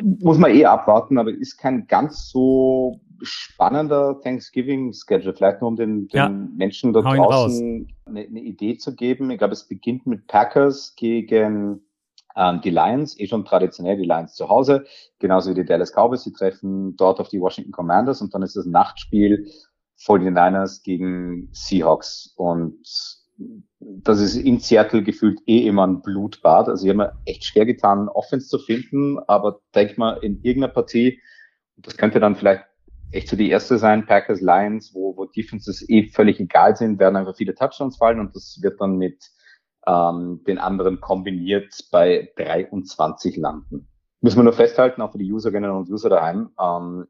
muss 0.00 0.38
man 0.38 0.50
eh 0.52 0.64
abwarten, 0.64 1.18
aber 1.18 1.30
ist 1.30 1.58
kein 1.58 1.86
ganz 1.86 2.30
so 2.30 3.00
spannender 3.20 4.18
Thanksgiving-Schedule, 4.22 5.34
vielleicht 5.34 5.60
nur 5.60 5.68
um 5.68 5.76
den, 5.76 6.08
den 6.08 6.16
ja. 6.16 6.28
Menschen 6.28 6.94
da 6.94 7.02
draußen 7.02 7.86
eine, 8.06 8.20
eine, 8.20 8.40
Idee 8.40 8.78
zu 8.78 8.96
geben. 8.96 9.30
Ich 9.30 9.38
glaube, 9.38 9.52
es 9.52 9.68
beginnt 9.68 10.06
mit 10.06 10.26
Packers 10.26 10.94
gegen 10.96 11.82
ähm, 12.34 12.60
die 12.62 12.70
Lions, 12.70 13.20
eh 13.20 13.26
schon 13.26 13.44
traditionell 13.44 13.96
die 13.96 14.06
Lions 14.06 14.34
zu 14.34 14.48
Hause, 14.48 14.86
genauso 15.18 15.50
wie 15.50 15.54
die 15.54 15.66
Dallas 15.66 15.92
Cowboys, 15.92 16.24
die 16.24 16.32
treffen 16.32 16.96
dort 16.96 17.20
auf 17.20 17.28
die 17.28 17.40
Washington 17.40 17.72
Commanders 17.72 18.22
und 18.22 18.34
dann 18.34 18.42
ist 18.42 18.56
das 18.56 18.64
Nachtspiel. 18.64 19.46
49ers 20.06 20.82
gegen 20.82 21.48
Seahawks. 21.52 22.32
Und 22.36 22.80
das 23.78 24.20
ist 24.20 24.36
in 24.36 24.58
Seattle 24.58 25.02
gefühlt 25.02 25.40
eh 25.46 25.66
immer 25.66 25.86
ein 25.86 26.02
Blutbad. 26.02 26.68
Also 26.68 26.84
ich 26.84 26.90
habe 26.90 26.98
mir 26.98 27.12
echt 27.24 27.44
schwer 27.44 27.66
getan, 27.66 28.08
Offense 28.08 28.48
zu 28.48 28.58
finden, 28.58 29.18
aber 29.26 29.60
denk 29.74 29.98
mal 29.98 30.18
in 30.22 30.42
irgendeiner 30.42 30.72
Partie, 30.72 31.20
das 31.76 31.96
könnte 31.96 32.20
dann 32.20 32.36
vielleicht 32.36 32.64
echt 33.10 33.28
so 33.28 33.36
die 33.36 33.50
erste 33.50 33.78
sein, 33.78 34.06
Packers, 34.06 34.40
Lions, 34.40 34.94
wo, 34.94 35.16
wo 35.16 35.26
Defenses 35.26 35.88
eh 35.88 36.08
völlig 36.08 36.40
egal 36.40 36.76
sind, 36.76 36.98
werden 36.98 37.16
einfach 37.16 37.36
viele 37.36 37.54
Touchdowns 37.54 37.96
fallen 37.96 38.20
und 38.20 38.34
das 38.34 38.58
wird 38.62 38.80
dann 38.80 38.96
mit 38.96 39.30
ähm, 39.86 40.42
den 40.46 40.58
anderen 40.58 41.00
kombiniert 41.00 41.88
bei 41.90 42.32
23 42.36 43.36
landen. 43.36 43.88
Müssen 44.20 44.38
wir 44.38 44.44
nur 44.44 44.52
festhalten, 44.52 45.02
auch 45.02 45.12
für 45.12 45.18
die 45.18 45.32
Userinnen 45.32 45.70
und 45.70 45.90
User 45.90 46.08
daheim, 46.08 46.50
ähm, 46.60 47.06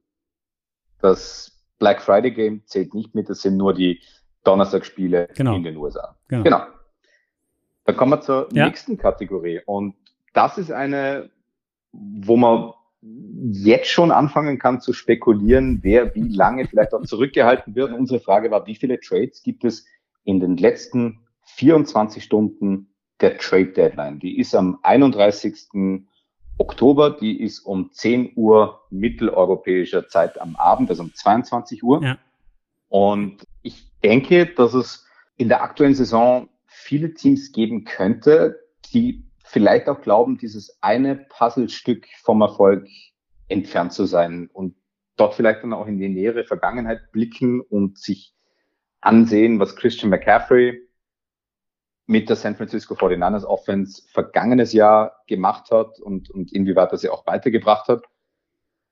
das 1.00 1.62
Black 1.78 2.00
Friday 2.00 2.30
Game 2.30 2.64
zählt 2.66 2.94
nicht 2.94 3.14
mit, 3.14 3.28
das 3.28 3.42
sind 3.42 3.56
nur 3.56 3.74
die 3.74 4.00
Donnerstagsspiele 4.44 5.28
genau. 5.34 5.56
in 5.56 5.62
den 5.62 5.76
USA. 5.76 6.16
Genau. 6.28 6.42
genau. 6.42 6.62
Dann 7.84 7.96
kommen 7.96 8.12
wir 8.12 8.20
zur 8.20 8.48
ja. 8.52 8.66
nächsten 8.66 8.96
Kategorie 8.96 9.60
und 9.66 9.94
das 10.32 10.58
ist 10.58 10.70
eine, 10.70 11.30
wo 11.92 12.36
man 12.36 12.72
jetzt 13.02 13.88
schon 13.88 14.12
anfangen 14.12 14.58
kann 14.58 14.80
zu 14.80 14.92
spekulieren, 14.92 15.80
wer 15.82 16.14
wie 16.14 16.28
lange 16.28 16.66
vielleicht 16.66 16.94
auch 16.94 17.02
zurückgehalten 17.02 17.74
wird. 17.74 17.90
Und 17.90 17.98
unsere 17.98 18.20
Frage 18.20 18.50
war, 18.50 18.66
wie 18.66 18.76
viele 18.76 19.00
Trades 19.00 19.42
gibt 19.42 19.64
es 19.64 19.84
in 20.24 20.38
den 20.38 20.56
letzten 20.56 21.20
24 21.56 22.22
Stunden 22.22 22.94
der 23.20 23.38
Trade 23.38 23.72
Deadline? 23.72 24.20
Die 24.20 24.38
ist 24.38 24.54
am 24.54 24.78
31. 24.82 26.00
Oktober, 26.58 27.10
die 27.10 27.42
ist 27.42 27.60
um 27.60 27.90
10 27.90 28.34
Uhr 28.36 28.80
mitteleuropäischer 28.90 30.06
Zeit 30.08 30.40
am 30.40 30.54
Abend, 30.54 30.88
also 30.90 31.02
um 31.02 31.12
22 31.12 31.82
Uhr. 31.82 32.04
Ja. 32.04 32.18
Und 32.88 33.42
denke, 34.02 34.46
dass 34.46 34.74
es 34.74 35.06
in 35.36 35.48
der 35.48 35.62
aktuellen 35.62 35.94
Saison 35.94 36.48
viele 36.66 37.14
Teams 37.14 37.52
geben 37.52 37.84
könnte, 37.84 38.60
die 38.92 39.24
vielleicht 39.44 39.88
auch 39.88 40.00
glauben, 40.00 40.38
dieses 40.38 40.78
eine 40.82 41.16
Puzzlestück 41.16 42.06
vom 42.22 42.40
Erfolg 42.40 42.86
entfernt 43.48 43.92
zu 43.92 44.06
sein 44.06 44.48
und 44.52 44.74
dort 45.16 45.34
vielleicht 45.34 45.62
dann 45.62 45.72
auch 45.72 45.86
in 45.86 45.98
die 45.98 46.08
nähere 46.08 46.44
Vergangenheit 46.44 47.12
blicken 47.12 47.60
und 47.60 47.98
sich 47.98 48.34
ansehen, 49.00 49.58
was 49.60 49.76
Christian 49.76 50.10
McCaffrey 50.10 50.88
mit 52.06 52.28
der 52.28 52.36
San 52.36 52.56
Francisco 52.56 52.94
49ers 52.94 53.44
Offense 53.44 54.02
vergangenes 54.10 54.72
Jahr 54.72 55.22
gemacht 55.26 55.70
hat 55.70 56.00
und, 56.00 56.30
und 56.30 56.52
inwieweit 56.52 56.92
er 56.92 56.98
sie 56.98 57.08
auch 57.08 57.26
weitergebracht 57.26 57.88
hat. 57.88 58.04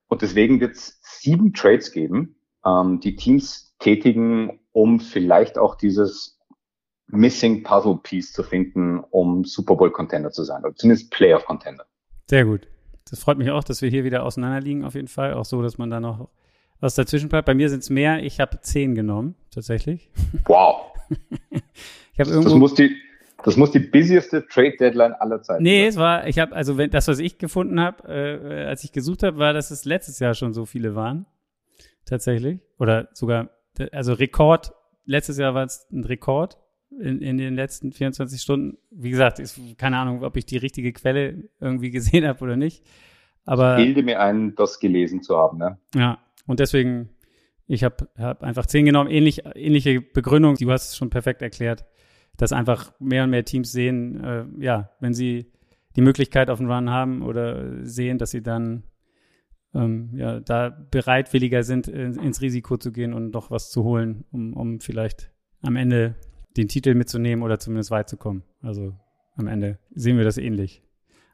Und 0.09 0.23
deswegen 0.23 0.61
wird 0.61 0.77
es 0.77 1.01
sieben 1.03 1.53
Trades 1.53 1.93
geben, 1.93 2.37
ähm, 2.65 3.01
die 3.01 3.17
Teams 3.17 3.75
tätigen, 3.79 4.60
um 4.73 5.01
vielleicht 5.01 5.59
auch 5.59 5.75
dieses 5.75 6.39
Missing 7.09 7.63
Puzzle 7.63 7.99
Piece 8.03 8.33
zu 8.33 8.43
finden, 8.43 9.01
um 9.11 9.45
Super 9.45 9.77
Bowl 9.77 9.91
Contender 9.91 10.31
zu 10.31 10.45
sein, 10.45 10.65
oder 10.65 10.75
zumindest 10.75 11.11
Playoff 11.11 11.45
Contender. 11.45 11.85
Sehr 12.29 12.45
gut. 12.45 12.69
Das 13.11 13.25
freut 13.25 13.39
mich 13.39 13.51
auch, 13.51 13.65
dass 13.65 13.83
wir 13.83 13.91
hier 13.91 14.05
wieder 14.05 14.23
auseinanderliegen, 14.23 14.85
auf 14.85 14.95
jeden 14.95 15.09
Fall. 15.09 15.35
Auch 15.35 15.45
so, 15.45 15.63
dass 15.63 15.79
man 15.79 15.91
da 15.91 15.99
noch 15.99 16.29
was 16.79 16.95
dazwischen 16.95 17.29
bleibt. 17.29 17.47
Bei 17.47 17.55
mir 17.55 17.69
sind 17.69 17.83
es 17.83 17.91
mehr. 17.91 18.23
Ich 18.23 18.41
habe 18.41 18.61
zehn 18.61 18.95
genommen, 18.95 19.35
tatsächlich. 19.53 20.11
Wow. 20.47 20.93
ich 21.51 22.21
habe 22.21 22.31
irgendwo. 22.31 22.51
Das 22.51 22.59
muss 22.59 22.75
die, 22.75 22.97
das 23.45 23.57
muss 23.57 23.73
die 23.73 23.81
busieste 23.81 24.47
Trade 24.47 24.77
Deadline 24.79 25.13
aller 25.15 25.43
Zeiten 25.43 25.63
Nee, 25.63 25.81
sein. 25.81 25.89
es 25.89 25.97
war, 25.97 26.27
ich 26.29 26.39
habe, 26.39 26.55
also 26.55 26.79
wenn, 26.79 26.91
das, 26.91 27.09
was 27.09 27.19
ich 27.19 27.39
gefunden 27.39 27.81
habe, 27.81 28.09
äh, 28.09 28.65
als 28.67 28.85
ich 28.85 28.93
gesucht 28.93 29.23
habe, 29.23 29.39
war, 29.39 29.53
dass 29.53 29.71
es 29.71 29.85
letztes 29.85 30.19
Jahr 30.21 30.35
schon 30.35 30.53
so 30.53 30.65
viele 30.65 30.95
waren. 30.95 31.27
Tatsächlich. 32.05 32.61
Oder 32.79 33.09
sogar, 33.13 33.51
also 33.93 34.13
Rekord, 34.13 34.73
letztes 35.05 35.39
Jahr 35.39 35.55
war 35.55 35.65
es 35.65 35.87
ein 35.93 36.05
Rekord 36.05 36.59
in, 36.91 37.21
in 37.21 37.39
den 37.39 37.55
letzten 37.55 37.93
24 37.93 38.41
Stunden. 38.41 38.79
Wie 38.91 39.11
gesagt, 39.11 39.39
ist 39.39 39.61
keine 39.79 39.99
Ahnung, 39.99 40.23
ob 40.25 40.37
ich 40.37 40.47
die 40.47 40.57
richtige 40.57 40.93
Quelle 40.93 41.49
irgendwie 41.61 41.91
gesehen 41.91 42.27
habe 42.27 42.43
oder 42.43 42.57
nicht. 42.57 42.85
Aber 43.45 43.79
ich 43.79 43.85
bilde 43.85 44.03
mir 44.03 44.21
ein, 44.21 44.55
das 44.55 44.81
gelesen 44.81 45.23
zu 45.23 45.37
haben. 45.37 45.59
Ne? 45.59 45.79
Ja, 45.95 46.19
und 46.47 46.61
deswegen, 46.61 47.11
ich 47.67 47.85
habe 47.85 48.09
hab 48.19 48.43
einfach 48.43 48.67
10 48.67 48.85
genommen. 48.85 49.11
Ähnlich, 49.11 49.43
ähnliche 49.55 50.01
Begründung, 50.01 50.57
du 50.57 50.71
hast 50.71 50.91
es 50.91 50.97
schon 50.97 51.11
perfekt 51.11 51.43
erklärt, 51.43 51.85
dass 52.37 52.53
einfach 52.53 52.93
mehr 52.99 53.25
und 53.25 53.31
mehr 53.31 53.45
Teams 53.45 53.73
sehen, 53.73 54.23
äh, 54.23 54.45
ja, 54.59 54.91
wenn 55.01 55.15
sie 55.15 55.51
die 55.97 56.03
Möglichkeit 56.03 56.51
auf 56.51 56.61
einen 56.61 56.71
Run 56.71 56.91
haben 56.91 57.23
oder 57.23 57.85
sehen, 57.85 58.19
dass 58.19 58.31
sie 58.31 58.43
dann 58.43 58.85
ähm, 59.75 60.11
ja, 60.15 60.41
da 60.41 60.77
bereitwilliger 60.91 61.63
sind, 61.63 61.89
in, 61.89 62.19
ins 62.19 62.41
Risiko 62.41 62.77
zu 62.77 62.93
gehen 62.93 63.15
und 63.15 63.33
noch 63.33 63.51
was 63.51 63.71
zu 63.71 63.85
holen, 63.85 64.25
um, 64.33 64.55
um 64.55 64.81
vielleicht 64.81 65.31
am 65.63 65.77
Ende 65.77 66.17
den 66.57 66.69
Titel 66.69 66.95
mitzunehmen 66.95 67.45
oder 67.45 67.59
zumindest 67.59 67.91
weit 67.91 68.09
zu 68.09 68.17
kommen. 68.17 68.43
Also 68.63 68.95
am 69.37 69.47
Ende 69.47 69.79
sehen 69.95 70.17
wir 70.17 70.25
das 70.25 70.39
ähnlich. 70.39 70.83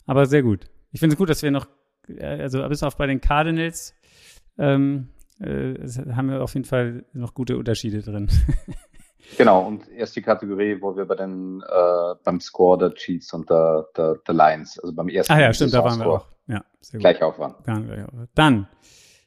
Aber 0.06 0.26
sehr 0.26 0.42
gut. 0.42 0.68
Ich 0.92 1.00
finde 1.00 1.14
es 1.14 1.18
gut, 1.18 1.30
dass 1.30 1.42
wir 1.42 1.50
noch, 1.50 1.66
äh, 2.08 2.24
also 2.24 2.66
bis 2.68 2.82
auf 2.82 2.96
bei 2.96 3.06
den 3.06 3.20
Cardinals, 3.20 3.94
ähm, 4.58 5.08
äh, 5.40 5.74
haben 6.14 6.30
wir 6.30 6.42
auf 6.42 6.54
jeden 6.54 6.66
Fall 6.66 7.04
noch 7.12 7.34
gute 7.34 7.56
Unterschiede 7.56 8.02
drin. 8.02 8.28
genau, 9.38 9.66
und 9.66 9.88
erst 9.90 10.16
die 10.16 10.22
Kategorie, 10.22 10.80
wo 10.80 10.96
wir 10.96 11.04
bei 11.06 11.16
den, 11.16 11.62
äh, 11.62 12.14
beim 12.24 12.40
Score 12.40 12.78
der 12.78 12.94
Chiefs 12.94 13.32
und 13.32 13.50
der, 13.50 13.88
der, 13.96 14.16
der 14.26 14.34
Lions, 14.34 14.78
also 14.78 14.94
beim 14.94 15.08
ersten. 15.08 15.32
Ah 15.32 15.40
ja, 15.40 15.52
stimmt, 15.52 15.74
da 15.74 15.84
waren 15.84 15.98
wir 15.98 16.06
auch. 16.06 16.35
Ja, 16.48 16.64
sehr 16.80 17.00
gleich 17.00 17.18
gut. 17.18 17.28
Aufwand. 17.28 17.56
Dann, 18.34 18.68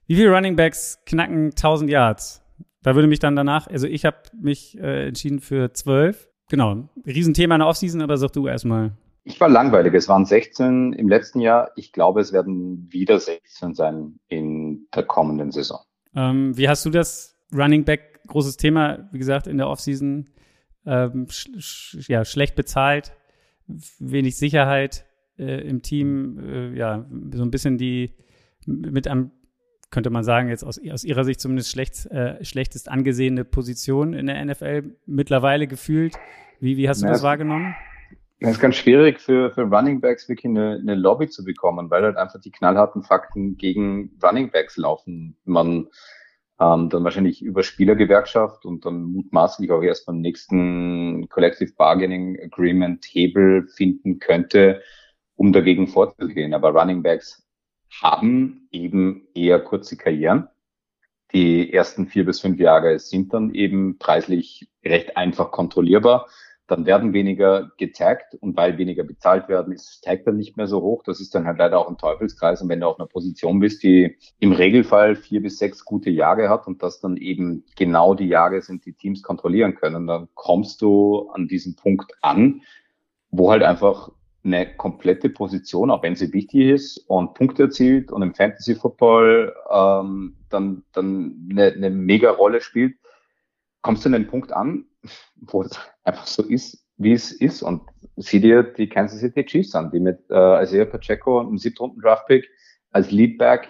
wie 0.07 0.15
viele 0.15 0.33
Running 0.33 0.55
Backs 0.55 0.99
knacken 1.05 1.51
1000 1.51 1.89
Yards? 1.89 2.41
Da 2.81 2.95
würde 2.95 3.07
mich 3.07 3.19
dann 3.19 3.35
danach, 3.35 3.67
also 3.67 3.87
ich 3.87 4.05
habe 4.05 4.17
mich 4.41 4.77
äh, 4.79 5.07
entschieden 5.07 5.39
für 5.39 5.73
zwölf. 5.73 6.29
Genau, 6.49 6.89
Riesenthema 7.05 7.55
in 7.55 7.59
der 7.59 7.67
Offseason, 7.67 8.01
aber 8.01 8.17
sag 8.17 8.31
du 8.31 8.47
erstmal. 8.47 8.93
Ich 9.23 9.39
war 9.39 9.49
langweilig. 9.49 9.93
Es 9.93 10.07
waren 10.07 10.25
16 10.25 10.93
im 10.93 11.09
letzten 11.09 11.41
Jahr. 11.41 11.71
Ich 11.75 11.91
glaube, 11.91 12.21
es 12.21 12.33
werden 12.33 12.87
wieder 12.89 13.19
16 13.19 13.75
sein 13.75 14.19
in 14.27 14.87
der 14.95 15.03
kommenden 15.03 15.51
Saison. 15.51 15.81
Ähm, 16.15 16.57
wie 16.57 16.67
hast 16.67 16.85
du 16.85 16.89
das 16.89 17.35
Running 17.53 17.83
Back? 17.83 18.21
Großes 18.27 18.57
Thema, 18.57 19.09
wie 19.11 19.19
gesagt, 19.19 19.45
in 19.47 19.57
der 19.57 19.67
Offseason. 19.67 20.29
Ähm, 20.85 21.27
sch 21.29 21.49
sch 21.59 22.09
ja, 22.09 22.25
schlecht 22.25 22.55
bezahlt, 22.55 23.11
wenig 23.99 24.37
Sicherheit 24.37 25.05
äh, 25.39 25.61
im 25.61 25.81
Team. 25.81 26.39
Äh, 26.39 26.77
ja, 26.77 27.05
so 27.33 27.43
ein 27.43 27.51
bisschen 27.51 27.77
die 27.77 28.13
mit 28.65 29.07
am 29.07 29.31
könnte 29.91 30.09
man 30.09 30.23
sagen, 30.23 30.49
jetzt 30.49 30.63
aus, 30.63 30.79
aus 30.91 31.03
ihrer 31.03 31.23
Sicht 31.23 31.39
zumindest 31.39 31.71
schlecht, 31.71 32.05
äh, 32.07 32.43
schlechtest 32.45 32.89
angesehene 32.89 33.43
Position 33.43 34.13
in 34.13 34.27
der 34.27 34.43
NFL 34.45 34.95
mittlerweile 35.05 35.67
gefühlt. 35.67 36.15
Wie, 36.59 36.77
wie 36.77 36.87
hast 36.87 37.01
du 37.01 37.07
ja, 37.07 37.13
das 37.13 37.23
wahrgenommen? 37.23 37.75
Es 38.39 38.51
ist 38.51 38.59
ganz 38.59 38.75
schwierig 38.75 39.19
für, 39.19 39.51
für 39.51 39.63
Running 39.63 39.99
Backs 39.99 40.29
wirklich 40.29 40.45
eine, 40.45 40.77
eine 40.79 40.95
Lobby 40.95 41.27
zu 41.27 41.43
bekommen, 41.43 41.89
weil 41.89 42.03
halt 42.03 42.17
einfach 42.17 42.39
die 42.39 42.51
knallharten 42.51 43.03
Fakten 43.03 43.57
gegen 43.57 44.11
Running 44.23 44.51
Backs 44.51 44.77
laufen. 44.77 45.35
Man 45.43 45.87
ähm, 46.59 46.89
dann 46.89 47.03
wahrscheinlich 47.03 47.41
über 47.41 47.63
Spielergewerkschaft 47.63 48.65
und 48.65 48.85
dann 48.85 49.03
mutmaßlich 49.03 49.71
auch 49.71 49.81
erst 49.81 50.05
beim 50.05 50.19
nächsten 50.19 51.27
Collective 51.29 51.73
Bargaining 51.77 52.37
Agreement 52.41 53.05
Hebel 53.05 53.67
finden 53.75 54.19
könnte, 54.19 54.81
um 55.39 55.53
dagegen 55.53 55.87
vorzugehen. 55.87 56.53
Aber 56.53 56.69
Running 56.69 57.01
Backs 57.01 57.47
haben 58.01 58.67
eben 58.71 59.27
eher 59.33 59.59
kurze 59.59 59.97
Karrieren. 59.97 60.47
Die 61.33 61.71
ersten 61.71 62.07
vier 62.07 62.25
bis 62.25 62.41
fünf 62.41 62.59
Jahre 62.59 62.99
sind 62.99 63.33
dann 63.33 63.53
eben 63.53 63.97
preislich 63.97 64.69
recht 64.83 65.15
einfach 65.17 65.51
kontrollierbar 65.51 66.27
dann 66.69 66.85
werden 66.85 67.13
weniger 67.13 67.71
getaggt 67.77 68.35
und 68.39 68.55
weil 68.55 68.77
weniger 68.77 69.03
bezahlt 69.03 69.49
werden, 69.49 69.73
ist 69.73 69.89
das 69.89 70.01
Tag 70.01 70.25
dann 70.25 70.37
nicht 70.37 70.55
mehr 70.55 70.67
so 70.67 70.81
hoch. 70.81 71.03
Das 71.03 71.19
ist 71.19 71.33
dann 71.33 71.45
halt 71.45 71.57
leider 71.57 71.79
auch 71.79 71.89
ein 71.89 71.97
Teufelskreis. 71.97 72.61
Und 72.61 72.69
wenn 72.69 72.79
du 72.79 72.87
auf 72.87 72.99
einer 72.99 73.07
Position 73.07 73.59
bist, 73.59 73.83
die 73.83 74.17
im 74.39 74.51
Regelfall 74.51 75.15
vier 75.15 75.41
bis 75.41 75.57
sechs 75.57 75.83
gute 75.83 76.09
Jahre 76.09 76.49
hat 76.49 76.67
und 76.67 76.83
das 76.83 76.99
dann 76.99 77.17
eben 77.17 77.65
genau 77.75 78.13
die 78.13 78.27
Jahre 78.27 78.61
sind, 78.61 78.85
die 78.85 78.93
Teams 78.93 79.23
kontrollieren 79.23 79.75
können, 79.75 80.07
dann 80.07 80.27
kommst 80.35 80.81
du 80.81 81.29
an 81.31 81.47
diesen 81.47 81.75
Punkt 81.75 82.13
an, 82.21 82.61
wo 83.31 83.51
halt 83.51 83.63
einfach 83.63 84.11
eine 84.43 84.75
komplette 84.75 85.29
Position, 85.29 85.91
auch 85.91 86.01
wenn 86.03 86.15
sie 86.15 86.31
wichtig 86.33 86.69
ist 86.69 86.97
und 87.07 87.33
Punkte 87.33 87.63
erzielt 87.63 88.11
und 88.11 88.21
im 88.21 88.33
Fantasy 88.33 88.75
Football 88.75 89.53
ähm, 89.69 90.35
dann, 90.49 90.83
dann 90.93 91.47
eine, 91.51 91.73
eine 91.73 91.89
mega 91.89 92.31
Rolle 92.31 92.61
spielt, 92.61 92.95
kommst 93.81 94.05
du 94.05 94.09
an 94.09 94.13
den 94.13 94.27
Punkt 94.27 94.51
an, 94.51 94.85
wo 95.35 95.61
es 95.61 95.77
einfach 96.03 96.25
so 96.25 96.43
ist, 96.43 96.85
wie 96.97 97.13
es 97.13 97.31
ist. 97.31 97.61
Und 97.61 97.81
sieh 98.15 98.39
dir 98.39 98.63
die 98.63 98.87
Kansas 98.87 99.19
City 99.19 99.45
Chiefs 99.45 99.75
an, 99.75 99.91
die 99.91 99.99
mit 99.99 100.19
äh, 100.29 100.63
Isaiah 100.63 100.85
Pacheco 100.85 101.39
und 101.39 101.47
einem 101.47 101.57
siebten 101.57 101.99
Draftpick 101.99 102.49
als 102.91 103.11
Leadback 103.11 103.67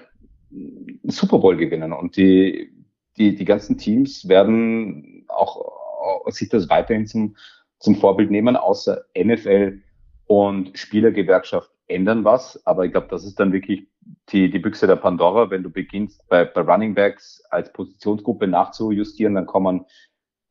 Super 1.04 1.40
Bowl 1.40 1.58
gewinnen. 1.58 1.94
Und 1.94 2.16
die, 2.16 2.72
die, 3.18 3.36
die 3.36 3.46
ganzen 3.46 3.78
Teams 3.78 4.28
werden 4.28 5.26
auch 5.28 5.80
sich 6.28 6.50
das 6.50 6.70
weiterhin 6.70 7.08
zum, 7.08 7.36
zum 7.80 7.96
Vorbild 7.96 8.32
nehmen, 8.32 8.56
außer 8.56 9.06
NFL 9.18 9.82
und 10.30 10.78
Spielergewerkschaft 10.78 11.72
ändern 11.88 12.24
was. 12.24 12.64
Aber 12.68 12.86
ich 12.86 12.92
glaube, 12.92 13.08
das 13.10 13.26
ist 13.26 13.40
dann 13.40 13.52
wirklich 13.52 13.88
die, 14.30 14.52
die 14.52 14.60
Büchse 14.60 14.86
der 14.86 14.96
Pandora. 14.96 15.50
Wenn 15.50 15.64
du 15.64 15.72
beginnst, 15.72 16.22
bei, 16.30 16.46
bei 16.46 16.62
Running 16.62 16.94
Backs 16.94 17.44
als 17.50 17.74
Positionsgruppe 17.74 18.46
nachzujustieren, 18.46 19.34
dann 19.34 19.48
kommen 19.48 19.86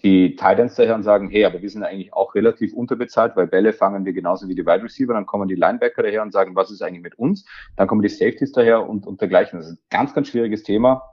die 0.03 0.35
Titans 0.35 0.74
daher 0.74 0.97
und 0.97 1.05
sagen, 1.05 1.31
hey, 1.31 1.45
aber 1.45 1.62
wir 1.62 1.70
sind 1.70 1.85
eigentlich 1.85 2.12
auch 2.12 2.35
relativ 2.35 2.72
unterbezahlt, 2.74 3.37
weil 3.37 3.47
Bälle 3.47 3.72
fangen 3.72 4.05
wir 4.05 4.12
genauso 4.12 4.49
wie 4.49 4.57
die 4.57 4.66
Wide 4.66 4.83
Receiver. 4.83 5.14
Dann 5.14 5.26
kommen 5.26 5.47
die 5.47 5.55
Linebacker 5.55 6.03
daher 6.03 6.22
und 6.22 6.33
sagen, 6.33 6.57
was 6.57 6.72
ist 6.72 6.83
eigentlich 6.83 7.03
mit 7.03 7.16
uns? 7.16 7.47
Dann 7.76 7.87
kommen 7.87 8.03
die 8.03 8.09
Safeties 8.09 8.51
daher 8.51 8.89
und, 8.89 9.07
und 9.07 9.20
dergleichen. 9.20 9.61
Das 9.61 9.68
ist 9.68 9.74
ein 9.74 9.87
ganz, 9.91 10.12
ganz 10.12 10.26
schwieriges 10.26 10.64
Thema, 10.64 11.05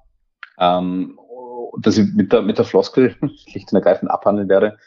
ähm, 0.58 1.20
das 1.82 2.00
ich 2.00 2.12
mit 2.16 2.34
der, 2.34 2.42
mit 2.42 2.58
der 2.58 2.66
Floskel 2.66 3.16
schlicht 3.48 3.72
und 3.72 3.76
ergreifend 3.76 4.10
abhandeln 4.10 4.50
werde. 4.50 4.80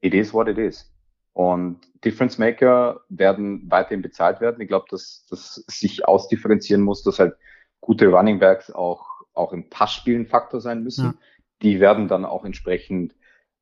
It 0.00 0.14
is 0.14 0.32
what 0.32 0.48
it 0.48 0.56
is. 0.56 0.90
Und 1.36 1.80
Difference 2.02 2.38
Maker 2.38 3.02
werden 3.10 3.70
weiterhin 3.70 4.00
bezahlt 4.00 4.40
werden. 4.40 4.60
Ich 4.60 4.68
glaube, 4.68 4.86
dass 4.88 5.26
das 5.28 5.64
sich 5.66 6.06
ausdifferenzieren 6.06 6.80
muss, 6.80 7.02
dass 7.02 7.18
halt 7.18 7.36
gute 7.80 8.06
Running 8.08 8.38
Backs 8.38 8.70
auch, 8.70 9.04
auch 9.34 9.52
im 9.52 9.68
Passspielen 9.68 10.26
Faktor 10.26 10.62
sein 10.62 10.82
müssen. 10.82 11.04
Ja 11.04 11.14
die 11.62 11.80
werden 11.80 12.08
dann 12.08 12.24
auch 12.24 12.44
entsprechend 12.44 13.14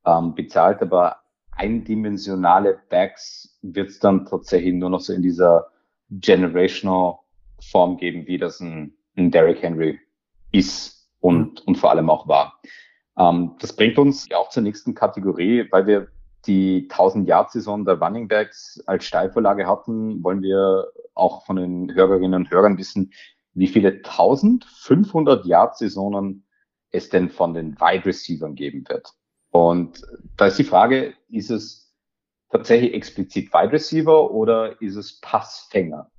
ähm, 0.05 0.35
bezahlt, 0.35 0.83
aber 0.83 1.19
eindimensionale 1.53 2.81
Backs 2.89 3.59
wird 3.63 3.91
es 3.91 4.01
dann 4.01 4.27
tatsächlich 4.27 4.75
nur 4.75 4.91
noch 4.91 5.01
so 5.01 5.13
in 5.13 5.23
dieser 5.23 5.69
generational 6.11 7.19
Form 7.61 7.97
geben, 7.97 8.27
wie 8.27 8.39
das 8.39 8.61
ein, 8.61 8.95
ein 9.17 9.31
Derrick 9.31 9.63
Henry 9.63 10.01
ist 10.53 11.09
und, 11.21 11.67
und 11.67 11.79
vor 11.79 11.91
allem 11.91 12.11
auch 12.11 12.29
war. 12.29 12.61
Ähm, 13.17 13.55
das 13.61 13.75
bringt 13.75 13.99
uns 13.99 14.29
ja 14.29 14.39
auch 14.39 14.49
zur 14.49 14.63
nächsten 14.63 14.95
Kategorie, 14.95 15.67
weil 15.71 15.87
wir 15.87 16.09
die 16.47 16.89
1000-Yard-Saison 16.89 17.85
der 17.85 18.01
Running 18.01 18.29
Backs 18.29 18.83
als 18.87 19.05
Steilvorlage 19.05 19.67
hatten, 19.67 20.23
wollen 20.23 20.43
wir 20.43 20.89
auch 21.15 21.45
von 21.45 21.57
den 21.57 21.95
Hörerinnen 21.95 22.35
und 22.35 22.51
Hörern 22.51 22.79
wissen, 22.79 23.13
wie 23.55 23.69
viele 23.69 23.93
1500 23.93 25.47
Yard-Saisonen 25.47 26.45
es 26.91 27.09
denn 27.09 27.29
von 27.31 27.55
den 27.55 27.79
Wide 27.81 28.05
Receivers 28.05 28.55
geben 28.55 28.85
wird. 28.89 29.09
Und 29.51 30.03
da 30.37 30.47
ist 30.47 30.59
die 30.59 30.65
Frage, 30.65 31.15
ist 31.29 31.51
es 31.51 31.95
tatsächlich 32.51 32.95
explizit 32.95 33.53
Wide 33.53 33.73
Receiver 33.73 34.31
oder 34.31 34.81
ist 34.81 34.97
es 34.97 35.21
Passfänger? 35.21 36.11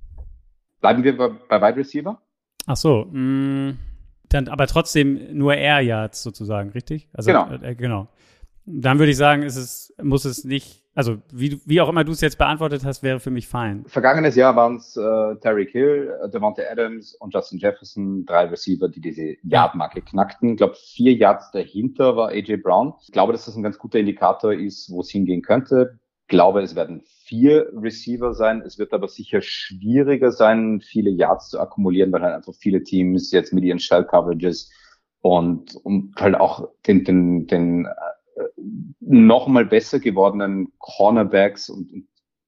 Bleiben 0.80 1.02
wir 1.02 1.16
bei, 1.16 1.60
Wide 1.60 1.76
Receiver? 1.76 2.20
Ach 2.66 2.76
so, 2.76 3.06
mh, 3.10 3.70
mm, 3.72 3.78
dann 4.28 4.48
aber 4.48 4.66
trotzdem 4.66 5.36
nur 5.36 5.54
Air 5.54 5.80
Yards 5.80 6.22
sozusagen, 6.22 6.70
richtig? 6.70 7.08
Also, 7.12 7.30
genau. 7.30 7.52
Äh, 7.62 7.74
genau. 7.74 8.08
Dann 8.66 8.98
würde 8.98 9.12
ich 9.12 9.16
sagen, 9.16 9.42
ist 9.42 9.56
es, 9.56 9.94
muss 10.02 10.24
es 10.24 10.44
nicht 10.44 10.86
also 10.96 11.18
wie, 11.30 11.60
wie 11.66 11.82
auch 11.82 11.90
immer 11.90 12.04
du 12.04 12.12
es 12.12 12.22
jetzt 12.22 12.38
beantwortet 12.38 12.82
hast, 12.86 13.02
wäre 13.02 13.20
für 13.20 13.30
mich 13.30 13.46
fein. 13.46 13.84
Vergangenes 13.86 14.34
Jahr 14.34 14.56
waren 14.56 14.76
es 14.76 14.96
äh, 14.96 15.36
Terry 15.42 15.68
Hill, 15.70 16.10
äh, 16.24 16.30
Devonta 16.30 16.62
Adams 16.72 17.14
und 17.16 17.34
Justin 17.34 17.58
Jefferson, 17.58 18.24
drei 18.24 18.46
Receiver, 18.46 18.88
die 18.88 19.02
diese 19.02 19.36
Yard-Marke 19.42 20.00
knackten. 20.00 20.52
Ich 20.52 20.56
glaube, 20.56 20.74
vier 20.74 21.12
Yards 21.12 21.50
dahinter 21.50 22.16
war 22.16 22.30
AJ 22.30 22.56
Brown. 22.62 22.94
Ich 23.02 23.12
glaube, 23.12 23.34
dass 23.34 23.44
das 23.44 23.56
ein 23.56 23.62
ganz 23.62 23.76
guter 23.76 23.98
Indikator 23.98 24.54
ist, 24.54 24.90
wo 24.90 25.02
es 25.02 25.10
hingehen 25.10 25.42
könnte. 25.42 25.98
Ich 26.22 26.28
glaube, 26.28 26.62
es 26.62 26.74
werden 26.74 27.02
vier 27.24 27.70
Receiver 27.76 28.32
sein. 28.32 28.62
Es 28.62 28.78
wird 28.78 28.94
aber 28.94 29.08
sicher 29.08 29.42
schwieriger 29.42 30.32
sein, 30.32 30.80
viele 30.80 31.10
Yards 31.10 31.50
zu 31.50 31.60
akkumulieren, 31.60 32.10
weil 32.10 32.22
halt 32.22 32.36
einfach 32.36 32.54
viele 32.54 32.82
Teams 32.82 33.32
jetzt 33.32 33.52
mit 33.52 33.64
ihren 33.64 33.80
Shell 33.80 34.04
Coverages 34.04 34.72
und, 35.20 35.76
und 35.76 36.14
halt 36.16 36.36
auch 36.36 36.70
den, 36.86 37.04
den, 37.04 37.46
den 37.46 37.86
nochmal 39.00 39.64
besser 39.66 40.00
gewordenen 40.00 40.72
Cornerbacks 40.78 41.68
und 41.68 42.06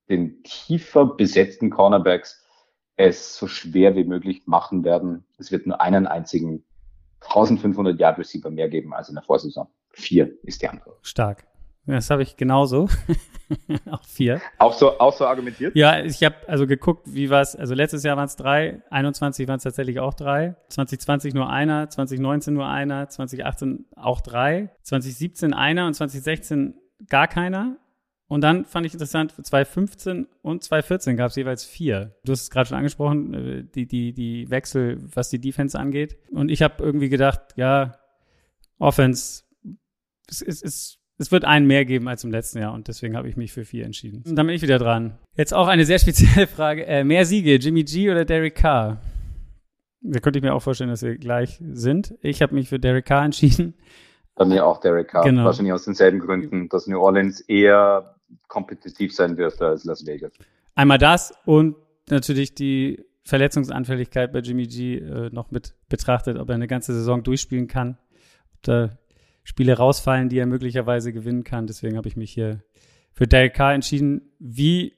den 0.08 0.42
tiefer 0.42 1.06
besetzten 1.06 1.70
Cornerbacks 1.70 2.44
es 2.96 3.36
so 3.36 3.46
schwer 3.46 3.94
wie 3.94 4.04
möglich 4.04 4.42
machen 4.46 4.84
werden. 4.84 5.24
Es 5.38 5.52
wird 5.52 5.66
nur 5.66 5.80
einen 5.80 6.06
einzigen 6.06 6.64
1500 7.20 7.98
Yard 7.98 8.18
Receiver 8.18 8.50
mehr 8.50 8.68
geben 8.68 8.92
als 8.92 9.08
in 9.08 9.14
der 9.14 9.24
Vorsaison. 9.24 9.68
Vier 9.90 10.32
ist 10.42 10.62
die 10.62 10.68
Antwort. 10.68 10.98
Stark. 11.02 11.46
Das 11.88 12.10
habe 12.10 12.22
ich 12.22 12.36
genauso. 12.36 12.88
auch 13.90 14.04
vier. 14.04 14.42
Auch 14.58 14.74
so, 14.74 14.98
auch 14.98 15.16
so 15.16 15.26
argumentiert? 15.26 15.74
Ja, 15.74 16.04
ich 16.04 16.22
habe 16.22 16.36
also 16.46 16.66
geguckt, 16.66 17.06
wie 17.06 17.30
war 17.30 17.40
es, 17.40 17.56
also 17.56 17.74
letztes 17.74 18.02
Jahr 18.02 18.18
waren 18.18 18.26
es 18.26 18.36
drei, 18.36 18.82
21 18.90 19.48
waren 19.48 19.56
es 19.56 19.62
tatsächlich 19.62 19.98
auch 19.98 20.12
drei, 20.12 20.54
2020 20.68 21.32
nur 21.32 21.48
einer, 21.48 21.88
2019 21.88 22.52
nur 22.52 22.66
einer, 22.66 23.08
2018 23.08 23.86
auch 23.96 24.20
drei, 24.20 24.70
2017 24.82 25.54
einer 25.54 25.86
und 25.86 25.94
2016 25.94 26.74
gar 27.08 27.26
keiner. 27.26 27.78
Und 28.26 28.42
dann 28.42 28.66
fand 28.66 28.84
ich 28.84 28.92
interessant, 28.92 29.32
2015 29.32 30.26
und 30.42 30.62
2014 30.62 31.16
gab 31.16 31.30
es 31.30 31.36
jeweils 31.36 31.64
vier. 31.64 32.14
Du 32.24 32.32
hast 32.32 32.42
es 32.42 32.50
gerade 32.50 32.68
schon 32.68 32.76
angesprochen, 32.76 33.32
äh, 33.32 33.64
die, 33.64 33.86
die, 33.86 34.12
die 34.12 34.50
Wechsel, 34.50 34.98
was 35.14 35.30
die 35.30 35.40
Defense 35.40 35.78
angeht. 35.78 36.18
Und 36.32 36.50
ich 36.50 36.60
habe 36.60 36.84
irgendwie 36.84 37.08
gedacht, 37.08 37.54
ja, 37.56 37.98
Offense, 38.78 39.44
es, 40.28 40.42
es, 40.42 40.97
es 41.18 41.32
wird 41.32 41.44
einen 41.44 41.66
mehr 41.66 41.84
geben 41.84 42.08
als 42.08 42.24
im 42.24 42.30
letzten 42.30 42.58
Jahr 42.58 42.72
und 42.72 42.88
deswegen 42.88 43.16
habe 43.16 43.28
ich 43.28 43.36
mich 43.36 43.52
für 43.52 43.64
vier 43.64 43.84
entschieden. 43.84 44.22
Und 44.26 44.36
dann 44.36 44.46
bin 44.46 44.54
ich 44.54 44.62
wieder 44.62 44.78
dran. 44.78 45.18
Jetzt 45.36 45.52
auch 45.52 45.66
eine 45.66 45.84
sehr 45.84 45.98
spezielle 45.98 46.46
Frage. 46.56 46.86
Äh, 46.86 47.04
mehr 47.04 47.26
Siege, 47.26 47.56
Jimmy 47.56 47.84
G 47.84 48.10
oder 48.10 48.24
Derek 48.24 48.54
Carr? 48.54 48.98
Da 50.00 50.20
könnte 50.20 50.38
ich 50.38 50.44
mir 50.44 50.54
auch 50.54 50.62
vorstellen, 50.62 50.90
dass 50.90 51.02
wir 51.02 51.18
gleich 51.18 51.60
sind. 51.72 52.14
Ich 52.22 52.40
habe 52.40 52.54
mich 52.54 52.68
für 52.68 52.78
Derek 52.78 53.04
Carr 53.04 53.24
entschieden. 53.24 53.74
Bei 54.36 54.44
mir 54.44 54.64
auch 54.64 54.78
Derek 54.78 55.08
Carr. 55.08 55.24
Genau. 55.24 55.44
Wahrscheinlich 55.44 55.72
aus 55.72 55.84
denselben 55.84 56.20
Gründen, 56.20 56.68
dass 56.68 56.86
New 56.86 57.00
Orleans 57.00 57.40
eher 57.40 58.14
kompetitiv 58.46 59.12
sein 59.12 59.36
wird 59.36 59.60
als 59.60 59.84
Las 59.84 60.06
Vegas. 60.06 60.32
Einmal 60.76 60.98
das 60.98 61.34
und 61.44 61.74
natürlich 62.08 62.54
die 62.54 63.04
Verletzungsanfälligkeit 63.24 64.32
bei 64.32 64.38
Jimmy 64.38 64.66
G 64.68 64.98
äh, 64.98 65.30
noch 65.32 65.50
mit 65.50 65.74
betrachtet, 65.88 66.38
ob 66.38 66.48
er 66.48 66.54
eine 66.54 66.68
ganze 66.68 66.94
Saison 66.94 67.24
durchspielen 67.24 67.66
kann. 67.66 67.98
Ob 68.54 68.62
da 68.62 68.90
Spiele 69.48 69.78
rausfallen, 69.78 70.28
die 70.28 70.36
er 70.36 70.44
möglicherweise 70.44 71.10
gewinnen 71.10 71.42
kann. 71.42 71.66
Deswegen 71.66 71.96
habe 71.96 72.06
ich 72.06 72.16
mich 72.16 72.30
hier 72.30 72.62
für 73.14 73.26
Derek 73.26 73.54
Carr 73.54 73.72
entschieden. 73.72 74.30
Wie, 74.38 74.92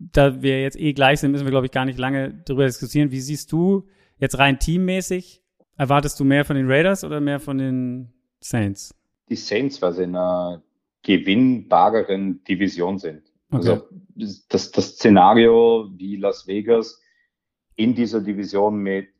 da 0.00 0.42
wir 0.42 0.60
jetzt 0.60 0.76
eh 0.76 0.92
gleich 0.92 1.20
sind, 1.20 1.30
müssen 1.30 1.46
wir, 1.46 1.52
glaube 1.52 1.66
ich, 1.66 1.72
gar 1.72 1.84
nicht 1.84 1.96
lange 1.96 2.42
darüber 2.44 2.66
diskutieren. 2.66 3.12
Wie 3.12 3.20
siehst 3.20 3.52
du 3.52 3.86
jetzt 4.18 4.38
rein 4.40 4.58
teammäßig? 4.58 5.40
Erwartest 5.76 6.18
du 6.18 6.24
mehr 6.24 6.44
von 6.44 6.56
den 6.56 6.68
Raiders 6.68 7.04
oder 7.04 7.20
mehr 7.20 7.38
von 7.38 7.58
den 7.58 8.12
Saints? 8.40 8.92
Die 9.28 9.36
Saints, 9.36 9.80
weil 9.80 9.92
sie 9.92 10.02
in 10.02 10.16
einer 10.16 10.64
gewinnbareren 11.04 12.42
Division 12.42 12.98
sind. 12.98 13.22
Okay. 13.52 13.68
Also 13.68 13.88
das, 14.48 14.72
das 14.72 14.88
Szenario 14.96 15.92
wie 15.94 16.16
Las 16.16 16.48
Vegas 16.48 17.00
in 17.76 17.94
dieser 17.94 18.20
Division 18.20 18.78
mit 18.78 19.10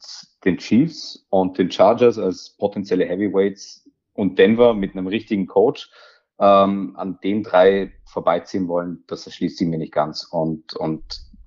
den 0.45 0.59
Chiefs 0.59 1.25
und 1.31 1.57
den 1.57 1.71
Chargers 1.71 2.19
als 2.19 2.57
potenzielle 2.59 3.07
Heavyweights 3.07 3.86
und 4.17 4.39
Denver 4.39 4.75
mit 4.75 4.93
einem 4.93 5.07
richtigen 5.07 5.47
Coach 5.47 5.91
ähm, 6.39 6.95
an 6.97 7.19
den 7.23 7.43
drei 7.43 7.93
vorbeiziehen 8.05 8.69
wollen, 8.69 9.05
das 9.07 9.27
erschließt 9.27 9.59
sich 9.59 9.69
mir 9.69 9.79
nicht 9.79 9.93
ganz. 9.93 10.25
Und, 10.25 10.75
und 10.75 11.03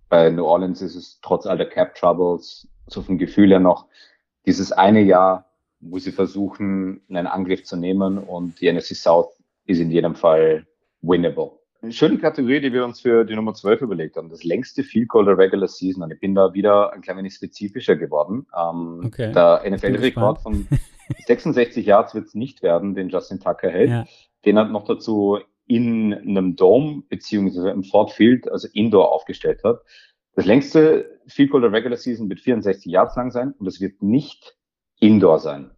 bei 0.10 0.30
New 0.30 0.46
Orleans 0.46 0.82
ist 0.82 0.96
es 0.96 1.20
trotz 1.22 1.46
all 1.46 1.58
der 1.58 1.70
Cap 1.70 1.96
Troubles, 1.96 2.68
so 2.88 3.02
vom 3.02 3.18
Gefühl 3.18 3.50
her 3.50 3.60
noch, 3.60 3.88
dieses 4.46 4.72
eine 4.72 5.02
Jahr 5.02 5.50
wo 5.82 6.00
sie 6.00 6.12
versuchen, 6.12 7.02
einen 7.10 7.28
Angriff 7.28 7.64
zu 7.64 7.78
nehmen 7.78 8.18
und 8.18 8.60
die 8.62 8.72
NFC 8.72 8.96
South 8.96 9.38
ist 9.66 9.80
in 9.80 9.92
jedem 9.92 10.16
Fall 10.16 10.66
winnable. 11.02 11.52
Eine 11.82 11.94
schöne 11.94 12.18
Kategorie, 12.18 12.60
die 12.60 12.74
wir 12.74 12.84
uns 12.84 13.00
für 13.00 13.24
die 13.24 13.36
Nummer 13.36 13.54
12 13.54 13.82
überlegt 13.82 14.18
haben. 14.18 14.30
Das 14.30 14.44
längste 14.44 14.84
Field 14.84 15.08
Goal 15.08 15.26
der 15.26 15.38
Regular 15.38 15.70
Season. 15.70 16.04
Und 16.04 16.12
ich 16.12 16.20
bin 16.20 16.36
da 16.36 16.54
wieder 16.54 16.92
ein 16.92 17.02
klein 17.02 17.18
wenig 17.18 17.36
spezifischer 17.36 17.96
geworden. 17.96 18.48
Ähm, 18.58 19.04
Okay. 19.06 19.32
Der 19.32 19.64
NFL-Rekord 19.66 20.42
von 20.42 20.68
66 21.26 21.86
Yards 21.86 22.14
wird 22.16 22.28
es 22.28 22.36
nicht 22.36 22.62
werden, 22.64 22.96
den 22.96 23.10
Justin 23.10 23.40
Tucker 23.40 23.70
hält. 23.70 23.90
Ja. 23.90 24.06
Den 24.46 24.58
hat 24.58 24.72
noch 24.72 24.86
dazu 24.86 25.40
in 25.66 26.14
einem 26.14 26.56
Dome 26.56 27.04
beziehungsweise 27.10 27.70
im 27.70 27.84
Ford 27.84 28.12
Field, 28.12 28.52
also 28.52 28.68
Indoor 28.74 29.12
aufgestellt 29.12 29.64
hat. 29.64 29.82
Das 30.36 30.46
längste 30.46 31.20
Field 31.28 31.52
Goal 31.52 31.62
der 31.62 31.72
Regular 31.72 31.98
Season 31.98 32.30
wird 32.30 32.40
64 32.40 32.92
Yards 32.92 33.16
lang 33.16 33.32
sein 33.32 33.54
und 33.60 33.68
es 33.68 33.80
wird 33.80 34.02
nicht 34.02 34.56
Indoor 35.00 35.40
sein. 35.40 35.72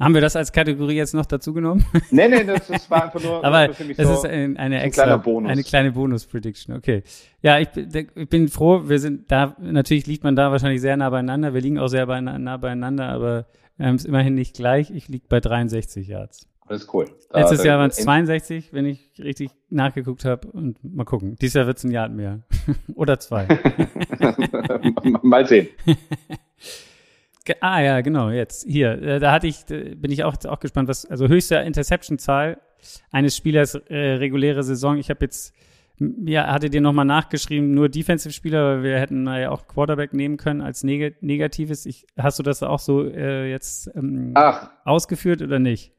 Haben 0.00 0.14
wir 0.14 0.22
das 0.22 0.34
als 0.34 0.50
Kategorie 0.50 0.94
jetzt 0.96 1.12
noch 1.12 1.26
dazu 1.26 1.52
genommen? 1.52 1.84
Nee, 2.10 2.28
nee, 2.28 2.42
das, 2.42 2.66
das 2.66 2.90
war 2.90 3.04
einfach 3.04 3.22
nur 3.22 3.44
Aber 3.44 3.68
das 3.68 3.76
für 3.76 3.84
mich 3.84 3.98
das 3.98 4.06
so, 4.08 4.14
ist 4.14 4.24
ein, 4.24 4.56
eine 4.56 4.76
ein 4.76 4.82
extra, 4.82 5.16
Bonus. 5.18 5.50
eine 5.50 5.62
kleine 5.62 5.92
Bonus-Prediction. 5.92 6.74
Okay. 6.74 7.02
Ja, 7.42 7.58
ich, 7.60 7.68
bin- 7.68 8.08
ich 8.14 8.28
bin 8.28 8.48
froh. 8.48 8.88
Wir 8.88 8.98
sind 8.98 9.30
da, 9.30 9.54
natürlich 9.60 10.06
liegt 10.06 10.24
man 10.24 10.34
da 10.36 10.50
wahrscheinlich 10.50 10.80
sehr 10.80 10.96
nah 10.96 11.10
beieinander. 11.10 11.52
Wir 11.52 11.60
liegen 11.60 11.78
auch 11.78 11.88
sehr 11.88 12.06
nah 12.06 12.56
beieinander, 12.56 13.08
aber 13.10 13.46
haben 13.88 13.96
es 13.96 14.04
immerhin 14.04 14.34
nicht 14.34 14.54
gleich. 14.56 14.90
Ich 14.90 15.08
liege 15.08 15.24
bei 15.28 15.40
63 15.40 16.06
Yards. 16.08 16.46
das 16.68 16.82
ist 16.82 16.94
cool. 16.94 17.06
Da- 17.30 17.40
Letztes 17.40 17.64
Jahr 17.64 17.78
waren 17.78 17.90
es 17.90 17.96
62, 17.96 18.72
wenn 18.72 18.86
ich 18.86 19.10
richtig 19.18 19.50
nachgeguckt 19.70 20.24
habe. 20.24 20.48
Und 20.48 20.78
mal 20.84 21.04
gucken. 21.04 21.36
Dieses 21.40 21.54
Jahr 21.54 21.66
wird 21.66 21.78
es 21.78 21.84
ein 21.84 21.90
Yard 21.90 22.12
mehr. 22.12 22.40
Oder 22.94 23.18
zwei. 23.18 23.46
Mal 25.22 25.46
sehen. 25.46 25.68
Ah 27.60 27.80
ja, 27.80 28.00
genau, 28.00 28.30
jetzt 28.30 28.64
hier. 28.68 28.92
Äh, 29.02 29.18
Da 29.18 29.32
hatte 29.32 29.48
ich, 29.48 29.68
äh, 29.70 29.96
bin 29.96 30.12
ich 30.12 30.22
auch, 30.22 30.36
auch 30.44 30.60
gespannt, 30.60 30.88
was, 30.88 31.04
also 31.06 31.26
höchste 31.26 31.56
Interception-Zahl 31.56 32.60
eines 33.10 33.36
Spielers 33.36 33.74
äh, 33.74 33.96
reguläre 33.96 34.62
Saison. 34.62 34.98
Ich 34.98 35.10
habe 35.10 35.24
jetzt, 35.24 35.52
ja, 36.24 36.46
hatte 36.46 36.70
dir 36.70 36.80
nochmal 36.80 37.04
nachgeschrieben, 37.04 37.72
nur 37.72 37.88
Defensive-Spieler, 37.88 38.76
weil 38.76 38.82
wir 38.82 38.98
hätten 38.98 39.26
ja 39.26 39.50
auch 39.50 39.66
Quarterback 39.68 40.14
nehmen 40.14 40.36
können 40.38 40.62
als 40.62 40.82
neg 40.82 41.22
Negatives. 41.22 41.86
Ich, 41.86 42.06
hast 42.16 42.38
du 42.38 42.42
das 42.42 42.62
auch 42.62 42.78
so 42.78 43.04
äh, 43.04 43.50
jetzt 43.50 43.90
ähm, 43.94 44.34
ausgeführt 44.84 45.42
oder 45.42 45.58
nicht? 45.58 45.92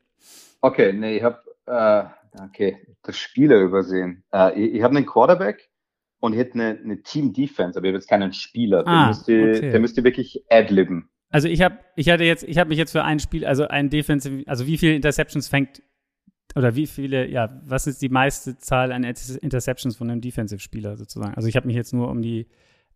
okay, 0.62 0.94
nee, 0.94 1.18
ich 1.18 1.24
habe 1.24 1.40
äh, 1.68 2.04
okay, 2.44 2.78
das 3.04 3.18
Spieler 3.18 3.60
übersehen. 3.62 4.24
Äh, 4.34 4.60
ich 4.60 4.76
ich 4.76 4.84
habe 4.84 4.96
einen 4.96 5.06
Quarterback 5.06 5.70
und 6.20 6.34
ich 6.34 6.40
hätte 6.40 6.54
eine, 6.56 6.80
eine 6.84 7.02
Team-Defense, 7.04 7.78
aber 7.78 7.88
ich 7.88 7.92
habe 7.92 7.98
jetzt 7.98 8.10
keinen 8.10 8.34
Spieler. 8.34 8.84
Der, 8.84 8.94
Ah, 8.94 9.08
müsste, 9.08 9.34
okay. 9.34 9.70
der 9.72 9.80
müsste 9.80 10.04
wirklich 10.04 10.44
adlibben. 10.50 11.10
Also 11.30 11.48
ich 11.48 11.62
habe, 11.62 11.80
ich 11.96 12.10
hatte 12.10 12.24
jetzt, 12.26 12.44
ich 12.44 12.58
habe 12.58 12.70
mich 12.70 12.78
jetzt 12.78 12.92
für 12.92 13.04
ein 13.04 13.20
Spiel, 13.20 13.46
also 13.46 13.68
ein 13.68 13.90
Defensive, 13.90 14.44
also 14.48 14.68
wie 14.68 14.78
viele 14.78 14.96
Interceptions 14.96 15.48
fängt 15.48 15.82
oder 16.56 16.76
wie 16.76 16.88
viele, 16.88 17.28
ja, 17.30 17.50
was 17.66 17.88
ist 17.88 18.02
die 18.02 18.10
meiste 18.10 18.58
Zahl 18.58 18.92
an 18.92 19.04
Inter- 19.04 19.42
Interceptions 19.42 19.96
von 19.96 20.10
einem 20.10 20.22
Defensive-Spieler 20.22 20.98
sozusagen? 20.98 21.34
Also 21.36 21.48
ich 21.48 21.56
habe 21.56 21.68
mich 21.68 21.76
jetzt 21.76 21.94
nur 21.94 22.10
um 22.10 22.22
die 22.22 22.48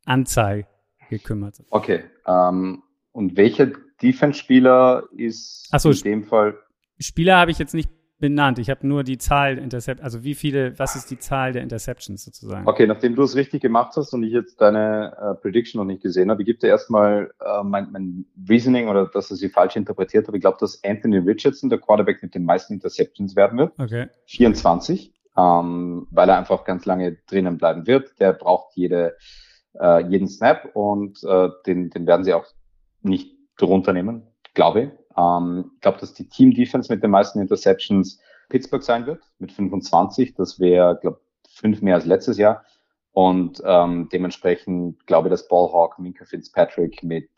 Anzahl 0.06 0.68
gekümmert. 1.10 1.64
Okay. 1.70 2.03
Ähm, 2.28 2.84
und 3.12 3.38
welcher 3.38 3.72
Defense-Spieler 4.01 5.08
ist 5.16 5.70
so, 5.78 5.91
in 5.91 6.01
dem 6.01 6.24
Fall? 6.24 6.58
Spieler 6.99 7.38
habe 7.38 7.51
ich 7.51 7.60
jetzt 7.60 7.74
nicht 7.74 7.89
benannt. 8.20 8.59
Ich 8.59 8.70
habe 8.70 8.88
nur 8.88 9.03
die 9.03 9.18
Zahl 9.18 9.57
Intercept, 9.57 10.01
also 10.01 10.24
wie 10.24 10.36
viele, 10.36 10.78
was 10.80 10.95
ist 10.95 11.11
die 11.11 11.20
Zahl 11.20 11.51
der 11.51 11.63
Interceptions 11.63 12.24
sozusagen? 12.24 12.68
Okay, 12.68 12.88
nachdem 12.88 13.16
du 13.16 13.24
es 13.24 13.36
richtig 13.36 13.61
gemacht 13.61 13.93
hast 13.95 14.13
und 14.13 14.24
ich 14.24 14.32
jetzt 14.32 14.61
deine 14.61 15.16
äh, 15.20 15.41
Prediction 15.41 15.80
noch 15.80 15.86
nicht 15.86 16.01
gesehen 16.01 16.32
habe, 16.32 16.41
ich 16.41 16.45
gebe 16.45 16.59
dir 16.59 16.68
erstmal 16.68 17.32
äh, 17.39 17.63
mein, 17.63 17.91
mein 17.91 18.26
Reasoning 18.49 18.88
oder 18.88 19.07
dass 19.07 19.32
ich 19.32 19.38
sie 19.38 19.49
falsch 19.49 19.76
interpretiert 19.76 20.28
habe. 20.28 20.38
Ich 20.38 20.41
glaube, 20.41 20.57
dass 20.59 20.82
Anthony 20.84 21.18
Richardson 21.18 21.70
der 21.70 21.80
Quarterback 21.80 22.24
mit 22.24 22.34
den 22.36 22.45
meisten 22.45 22.74
Interceptions 22.74 23.36
werden 23.36 23.59
wird. 23.59 23.74
Okay. 23.78 24.07
24, 24.28 25.13
ähm, 25.38 26.07
weil 26.11 26.30
er 26.30 26.38
einfach 26.38 26.63
ganz 26.63 26.86
lange 26.86 27.18
drinnen 27.28 27.57
bleiben 27.57 27.86
wird. 27.86 28.20
Der 28.20 28.32
braucht 28.32 28.76
jede, 28.76 29.18
äh, 29.80 30.05
jeden 30.07 30.28
Snap 30.28 30.70
und 30.74 31.22
äh, 31.24 31.49
den, 31.66 31.89
den 31.89 32.07
werden 32.07 32.24
sie 32.24 32.34
auch 32.34 32.45
nicht 33.01 33.36
drunter 33.57 33.91
nehmen, 33.91 34.24
glaube 34.53 34.82
ich. 34.82 34.89
Ähm, 35.18 35.72
ich 35.76 35.82
glaube, 35.82 35.99
dass 35.99 36.13
die 36.13 36.28
Team 36.28 36.53
Defense 36.53 36.91
mit 36.91 37.03
den 37.03 37.11
meisten 37.11 37.39
Interceptions 37.39 38.20
Pittsburgh 38.49 38.84
sein 38.84 39.05
wird 39.05 39.24
mit 39.39 39.51
25. 39.51 40.36
Das 40.36 40.59
wäre, 40.59 40.97
glaube 41.01 41.20
fünf 41.49 41.82
mehr 41.82 41.95
als 41.95 42.05
letztes 42.05 42.38
Jahr. 42.38 42.63
Und 43.11 43.61
ähm, 43.66 44.09
dementsprechend 44.11 45.07
glaube 45.07 45.30
ich, 45.30 45.32
dass 45.32 45.47
Ballhawk 45.47 45.99
Minka 45.99 46.26
Fitzpatrick 46.26 47.01
mit 47.01 47.30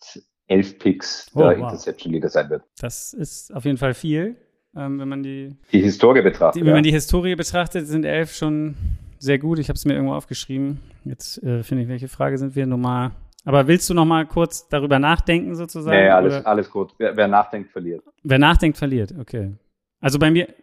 elf 0.47 0.79
Picks 0.79 1.29
Oh, 1.35 1.39
der 1.39 1.49
wow. 1.49 1.57
Interception 1.57 2.13
Leader 2.13 2.29
sein 2.29 2.49
wird. 2.49 2.63
Das 2.79 3.13
ist 3.13 3.53
auf 3.53 3.63
jeden 3.65 3.77
Fall 3.77 3.93
viel, 3.93 4.37
ähm, 4.75 4.99
wenn 4.99 5.07
man 5.07 5.21
die 5.21 5.55
Die 5.71 5.81
Historie 5.81 6.21
betrachtet. 6.21 6.61
Die, 6.61 6.65
wenn 6.65 6.73
man 6.73 6.83
ja. 6.83 6.89
die 6.89 6.93
Historie 6.93 7.35
betrachtet, 7.35 7.85
sind 7.87 8.05
elf 8.05 8.33
schon 8.33 8.75
sehr 9.19 9.37
gut. 9.37 9.59
Ich 9.59 9.69
habe 9.69 9.77
es 9.77 9.85
mir 9.85 9.93
irgendwo 9.93 10.15
aufgeschrieben. 10.15 10.79
Jetzt 11.05 11.43
äh, 11.43 11.63
finde 11.63 11.83
ich, 11.83 11.89
welche 11.89 12.07
Frage 12.07 12.37
sind 12.37 12.55
wir 12.55 12.65
Nummer. 12.65 13.11
Aber 13.47 13.67
willst 13.67 13.89
du 13.89 13.93
noch 13.93 14.03
mal 14.03 14.25
kurz 14.27 14.67
darüber 14.67 14.99
nachdenken 14.99 15.55
sozusagen? 15.55 15.95
Nee, 15.95 16.09
alles, 16.09 16.33
Oder- 16.35 16.47
alles 16.47 16.69
gut. 16.69 16.93
Wer, 16.97 17.15
wer 17.15 17.29
nachdenkt, 17.29 17.71
verliert. 17.71 18.03
Wer 18.23 18.39
nachdenkt, 18.39 18.77
verliert. 18.77 19.13
Okay. 19.17 19.53
Also 20.01 20.19
bei 20.19 20.29
mir, 20.31 20.53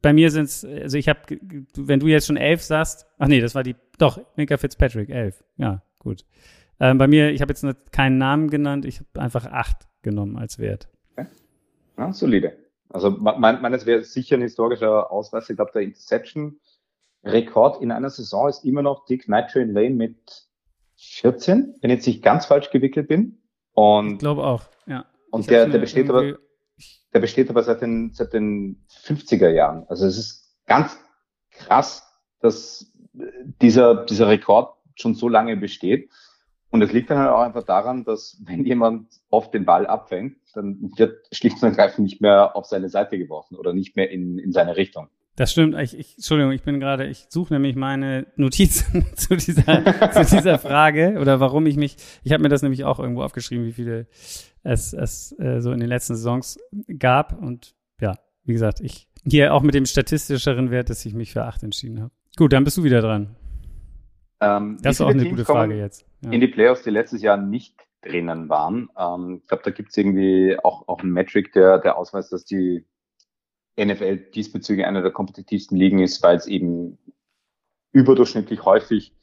bei 0.00 0.14
mir 0.14 0.30
sind 0.30 0.44
es, 0.44 0.64
also 0.64 0.96
ich 0.96 1.06
habe, 1.08 1.20
wenn 1.76 2.00
du 2.00 2.06
jetzt 2.06 2.26
schon 2.26 2.38
elf 2.38 2.62
sagst, 2.62 3.04
ach 3.18 3.28
nee, 3.28 3.42
das 3.42 3.54
war 3.54 3.62
die, 3.62 3.76
doch, 3.98 4.18
Minka 4.36 4.56
Fitzpatrick, 4.56 5.10
elf. 5.10 5.44
Ja, 5.58 5.82
gut. 5.98 6.24
Ähm, 6.80 6.96
bei 6.96 7.06
mir, 7.08 7.30
ich 7.30 7.42
habe 7.42 7.52
jetzt 7.52 7.66
keinen 7.92 8.16
Namen 8.16 8.48
genannt, 8.48 8.86
ich 8.86 9.00
habe 9.00 9.20
einfach 9.20 9.44
acht 9.44 9.86
genommen 10.00 10.38
als 10.38 10.58
Wert. 10.58 10.88
Ja, 11.98 12.10
solide. 12.14 12.56
Also 12.88 13.10
me- 13.10 13.34
mein, 13.38 13.60
meines 13.60 13.84
wäre 13.84 14.02
sicher 14.02 14.36
ein 14.36 14.42
historischer 14.42 15.12
Ausweis. 15.12 15.50
Ich 15.50 15.56
glaube, 15.56 15.72
der 15.74 15.82
Interception-Rekord 15.82 17.82
in 17.82 17.92
einer 17.92 18.08
Saison 18.10 18.48
ist 18.48 18.64
immer 18.64 18.80
noch 18.82 19.04
Dick 19.06 19.28
Nitrain 19.28 19.70
Lane 19.72 19.90
mit 19.94 20.48
14, 21.12 21.76
wenn 21.80 21.90
ich 21.90 21.96
jetzt 21.96 22.06
nicht 22.06 22.22
ganz 22.22 22.46
falsch 22.46 22.70
gewickelt 22.70 23.08
bin. 23.08 23.38
Ich 23.70 23.76
Und, 23.76 24.18
glaube 24.18 24.44
auch, 24.44 24.62
ja. 24.86 25.04
und 25.30 25.42
Ich 25.42 25.46
der, 25.46 25.66
der 25.66 25.78
besteht 25.78 26.08
aber, 26.08 26.38
der 27.12 27.20
besteht 27.20 27.50
aber 27.50 27.62
seit 27.62 27.82
den, 27.82 28.12
seit 28.12 28.32
den 28.32 28.84
50er 29.04 29.48
Jahren. 29.48 29.84
Also 29.88 30.06
es 30.06 30.18
ist 30.18 30.56
ganz 30.66 30.98
krass, 31.50 32.02
dass 32.40 32.92
dieser, 33.62 34.04
dieser 34.04 34.28
Rekord 34.28 34.74
schon 34.96 35.14
so 35.14 35.28
lange 35.28 35.56
besteht. 35.56 36.10
Und 36.70 36.82
es 36.82 36.92
liegt 36.92 37.08
dann 37.08 37.18
halt 37.18 37.30
auch 37.30 37.40
einfach 37.40 37.62
daran, 37.62 38.04
dass 38.04 38.42
wenn 38.44 38.64
jemand 38.64 39.06
oft 39.30 39.54
den 39.54 39.64
Ball 39.64 39.86
abfängt, 39.86 40.38
dann 40.54 40.90
wird 40.96 41.24
schlicht 41.30 41.62
und 41.62 41.68
ergreifend 41.68 42.04
nicht 42.04 42.20
mehr 42.20 42.56
auf 42.56 42.66
seine 42.66 42.88
Seite 42.88 43.16
geworfen 43.16 43.56
oder 43.56 43.72
nicht 43.72 43.94
mehr 43.94 44.10
in, 44.10 44.38
in 44.38 44.50
seine 44.50 44.76
Richtung. 44.76 45.08
Das 45.36 45.50
stimmt. 45.50 45.74
Ich, 45.80 45.98
ich, 45.98 46.14
Entschuldigung, 46.14 46.52
ich 46.52 46.62
bin 46.62 46.78
gerade, 46.78 47.06
ich 47.06 47.26
suche 47.28 47.52
nämlich 47.54 47.74
meine 47.74 48.26
Notizen 48.36 49.04
zu 49.16 49.36
dieser, 49.36 50.12
zu 50.12 50.36
dieser 50.36 50.58
Frage 50.58 51.18
oder 51.20 51.40
warum 51.40 51.66
ich 51.66 51.76
mich, 51.76 51.96
ich 52.22 52.32
habe 52.32 52.42
mir 52.42 52.48
das 52.48 52.62
nämlich 52.62 52.84
auch 52.84 53.00
irgendwo 53.00 53.22
aufgeschrieben, 53.22 53.66
wie 53.66 53.72
viele 53.72 54.06
es, 54.62 54.92
es 54.92 55.34
äh, 55.38 55.60
so 55.60 55.72
in 55.72 55.80
den 55.80 55.88
letzten 55.88 56.14
Saisons 56.14 56.58
gab. 56.98 57.36
Und 57.40 57.74
ja, 58.00 58.14
wie 58.44 58.52
gesagt, 58.52 58.80
ich 58.80 59.08
hier 59.26 59.54
auch 59.54 59.62
mit 59.62 59.74
dem 59.74 59.86
statistischeren 59.86 60.70
Wert, 60.70 60.90
dass 60.90 61.04
ich 61.04 61.14
mich 61.14 61.32
für 61.32 61.44
acht 61.44 61.62
entschieden 61.62 62.00
habe. 62.00 62.12
Gut, 62.36 62.52
dann 62.52 62.64
bist 62.64 62.76
du 62.76 62.84
wieder 62.84 63.00
dran. 63.00 63.34
Ähm, 64.40 64.78
Das 64.82 64.96
ist 64.96 65.00
auch 65.00 65.08
eine 65.08 65.22
Teams 65.22 65.30
gute 65.30 65.44
Frage 65.44 65.76
jetzt. 65.76 66.06
Ja. 66.20 66.30
In 66.30 66.40
die 66.40 66.48
Playoffs, 66.48 66.82
die 66.82 66.90
letztes 66.90 67.22
Jahr 67.22 67.36
nicht 67.36 67.74
drinnen 68.02 68.48
waren. 68.48 68.90
Ähm, 68.98 69.40
ich 69.42 69.48
glaube, 69.48 69.62
da 69.64 69.70
gibt 69.70 69.90
es 69.90 69.96
irgendwie 69.96 70.56
auch, 70.62 70.86
auch 70.88 71.00
einen 71.00 71.12
Metric, 71.12 71.52
der, 71.52 71.78
der 71.78 71.96
ausweist, 71.96 72.32
dass 72.32 72.44
die 72.44 72.84
NFL 73.78 74.16
diesbezüglich 74.34 74.86
eine 74.86 75.02
der 75.02 75.10
kompetitivsten 75.10 75.76
Ligen 75.76 76.00
ist, 76.00 76.22
weil 76.22 76.36
es 76.36 76.46
eben 76.46 76.98
überdurchschnittlich 77.92 78.64
häufig 78.64 79.14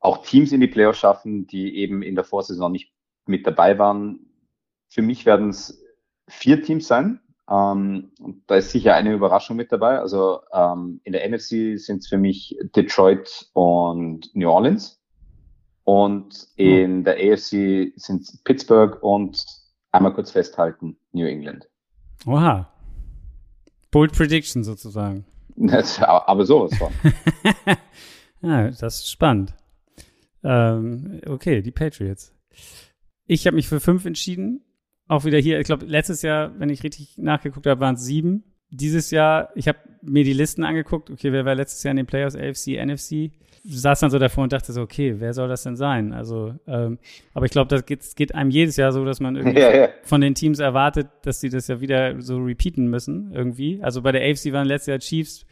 auch 0.00 0.24
Teams 0.24 0.52
in 0.52 0.60
die 0.60 0.68
Playoffs 0.68 0.98
schaffen, 0.98 1.46
die 1.46 1.76
eben 1.76 2.02
in 2.02 2.14
der 2.14 2.24
Vorsaison 2.24 2.72
nicht 2.72 2.92
mit 3.26 3.46
dabei 3.46 3.78
waren. 3.78 4.20
Für 4.88 5.02
mich 5.02 5.26
werden 5.26 5.50
es 5.50 5.82
vier 6.28 6.62
Teams 6.62 6.88
sein. 6.88 7.20
Ähm, 7.48 8.12
und 8.20 8.42
da 8.46 8.56
ist 8.56 8.70
sicher 8.70 8.94
eine 8.94 9.12
Überraschung 9.12 9.56
mit 9.56 9.70
dabei. 9.70 9.98
Also 9.98 10.40
ähm, 10.52 11.00
in 11.04 11.12
der 11.12 11.28
NFC 11.28 11.78
sind 11.78 11.98
es 11.98 12.08
für 12.08 12.18
mich 12.18 12.58
Detroit 12.74 13.50
und 13.52 14.34
New 14.34 14.50
Orleans. 14.50 15.00
Und 15.84 16.48
in 16.56 17.04
der 17.04 17.14
AFC 17.14 17.92
sind 17.96 18.22
es 18.22 18.40
Pittsburgh 18.44 19.02
und 19.02 19.44
einmal 19.90 20.14
kurz 20.14 20.30
festhalten, 20.30 20.96
New 21.12 21.26
England. 21.26 21.68
Oha. 22.24 22.71
Bold 23.92 24.12
Prediction 24.12 24.64
sozusagen. 24.64 25.24
Das, 25.54 26.00
aber 26.02 26.44
sowas 26.44 26.76
von. 26.76 26.92
ja, 28.42 28.70
das 28.70 28.96
ist 28.96 29.10
spannend. 29.10 29.54
Ähm, 30.42 31.20
okay, 31.26 31.62
die 31.62 31.70
Patriots. 31.70 32.34
Ich 33.26 33.46
habe 33.46 33.54
mich 33.54 33.68
für 33.68 33.78
fünf 33.78 34.04
entschieden. 34.04 34.64
Auch 35.06 35.24
wieder 35.24 35.38
hier, 35.38 35.60
ich 35.60 35.66
glaube, 35.66 35.84
letztes 35.84 36.22
Jahr, 36.22 36.58
wenn 36.58 36.70
ich 36.70 36.82
richtig 36.82 37.18
nachgeguckt 37.18 37.66
habe, 37.66 37.80
waren 37.80 37.94
es 37.96 38.02
sieben. 38.02 38.44
Dieses 38.74 39.10
Jahr, 39.10 39.50
ich 39.54 39.68
habe 39.68 39.78
mir 40.02 40.24
die 40.24 40.32
Listen 40.32 40.64
angeguckt. 40.64 41.10
Okay, 41.10 41.30
wer 41.30 41.44
war 41.44 41.54
letztes 41.54 41.82
Jahr 41.82 41.90
in 41.90 41.98
den 41.98 42.06
Playoffs? 42.06 42.34
AFC, 42.34 42.82
NFC. 42.82 43.30
saß 43.64 44.00
dann 44.00 44.10
so 44.10 44.18
davor 44.18 44.44
und 44.44 44.52
dachte 44.52 44.72
so, 44.72 44.80
okay, 44.80 45.14
wer 45.18 45.34
soll 45.34 45.48
das 45.48 45.62
denn 45.62 45.76
sein? 45.76 46.12
Also, 46.12 46.54
ähm, 46.66 46.98
aber 47.34 47.44
ich 47.46 47.52
glaube, 47.52 47.68
das 47.68 47.84
geht, 47.84 48.00
geht 48.16 48.34
einem 48.34 48.50
jedes 48.50 48.76
Jahr 48.76 48.90
so, 48.92 49.04
dass 49.04 49.20
man 49.20 49.36
irgendwie 49.36 49.60
Ja, 49.60 49.74
ja. 49.76 49.88
von 50.02 50.20
den 50.22 50.34
Teams 50.34 50.58
erwartet, 50.58 51.08
dass 51.22 51.40
sie 51.40 51.50
das 51.50 51.68
ja 51.68 51.80
wieder 51.80 52.20
so 52.20 52.38
repeaten 52.38 52.86
müssen, 52.88 53.30
irgendwie. 53.32 53.82
Also 53.82 54.02
bei 54.02 54.10
der 54.10 54.22
AFC 54.22 54.52
waren 54.52 54.66
letztes 54.66 54.86
Jahr 54.88 54.98
Chiefs, 54.98 55.44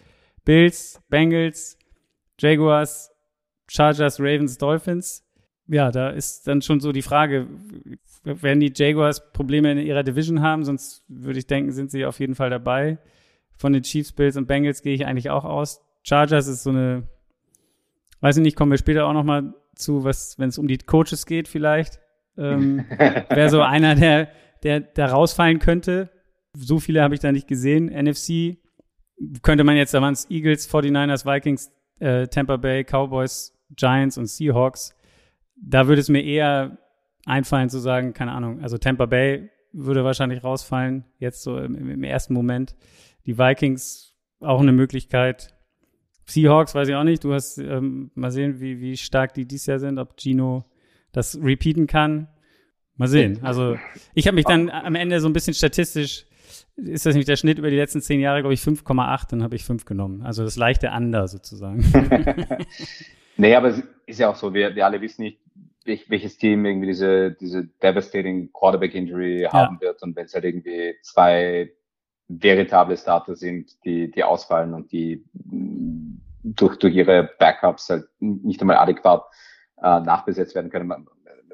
Bills, 0.44 1.00
Bengals, 1.10 1.78
Jaguars, 2.40 3.12
Chargers, 3.68 4.18
Ravens, 4.18 4.56
Dolphins. 4.58 5.22
Ja, 5.70 5.92
da 5.92 6.10
ist 6.10 6.48
dann 6.48 6.62
schon 6.62 6.80
so 6.80 6.90
die 6.90 7.00
Frage, 7.00 7.46
werden 8.24 8.58
die 8.58 8.72
Jaguars 8.74 9.32
Probleme 9.32 9.70
in 9.70 9.78
ihrer 9.78 10.02
Division 10.02 10.42
haben? 10.42 10.64
Sonst 10.64 11.04
würde 11.06 11.38
ich 11.38 11.46
denken, 11.46 11.70
sind 11.70 11.92
sie 11.92 12.04
auf 12.04 12.18
jeden 12.18 12.34
Fall 12.34 12.50
dabei. 12.50 12.98
Von 13.56 13.72
den 13.72 13.84
Chiefs, 13.84 14.10
Bills 14.10 14.36
und 14.36 14.48
Bengals 14.48 14.82
gehe 14.82 14.94
ich 14.94 15.06
eigentlich 15.06 15.30
auch 15.30 15.44
aus. 15.44 15.80
Chargers 16.02 16.48
ist 16.48 16.64
so 16.64 16.70
eine, 16.70 17.04
weiß 18.20 18.38
ich 18.38 18.42
nicht, 18.42 18.56
kommen 18.56 18.72
wir 18.72 18.78
später 18.78 19.06
auch 19.06 19.12
noch 19.12 19.22
mal 19.22 19.54
zu, 19.76 20.02
was, 20.02 20.40
wenn 20.40 20.48
es 20.48 20.58
um 20.58 20.66
die 20.66 20.78
Coaches 20.78 21.24
geht 21.24 21.46
vielleicht. 21.46 22.00
Ähm, 22.36 22.84
Wäre 23.28 23.48
so 23.48 23.62
einer, 23.62 23.94
der, 23.94 24.28
der 24.64 24.80
da 24.80 25.06
rausfallen 25.06 25.60
könnte. 25.60 26.10
So 26.56 26.80
viele 26.80 27.00
habe 27.00 27.14
ich 27.14 27.20
da 27.20 27.30
nicht 27.30 27.46
gesehen. 27.46 27.86
NFC 27.86 28.58
könnte 29.42 29.62
man 29.62 29.76
jetzt, 29.76 29.94
da 29.94 30.02
waren 30.02 30.14
es 30.14 30.28
Eagles, 30.30 30.68
49ers, 30.68 31.24
Vikings, 31.24 31.70
äh, 32.00 32.26
Tampa 32.26 32.56
Bay, 32.56 32.82
Cowboys, 32.82 33.56
Giants 33.76 34.18
und 34.18 34.26
Seahawks. 34.26 34.96
Da 35.62 35.88
würde 35.88 36.00
es 36.00 36.08
mir 36.08 36.22
eher 36.22 36.78
einfallen 37.26 37.68
zu 37.68 37.78
sagen, 37.78 38.12
keine 38.12 38.32
Ahnung, 38.32 38.60
also 38.62 38.78
Tampa 38.78 39.06
Bay 39.06 39.50
würde 39.72 40.04
wahrscheinlich 40.04 40.42
rausfallen, 40.42 41.04
jetzt 41.18 41.42
so 41.42 41.58
im, 41.58 41.76
im 41.90 42.02
ersten 42.02 42.34
Moment. 42.34 42.74
Die 43.26 43.38
Vikings 43.38 44.14
auch 44.40 44.60
eine 44.60 44.72
Möglichkeit. 44.72 45.54
Seahawks 46.26 46.74
weiß 46.74 46.88
ich 46.88 46.94
auch 46.94 47.04
nicht. 47.04 47.24
Du 47.24 47.32
hast 47.32 47.58
ähm, 47.58 48.10
mal 48.14 48.30
sehen, 48.30 48.60
wie, 48.60 48.80
wie 48.80 48.96
stark 48.96 49.34
die 49.34 49.46
dieses 49.46 49.66
Jahr 49.66 49.78
sind, 49.78 49.98
ob 49.98 50.18
Gino 50.18 50.64
das 51.12 51.38
repeaten 51.40 51.86
kann. 51.86 52.28
Mal 52.96 53.08
sehen. 53.08 53.38
Also 53.42 53.76
ich 54.14 54.26
habe 54.26 54.34
mich 54.34 54.44
dann 54.44 54.68
am 54.68 54.94
Ende 54.94 55.20
so 55.20 55.28
ein 55.28 55.32
bisschen 55.32 55.54
statistisch, 55.54 56.26
ist 56.76 57.06
das 57.06 57.14
nicht 57.14 57.28
der 57.28 57.36
Schnitt 57.36 57.58
über 57.58 57.70
die 57.70 57.76
letzten 57.76 58.00
zehn 58.00 58.20
Jahre, 58.20 58.40
glaube 58.40 58.54
ich, 58.54 58.60
5,8, 58.60 59.30
dann 59.30 59.42
habe 59.42 59.56
ich 59.56 59.64
5 59.64 59.84
genommen. 59.84 60.22
Also 60.22 60.44
das 60.44 60.56
leichte 60.56 60.90
Under 60.90 61.26
sozusagen. 61.28 61.82
nee, 63.40 63.54
aber 63.56 63.68
es 63.68 63.82
ist 64.06 64.18
ja 64.20 64.30
auch 64.30 64.36
so, 64.36 64.52
wir, 64.54 64.74
wir 64.74 64.84
alle 64.86 65.00
wissen 65.00 65.22
nicht, 65.22 65.40
welches 66.08 66.36
Team 66.38 66.64
irgendwie 66.66 66.88
diese, 66.88 67.32
diese 67.32 67.66
devastating 67.82 68.52
Quarterback 68.52 68.94
Injury 68.94 69.48
Ja. 69.52 69.52
haben 69.52 69.80
wird 69.80 70.02
und 70.02 70.14
wenn 70.16 70.26
es 70.26 70.34
halt 70.34 70.44
irgendwie 70.44 70.94
zwei 71.02 71.72
veritable 72.28 72.96
Starter 72.96 73.34
sind, 73.34 73.84
die, 73.84 74.10
die 74.10 74.22
ausfallen 74.22 74.74
und 74.74 74.92
die 74.92 75.24
mh, 75.32 76.18
durch, 76.44 76.76
durch 76.78 76.94
ihre 76.94 77.30
Backups 77.38 77.88
halt 77.90 78.04
nicht 78.20 78.60
einmal 78.60 78.76
adäquat 78.76 79.24
äh, 79.82 80.00
nachbesetzt 80.00 80.54
werden 80.54 80.70
können. 80.70 80.86
Man- 80.88 81.06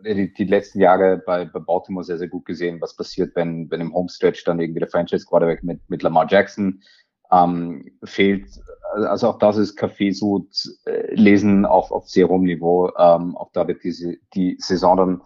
Die, 0.05 0.33
die 0.35 0.45
letzten 0.45 0.81
Jahre 0.81 1.19
bei, 1.27 1.47
bei 1.47 1.59
Baltimore 1.61 2.05
sehr, 2.05 2.19
sehr 2.19 2.29
gut 2.29 2.45
gesehen, 2.45 2.81
was 2.83 2.95
passiert, 2.97 3.35
wenn, 3.35 3.71
wenn 3.71 3.81
im 3.81 3.95
Homestretch 3.95 4.45
dann 4.45 4.61
irgendwie 4.61 4.81
der 4.81 4.91
Franchise 4.91 5.25
Quarterback 5.27 5.63
mit, 5.63 5.81
mit 5.89 6.03
Lamar 6.03 6.27
Jackson 6.29 6.83
ähm, 7.31 7.91
fehlt. 8.05 8.49
Also 8.95 9.29
auch 9.29 9.39
das 9.39 9.57
ist 9.57 9.77
Kaffeesud 9.77 10.49
äh, 10.87 11.15
lesen 11.15 11.67
auf, 11.67 11.91
auf 11.91 12.09
sehr 12.09 12.29
hohem 12.29 12.45
Niveau. 12.45 12.91
Ähm, 12.97 13.37
auch 13.37 13.51
da 13.53 13.67
wird 13.69 13.85
diese, 13.85 14.17
die 14.35 14.57
Saison 14.59 14.97
dann, 14.97 15.23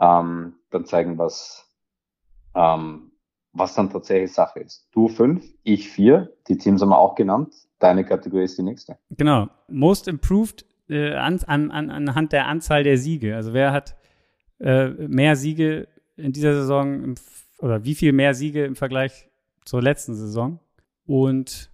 ähm, 0.00 0.54
dann 0.70 0.86
zeigen, 0.86 1.18
was, 1.18 1.68
ähm, 2.54 3.12
was 3.52 3.74
dann 3.74 3.90
tatsächlich 3.90 4.32
Sache 4.32 4.60
ist. 4.60 4.88
Du 4.92 5.08
fünf, 5.08 5.44
ich 5.64 5.88
vier, 5.88 6.32
die 6.48 6.56
Teams 6.56 6.80
haben 6.80 6.90
wir 6.90 6.98
auch 6.98 7.14
genannt. 7.14 7.54
Deine 7.78 8.04
Kategorie 8.04 8.44
ist 8.44 8.58
die 8.58 8.62
nächste. 8.62 8.98
Genau. 9.10 9.48
Most 9.68 10.06
improved 10.06 10.64
äh, 10.88 11.14
an, 11.14 11.40
an, 11.46 11.70
an, 11.70 11.90
anhand 11.90 12.32
der 12.32 12.46
Anzahl 12.46 12.84
der 12.84 12.98
Siege. 12.98 13.36
Also 13.36 13.52
wer 13.52 13.72
hat 13.72 13.96
äh, 14.60 14.88
mehr 14.88 15.36
Siege 15.36 15.88
in 16.16 16.32
dieser 16.32 16.54
Saison 16.54 17.02
im, 17.02 17.14
oder 17.58 17.84
wie 17.84 17.94
viel 17.94 18.12
mehr 18.12 18.34
Siege 18.34 18.64
im 18.64 18.76
Vergleich 18.76 19.28
zur 19.64 19.82
letzten 19.82 20.14
Saison? 20.14 20.58
Und 21.06 21.70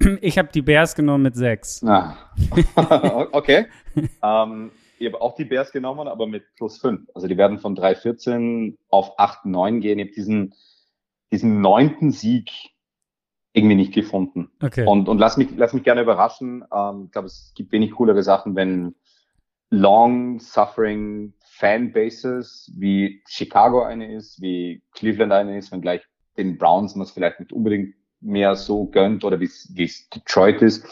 ich 0.20 0.38
habe 0.38 0.48
die 0.52 0.62
Bears 0.62 0.94
genommen 0.94 1.24
mit 1.24 1.36
sechs. 1.36 1.82
Ah. 1.84 2.16
okay. 3.32 3.66
ähm, 4.22 4.70
ich 4.98 5.06
habe 5.06 5.20
auch 5.20 5.34
die 5.34 5.44
Bears 5.44 5.72
genommen, 5.72 6.08
aber 6.08 6.26
mit 6.26 6.44
plus 6.56 6.78
fünf. 6.78 7.08
Also 7.14 7.28
die 7.28 7.36
werden 7.36 7.58
von 7.58 7.76
3,14 7.76 8.76
auf 8.88 9.18
8,9 9.18 9.80
gehen. 9.80 9.98
Ich 9.98 10.06
habe 10.06 10.14
diesen, 10.14 10.54
diesen 11.30 11.60
neunten 11.60 12.10
Sieg 12.10 12.50
irgendwie 13.52 13.76
nicht 13.76 13.94
gefunden. 13.94 14.50
Okay. 14.62 14.84
Und, 14.86 15.08
und 15.08 15.18
lass 15.18 15.36
mich, 15.36 15.48
lass 15.56 15.72
mich 15.72 15.84
gerne 15.84 16.02
überraschen. 16.02 16.64
Ähm, 16.72 17.04
ich 17.06 17.12
glaube, 17.12 17.26
es 17.26 17.52
gibt 17.54 17.72
wenig 17.72 17.92
coolere 17.92 18.22
Sachen, 18.22 18.56
wenn 18.56 18.94
long-suffering 19.70 21.34
Fanbases 21.42 22.72
wie 22.76 23.22
Chicago 23.28 23.82
eine 23.82 24.14
ist, 24.14 24.40
wie 24.40 24.82
Cleveland 24.92 25.32
eine 25.32 25.58
ist, 25.58 25.72
wenn 25.72 25.82
gleich 25.82 26.02
den 26.36 26.56
Browns 26.56 26.94
man 26.94 27.04
es 27.04 27.10
vielleicht 27.10 27.40
nicht 27.40 27.52
unbedingt 27.52 27.94
mehr 28.20 28.56
so 28.56 28.86
gönnt 28.86 29.24
oder 29.24 29.40
wie 29.40 29.44
es 29.44 29.72
es 29.76 30.08
Detroit 30.10 30.62
ist, 30.62 30.84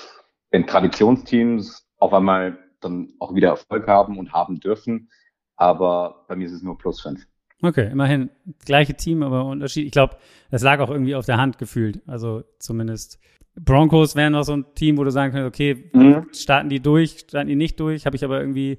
wenn 0.50 0.66
Traditionsteams 0.66 1.86
auf 1.98 2.12
einmal 2.12 2.58
dann 2.80 3.12
auch 3.20 3.34
wieder 3.34 3.48
Erfolg 3.48 3.86
haben 3.86 4.18
und 4.18 4.32
haben 4.32 4.60
dürfen. 4.60 5.10
Aber 5.56 6.24
bei 6.28 6.36
mir 6.36 6.46
ist 6.46 6.52
es 6.52 6.62
nur 6.62 6.76
plus 6.78 7.00
fünf. 7.00 7.26
Okay, 7.62 7.90
immerhin 7.90 8.28
gleiche 8.64 8.94
Team, 8.94 9.22
aber 9.22 9.46
Unterschied. 9.46 9.86
Ich 9.86 9.92
glaube, 9.92 10.16
das 10.50 10.62
lag 10.62 10.78
auch 10.80 10.90
irgendwie 10.90 11.14
auf 11.14 11.24
der 11.24 11.38
Hand 11.38 11.58
gefühlt. 11.58 12.02
Also 12.06 12.44
zumindest 12.58 13.18
Broncos 13.58 14.14
wären 14.14 14.34
noch 14.34 14.42
so 14.44 14.54
ein 14.54 14.66
Team, 14.74 14.98
wo 14.98 15.04
du 15.04 15.10
sagen 15.10 15.32
könntest, 15.32 15.54
okay, 15.54 15.90
Mhm. 15.94 16.26
starten 16.32 16.68
die 16.68 16.80
durch, 16.80 17.20
starten 17.28 17.48
die 17.48 17.56
nicht 17.56 17.80
durch, 17.80 18.04
habe 18.04 18.14
ich 18.14 18.24
aber 18.24 18.38
irgendwie, 18.40 18.78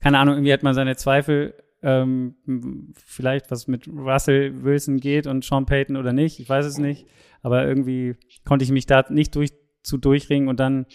keine 0.00 0.18
Ahnung, 0.18 0.36
irgendwie 0.36 0.52
hat 0.54 0.62
man 0.62 0.74
seine 0.74 0.96
Zweifel, 0.96 1.54
ähm, 1.84 2.34
vielleicht 2.94 3.50
was 3.50 3.68
mit 3.68 3.86
Russell 3.86 4.64
Wilson 4.64 4.98
geht 4.98 5.26
und 5.26 5.44
Sean 5.44 5.66
Payton 5.66 5.96
oder 5.96 6.12
nicht, 6.12 6.40
ich 6.40 6.48
weiß 6.48 6.64
es 6.64 6.78
nicht, 6.78 7.06
aber 7.42 7.66
irgendwie 7.66 8.16
konnte 8.44 8.64
ich 8.64 8.72
mich 8.72 8.86
da 8.86 9.04
nicht 9.10 9.36
durch, 9.36 9.52
zu 9.82 9.98
durchringen 9.98 10.48
und 10.48 10.58
dann 10.58 10.86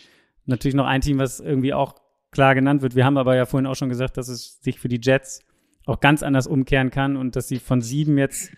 natürlich 0.45 0.75
noch 0.75 0.87
ein 0.87 1.01
Team, 1.01 1.19
was 1.19 1.39
irgendwie 1.39 1.73
auch 1.73 1.95
klar 2.31 2.55
genannt 2.55 2.81
wird. 2.81 2.95
Wir 2.95 3.05
haben 3.05 3.17
aber 3.17 3.35
ja 3.35 3.45
vorhin 3.45 3.67
auch 3.67 3.75
schon 3.75 3.89
gesagt, 3.89 4.17
dass 4.17 4.27
es 4.29 4.59
sich 4.61 4.79
für 4.79 4.89
die 4.89 4.99
Jets 5.01 5.41
auch 5.85 5.99
ganz 5.99 6.23
anders 6.23 6.47
umkehren 6.47 6.89
kann 6.89 7.15
und 7.15 7.35
dass 7.35 7.47
sie 7.47 7.59
von 7.59 7.81
sieben 7.81 8.17
jetzt 8.17 8.51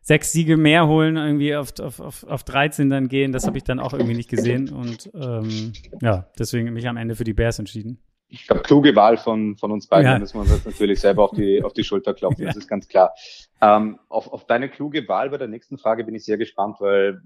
sechs 0.00 0.32
Siege 0.32 0.56
mehr 0.56 0.86
holen, 0.86 1.16
irgendwie 1.16 1.54
auf, 1.54 1.78
auf, 1.80 2.00
auf, 2.00 2.24
auf 2.24 2.44
13 2.44 2.88
dann 2.88 3.08
gehen, 3.08 3.32
das 3.32 3.46
habe 3.46 3.58
ich 3.58 3.64
dann 3.64 3.78
auch 3.78 3.92
irgendwie 3.92 4.14
nicht 4.14 4.30
gesehen 4.30 4.70
und 4.70 5.10
ähm, 5.14 5.74
ja, 6.00 6.30
deswegen 6.38 6.72
mich 6.72 6.88
am 6.88 6.96
Ende 6.96 7.14
für 7.14 7.24
die 7.24 7.34
Bears 7.34 7.58
entschieden. 7.58 7.98
Ich 8.28 8.46
glaube, 8.46 8.62
kluge 8.62 8.94
Wahl 8.94 9.16
von, 9.16 9.56
von 9.56 9.72
uns 9.72 9.86
beiden. 9.86 10.10
Ja. 10.12 10.18
Müssen 10.18 10.34
wir 10.34 10.42
uns 10.42 10.50
jetzt 10.50 10.66
natürlich 10.66 11.00
selber 11.00 11.24
auf 11.24 11.30
die, 11.32 11.62
auf 11.64 11.72
die 11.72 11.84
Schulter 11.84 12.14
klopfen, 12.14 12.44
das 12.44 12.56
ist 12.56 12.68
ganz 12.68 12.88
klar. 12.88 13.14
Ähm, 13.60 13.98
auf, 14.08 14.32
auf 14.32 14.46
deine 14.46 14.68
kluge 14.68 15.08
Wahl 15.08 15.30
bei 15.30 15.38
der 15.38 15.48
nächsten 15.48 15.78
Frage 15.78 16.04
bin 16.04 16.14
ich 16.14 16.24
sehr 16.24 16.38
gespannt, 16.38 16.76
weil 16.80 17.22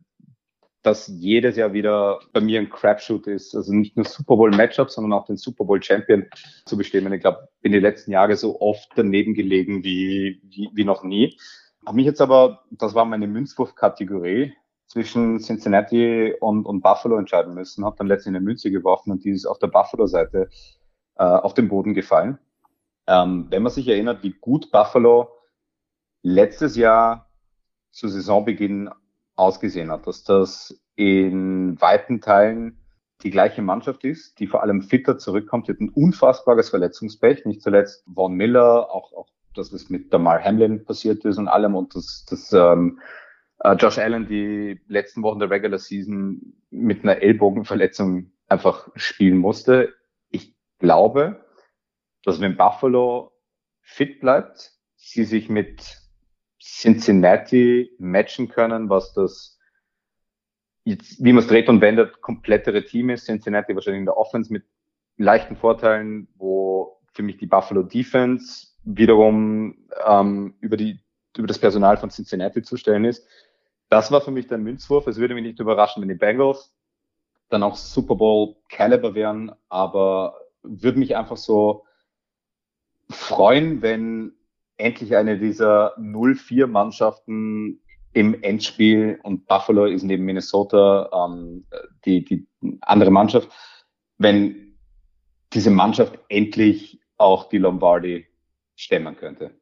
das 0.82 1.06
jedes 1.06 1.56
Jahr 1.56 1.72
wieder 1.72 2.18
bei 2.32 2.40
mir 2.40 2.60
ein 2.60 2.70
Crapshoot 2.70 3.26
ist. 3.26 3.54
Also 3.54 3.72
nicht 3.72 3.96
nur 3.96 4.04
Super 4.04 4.36
Bowl 4.36 4.50
Matchup, 4.50 4.90
sondern 4.90 5.12
auch 5.12 5.26
den 5.26 5.36
Super 5.36 5.64
Bowl 5.64 5.82
Champion 5.82 6.26
zu 6.66 6.76
bestimmen. 6.76 7.12
Ich 7.12 7.20
glaube, 7.20 7.48
bin 7.60 7.72
die 7.72 7.78
letzten 7.78 8.10
Jahre 8.10 8.36
so 8.36 8.60
oft 8.60 8.90
daneben 8.96 9.34
gelegen 9.34 9.84
wie, 9.84 10.40
wie, 10.44 10.70
wie 10.72 10.84
noch 10.84 11.04
nie. 11.04 11.36
Habe 11.86 11.96
mich 11.96 12.06
jetzt 12.06 12.20
aber, 12.20 12.64
das 12.70 12.94
war 12.94 13.04
meine 13.04 13.26
Münzwurf-Kategorie, 13.26 14.52
zwischen 14.92 15.38
Cincinnati 15.38 16.34
und, 16.38 16.66
und 16.66 16.82
Buffalo 16.82 17.16
entscheiden 17.16 17.54
müssen. 17.54 17.82
Habe 17.84 17.96
dann 17.96 18.08
letztlich 18.08 18.34
eine 18.34 18.44
Münze 18.44 18.70
geworfen 18.70 19.10
und 19.10 19.24
die 19.24 19.30
ist 19.30 19.46
auf 19.46 19.58
der 19.58 19.68
Buffalo-Seite 19.68 20.50
äh, 21.16 21.24
auf 21.24 21.54
den 21.54 21.68
Boden 21.68 21.94
gefallen. 21.94 22.38
Ähm, 23.06 23.46
wenn 23.50 23.62
man 23.62 23.72
sich 23.72 23.88
erinnert, 23.88 24.22
wie 24.22 24.32
gut 24.32 24.70
Buffalo 24.70 25.28
letztes 26.22 26.76
Jahr 26.76 27.28
zu 27.90 28.08
Saisonbeginn 28.08 28.90
ausgesehen 29.34 29.90
hat, 29.90 30.06
dass 30.06 30.24
das 30.24 30.80
in 30.94 31.80
weiten 31.80 32.20
Teilen 32.20 32.78
die 33.22 33.30
gleiche 33.30 33.62
Mannschaft 33.62 34.04
ist, 34.04 34.38
die 34.40 34.46
vor 34.46 34.62
allem 34.62 34.82
fitter 34.82 35.18
zurückkommt, 35.18 35.68
die 35.68 35.72
hat 35.72 35.80
ein 35.80 35.90
unfassbares 35.90 36.70
Verletzungspech, 36.70 37.44
nicht 37.44 37.62
zuletzt 37.62 38.04
Von 38.12 38.34
Miller, 38.34 38.90
auch, 38.90 39.12
auch 39.12 39.28
das, 39.54 39.72
was 39.72 39.90
mit 39.90 40.12
Damar 40.12 40.42
Hamlin 40.42 40.84
passiert 40.84 41.24
ist 41.24 41.38
und 41.38 41.48
allem 41.48 41.74
und 41.74 41.94
das, 41.94 42.24
das 42.28 42.52
ähm, 42.52 43.00
äh, 43.60 43.74
Josh 43.74 43.98
Allen 43.98 44.26
die 44.26 44.80
letzten 44.88 45.22
Wochen 45.22 45.38
der 45.38 45.50
Regular 45.50 45.78
Season 45.78 46.54
mit 46.70 47.04
einer 47.04 47.22
Ellbogenverletzung 47.22 48.32
einfach 48.48 48.88
spielen 48.96 49.38
musste. 49.38 49.92
Glaube, 50.82 51.44
dass 52.24 52.40
wenn 52.40 52.56
Buffalo 52.56 53.32
fit 53.80 54.20
bleibt, 54.20 54.72
sie 54.96 55.24
sich 55.24 55.48
mit 55.48 56.02
Cincinnati 56.60 57.92
matchen 57.98 58.48
können, 58.48 58.90
was 58.90 59.12
das 59.14 59.60
jetzt, 60.82 61.22
wie 61.24 61.32
man 61.32 61.44
es 61.44 61.48
dreht 61.48 61.68
und 61.68 61.80
wendet, 61.80 62.20
komplettere 62.20 62.84
Team 62.84 63.10
ist. 63.10 63.26
Cincinnati 63.26 63.76
wahrscheinlich 63.76 64.00
in 64.00 64.06
der 64.06 64.16
Offense 64.16 64.52
mit 64.52 64.64
leichten 65.16 65.54
Vorteilen, 65.54 66.26
wo 66.34 67.00
für 67.12 67.22
mich 67.22 67.36
die 67.36 67.46
Buffalo 67.46 67.84
Defense 67.84 68.72
wiederum 68.82 69.88
ähm, 70.04 70.56
über 70.60 70.76
die 70.76 70.98
über 71.36 71.46
das 71.46 71.60
Personal 71.60 71.96
von 71.96 72.10
Cincinnati 72.10 72.62
zu 72.62 72.76
stellen 72.76 73.04
ist. 73.04 73.24
Das 73.88 74.10
war 74.10 74.20
für 74.20 74.32
mich 74.32 74.48
der 74.48 74.58
Münzwurf. 74.58 75.06
Es 75.06 75.16
würde 75.16 75.34
mich 75.34 75.44
nicht 75.44 75.60
überraschen, 75.60 76.02
wenn 76.02 76.08
die 76.08 76.16
Bengals 76.16 76.74
dann 77.50 77.62
auch 77.62 77.76
Super 77.76 78.16
Bowl 78.16 78.56
Caliber 78.68 79.14
wären, 79.14 79.52
aber 79.68 80.34
würde 80.62 80.98
mich 80.98 81.16
einfach 81.16 81.36
so 81.36 81.84
freuen, 83.10 83.82
wenn 83.82 84.32
endlich 84.76 85.16
eine 85.16 85.38
dieser 85.38 85.96
0-4 85.98 86.66
Mannschaften 86.66 87.80
im 88.12 88.42
Endspiel 88.42 89.18
und 89.22 89.46
Buffalo 89.46 89.86
ist 89.86 90.02
neben 90.02 90.24
Minnesota 90.24 91.08
ähm, 91.12 91.66
die, 92.04 92.24
die 92.24 92.46
andere 92.82 93.10
Mannschaft, 93.10 93.48
wenn 94.18 94.78
diese 95.52 95.70
Mannschaft 95.70 96.18
endlich 96.28 97.00
auch 97.16 97.48
die 97.48 97.58
Lombardi 97.58 98.26
stemmen 98.74 99.16
könnte. 99.16 99.52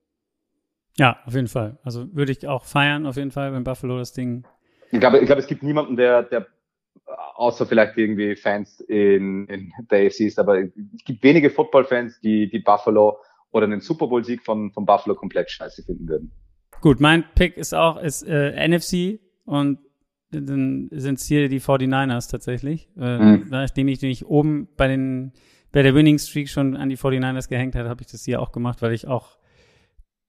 Ja, 0.97 1.19
auf 1.25 1.35
jeden 1.35 1.49
Fall. 1.49 1.79
Also 1.83 2.15
würde 2.15 2.33
ich 2.33 2.47
auch 2.49 2.65
feiern, 2.65 3.07
auf 3.07 3.17
jeden 3.17 3.31
Fall, 3.31 3.53
wenn 3.53 3.65
Buffalo 3.65 3.99
das 3.99 4.13
Ding. 4.13 4.45
Ich 4.91 5.01
glaube, 5.01 5.19
ich 5.19 5.27
glaube 5.27 5.41
es 5.41 5.47
gibt 5.47 5.63
niemanden, 5.63 5.97
der, 5.97 6.25
der 6.25 6.47
außer 7.41 7.65
vielleicht 7.65 7.97
irgendwie 7.97 8.37
Fans 8.37 8.81
in, 8.81 9.47
in 9.47 9.73
der 9.91 10.07
AFC 10.07 10.21
ist, 10.21 10.39
aber 10.39 10.61
es 10.61 11.05
gibt 11.07 11.23
wenige 11.23 11.49
Football-Fans, 11.49 12.21
die, 12.21 12.51
die 12.51 12.59
Buffalo 12.59 13.19
oder 13.51 13.65
einen 13.65 13.81
Super 13.81 14.09
Bowl-Sieg 14.09 14.43
von, 14.43 14.71
von 14.73 14.85
Buffalo 14.85 15.15
komplett 15.15 15.51
scheiße 15.51 15.83
finden 15.83 16.07
würden. 16.07 16.33
Gut, 16.83 17.01
mein 17.01 17.25
Pick 17.35 17.57
ist 17.57 17.75
auch 17.75 17.97
ist, 17.97 18.23
äh, 18.23 18.69
NFC 18.69 19.21
und 19.47 19.79
dann 20.31 20.89
sind 20.93 21.19
es 21.19 21.27
hier 21.27 21.49
die 21.49 21.61
49ers 21.61 22.31
tatsächlich. 22.31 22.91
Äh, 22.99 23.19
mhm. 23.19 23.47
Nachdem 23.49 23.89
ich 23.89 24.01
nämlich 24.03 24.27
oben 24.27 24.69
bei 24.77 24.87
den 24.87 25.33
bei 25.73 25.83
der 25.83 25.95
Winning 25.95 26.19
Streak 26.19 26.49
schon 26.49 26.77
an 26.77 26.89
die 26.89 26.99
49ers 26.99 27.49
gehängt 27.49 27.75
hat, 27.75 27.89
habe 27.89 28.03
ich 28.03 28.09
das 28.09 28.25
hier 28.25 28.41
auch 28.43 28.53
gemacht, 28.53 28.83
weil 28.83 28.93
ich 28.93 29.07
auch 29.07 29.39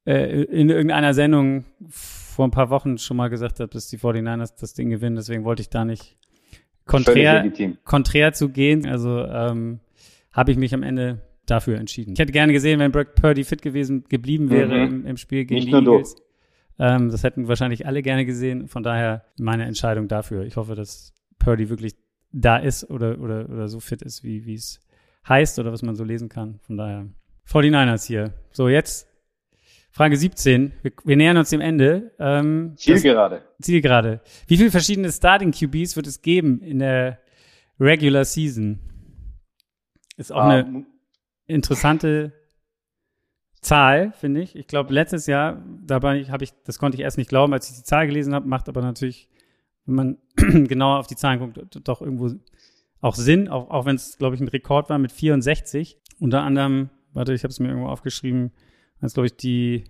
äh, 0.05 0.43
in 0.43 0.70
irgendeiner 0.70 1.14
Sendung 1.14 1.66
vor 1.89 2.45
ein 2.47 2.51
paar 2.51 2.70
Wochen 2.70 2.97
schon 2.97 3.18
mal 3.18 3.30
gesagt 3.30 3.59
habe, 3.59 3.70
dass 3.70 3.88
die 3.88 3.97
49ers 3.97 4.53
das 4.59 4.74
Ding 4.74 4.89
gewinnen. 4.89 5.16
Deswegen 5.16 5.43
wollte 5.43 5.62
ich 5.62 5.70
da 5.70 5.84
nicht 5.84 6.18
konträr, 6.86 7.52
konträr 7.84 8.34
zu 8.34 8.50
gehen. 8.50 8.88
Also 8.88 9.26
ähm, 9.26 9.80
habe 10.32 10.52
ich 10.52 10.58
mich 10.58 10.74
am 10.74 10.84
Ende 10.84 11.22
dafür 11.46 11.78
entschieden. 11.78 12.14
Ich 12.14 12.20
hätte 12.20 12.32
gerne 12.32 12.54
gesehen, 12.54 12.80
wenn 12.80 12.92
Brock 12.92 13.16
Purdy 13.16 13.44
fit 13.44 13.62
gewesen 13.62 14.06
geblieben 14.08 14.50
wäre 14.50 14.88
mhm. 14.88 14.96
im, 14.96 15.06
im, 15.06 15.18
Spiel 15.18 15.46
gegen 15.46 15.56
nicht 15.56 15.68
die 15.68 15.76
Eagles. 15.76 16.16
Ähm, 16.80 17.10
das 17.10 17.24
hätten 17.24 17.48
wahrscheinlich 17.48 17.86
alle 17.86 18.02
gerne 18.02 18.26
gesehen. 18.26 18.68
Von 18.68 18.84
daher 18.84 19.26
meine 19.38 19.66
Entscheidung 19.66 20.08
dafür. 20.08 20.44
Ich 20.44 20.56
hoffe, 20.56 20.76
dass 20.76 21.14
Purdy 21.40 21.70
wirklich 21.70 21.96
da 22.32 22.58
ist 22.58 22.90
oder, 22.90 23.20
oder, 23.20 23.50
oder 23.50 23.68
so 23.68 23.80
fit 23.80 24.02
ist, 24.02 24.24
wie 24.24 24.46
wie 24.46 24.54
es 24.54 24.80
heißt 25.28 25.60
oder 25.60 25.72
was 25.72 25.82
man 25.82 25.96
so 25.96 26.04
lesen 26.04 26.30
kann. 26.30 26.60
Von 26.62 26.78
daher 26.78 27.08
49ers 27.48 28.08
hier. 28.08 28.34
So, 28.52 28.70
jetzt 28.70 29.08
Frage 29.92 30.16
17. 30.16 30.72
Wir, 30.82 30.92
wir 31.04 31.18
nähern 31.18 31.38
uns 31.38 31.50
dem 31.50 31.62
Ende. 31.62 32.12
Ähm, 32.18 32.74
Zielgerade. 32.78 33.44
Zielgerade. 33.62 34.22
Wie 34.48 34.58
viele 34.58 34.72
verschiedene 34.72 35.12
Starting 35.12 35.52
QBs 35.52 35.96
wird 35.96 36.08
es 36.08 36.22
geben 36.22 36.62
in 36.62 36.80
der 36.80 37.20
Regular 37.80 38.24
Season? 38.24 38.80
Ist 40.16 40.32
auch 40.32 40.44
um, 40.44 40.50
eine 40.50 40.62
ähm, 40.62 40.86
interessante 41.46 42.32
Zahl, 43.60 44.14
finde 44.14 44.42
ich. 44.42 44.56
Ich 44.56 44.68
glaube, 44.68 44.94
letztes 44.94 45.28
Jahr, 45.28 45.62
dabei 45.86 46.24
habe 46.26 46.46
ich, 46.46 46.54
das 46.64 46.80
konnte 46.80 46.96
ich 46.96 47.04
erst 47.04 47.18
nicht 47.18 47.30
glauben, 47.30 47.54
als 47.54 47.70
ich 47.70 47.76
die 47.76 47.84
Zahl 47.84 48.08
gelesen 48.08 48.34
habe, 48.34 48.48
macht 48.48 48.70
aber 48.70 48.82
natürlich, 48.82 49.30
wenn 49.86 49.96
man 49.96 50.18
genauer 50.68 51.00
auf 51.00 51.08
die 51.08 51.16
Zahlen 51.16 51.39
guckt, 51.39 51.60
doch 51.88 52.02
irgendwo 52.02 52.32
auch 53.02 53.16
Sinn, 53.16 53.50
auch, 53.50 53.70
auch 53.70 53.86
wenn 53.86 53.96
es, 53.96 54.18
glaube 54.18 54.36
ich, 54.36 54.42
ein 54.42 54.48
Rekord 54.48 54.89
war 54.89 55.00
mit 55.00 55.12
64. 55.12 55.98
Unter 56.20 56.44
anderem, 56.44 56.89
warte, 57.14 57.34
ich 57.34 57.44
habe 57.44 57.52
es 57.52 57.60
mir 57.60 57.68
irgendwo 57.70 57.89
aufgeschrieben, 57.89 58.52
als, 59.02 59.14
glaube 59.14 59.28
ich, 59.28 59.36
die 59.36 59.84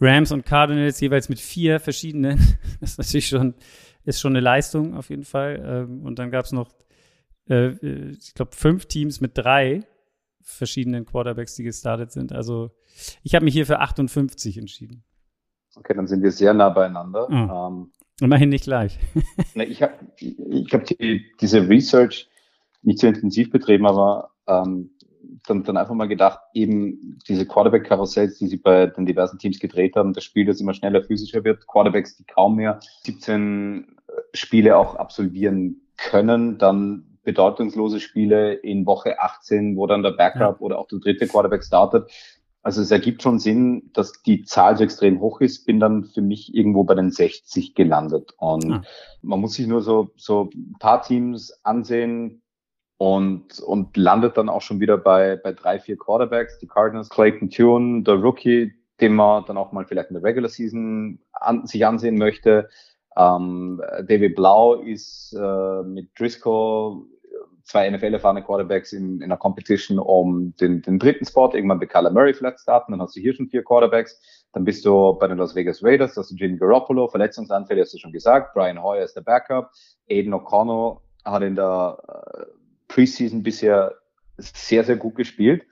Rams 0.00 0.32
und 0.32 0.44
Cardinals 0.44 1.00
jeweils 1.00 1.28
mit 1.28 1.40
vier 1.40 1.78
verschiedenen. 1.80 2.38
das 2.80 2.92
ist 2.92 2.98
natürlich 2.98 3.28
schon, 3.28 3.54
ist 4.04 4.20
schon 4.20 4.32
eine 4.32 4.40
Leistung 4.40 4.94
auf 4.94 5.10
jeden 5.10 5.24
Fall. 5.24 5.62
Ähm, 5.64 6.02
und 6.02 6.18
dann 6.18 6.30
gab 6.30 6.44
es 6.44 6.52
noch, 6.52 6.70
äh, 7.48 7.68
ich 8.10 8.34
glaube, 8.34 8.56
fünf 8.56 8.86
Teams 8.86 9.20
mit 9.20 9.36
drei 9.36 9.84
verschiedenen 10.42 11.04
Quarterbacks, 11.04 11.54
die 11.54 11.62
gestartet 11.62 12.12
sind. 12.12 12.32
Also 12.32 12.70
ich 13.22 13.34
habe 13.34 13.44
mich 13.44 13.54
hier 13.54 13.66
für 13.66 13.80
58 13.80 14.58
entschieden. 14.58 15.04
Okay, 15.76 15.94
dann 15.94 16.06
sind 16.06 16.22
wir 16.22 16.32
sehr 16.32 16.54
nah 16.54 16.70
beieinander. 16.70 17.28
Oh. 17.30 17.68
Ähm, 17.68 17.92
Immerhin 18.20 18.48
nicht 18.48 18.64
gleich. 18.64 18.98
ne, 19.54 19.64
ich 19.64 19.82
habe 19.82 19.94
ich 20.18 20.72
hab 20.72 20.84
die, 20.84 21.26
diese 21.40 21.68
Research 21.68 22.28
nicht 22.82 22.98
so 22.98 23.06
intensiv 23.06 23.50
betrieben, 23.50 23.86
aber 23.86 24.30
ähm, 24.46 24.90
dann, 25.46 25.64
dann 25.64 25.76
einfach 25.76 25.94
mal 25.94 26.08
gedacht, 26.08 26.40
eben 26.54 27.18
diese 27.28 27.46
Quarterback-Karussells, 27.46 28.38
die 28.38 28.46
sie 28.46 28.56
bei 28.56 28.86
den 28.86 29.06
diversen 29.06 29.38
Teams 29.38 29.58
gedreht 29.58 29.96
haben, 29.96 30.12
das 30.12 30.24
Spiel, 30.24 30.46
das 30.46 30.60
immer 30.60 30.74
schneller 30.74 31.02
physischer 31.02 31.44
wird, 31.44 31.66
Quarterbacks, 31.66 32.16
die 32.16 32.24
kaum 32.24 32.56
mehr 32.56 32.80
17 33.04 33.96
Spiele 34.34 34.76
auch 34.76 34.96
absolvieren 34.96 35.82
können, 35.96 36.58
dann 36.58 37.18
bedeutungslose 37.22 38.00
Spiele 38.00 38.54
in 38.54 38.86
Woche 38.86 39.20
18, 39.20 39.76
wo 39.76 39.86
dann 39.86 40.02
der 40.02 40.12
Backup 40.12 40.40
ja. 40.40 40.60
oder 40.60 40.78
auch 40.78 40.88
der 40.88 41.00
dritte 41.00 41.26
Quarterback 41.26 41.64
startet. 41.64 42.10
Also 42.62 42.82
es 42.82 42.90
ergibt 42.90 43.22
schon 43.22 43.38
Sinn, 43.38 43.90
dass 43.94 44.22
die 44.22 44.44
Zahl 44.44 44.76
so 44.76 44.84
extrem 44.84 45.20
hoch 45.20 45.40
ist, 45.40 45.64
bin 45.64 45.80
dann 45.80 46.04
für 46.04 46.20
mich 46.20 46.54
irgendwo 46.54 46.84
bei 46.84 46.94
den 46.94 47.10
60 47.10 47.74
gelandet. 47.74 48.34
Und 48.36 48.68
ja. 48.68 48.82
man 49.22 49.40
muss 49.40 49.54
sich 49.54 49.66
nur 49.66 49.80
so, 49.80 50.10
so 50.16 50.50
ein 50.54 50.76
paar 50.78 51.02
Teams 51.02 51.58
ansehen, 51.62 52.42
und, 53.00 53.60
und 53.60 53.96
landet 53.96 54.36
dann 54.36 54.50
auch 54.50 54.60
schon 54.60 54.78
wieder 54.78 54.98
bei, 54.98 55.36
bei 55.42 55.54
drei, 55.54 55.80
vier 55.80 55.96
Quarterbacks. 55.96 56.58
Die 56.58 56.66
Cardinals, 56.66 57.08
Clayton 57.08 57.48
Tune, 57.48 58.02
der 58.02 58.16
Rookie, 58.16 58.74
den 59.00 59.14
man 59.14 59.42
dann 59.46 59.56
auch 59.56 59.72
mal 59.72 59.86
vielleicht 59.86 60.10
in 60.10 60.16
der 60.16 60.22
Regular 60.22 60.50
Season 60.50 61.18
an, 61.32 61.66
sich 61.66 61.86
ansehen 61.86 62.18
möchte. 62.18 62.68
Ähm, 63.16 63.80
David 64.06 64.36
Blau 64.36 64.74
ist 64.74 65.32
äh, 65.32 65.82
mit 65.82 66.10
Driscoll 66.18 67.06
zwei 67.62 67.88
NFL-erfahrene 67.88 68.42
Quarterbacks 68.42 68.92
in, 68.92 69.16
in 69.16 69.22
einer 69.22 69.38
Competition 69.38 69.98
um 69.98 70.54
den, 70.56 70.82
den 70.82 70.98
dritten 70.98 71.24
Spot. 71.24 71.50
Irgendwann 71.54 71.80
wird 71.80 71.90
Kyler 71.90 72.10
Murray 72.10 72.34
vielleicht 72.34 72.60
starten, 72.60 72.92
dann 72.92 73.00
hast 73.00 73.16
du 73.16 73.20
hier 73.20 73.32
schon 73.32 73.48
vier 73.48 73.64
Quarterbacks. 73.64 74.20
Dann 74.52 74.64
bist 74.64 74.84
du 74.84 75.14
bei 75.14 75.26
den 75.26 75.38
Las 75.38 75.54
Vegas 75.54 75.82
Raiders, 75.82 76.18
hast 76.18 76.32
du 76.32 76.34
Jimmy 76.34 76.58
Garoppolo, 76.58 77.08
Verletzungsanfälle 77.08 77.80
hast 77.80 77.94
du 77.94 77.98
schon 77.98 78.12
gesagt, 78.12 78.52
Brian 78.52 78.82
Hoyer 78.82 79.04
ist 79.04 79.16
der 79.16 79.22
Backup, 79.22 79.70
Aiden 80.10 80.34
O'Connell 80.34 80.98
hat 81.24 81.42
in 81.42 81.56
der 81.56 81.96
äh, 82.06 82.59
Preseason 82.90 83.42
bisher 83.42 83.94
sehr, 84.36 84.84
sehr 84.84 84.96
gut 84.96 85.14
gespielt. 85.14 85.64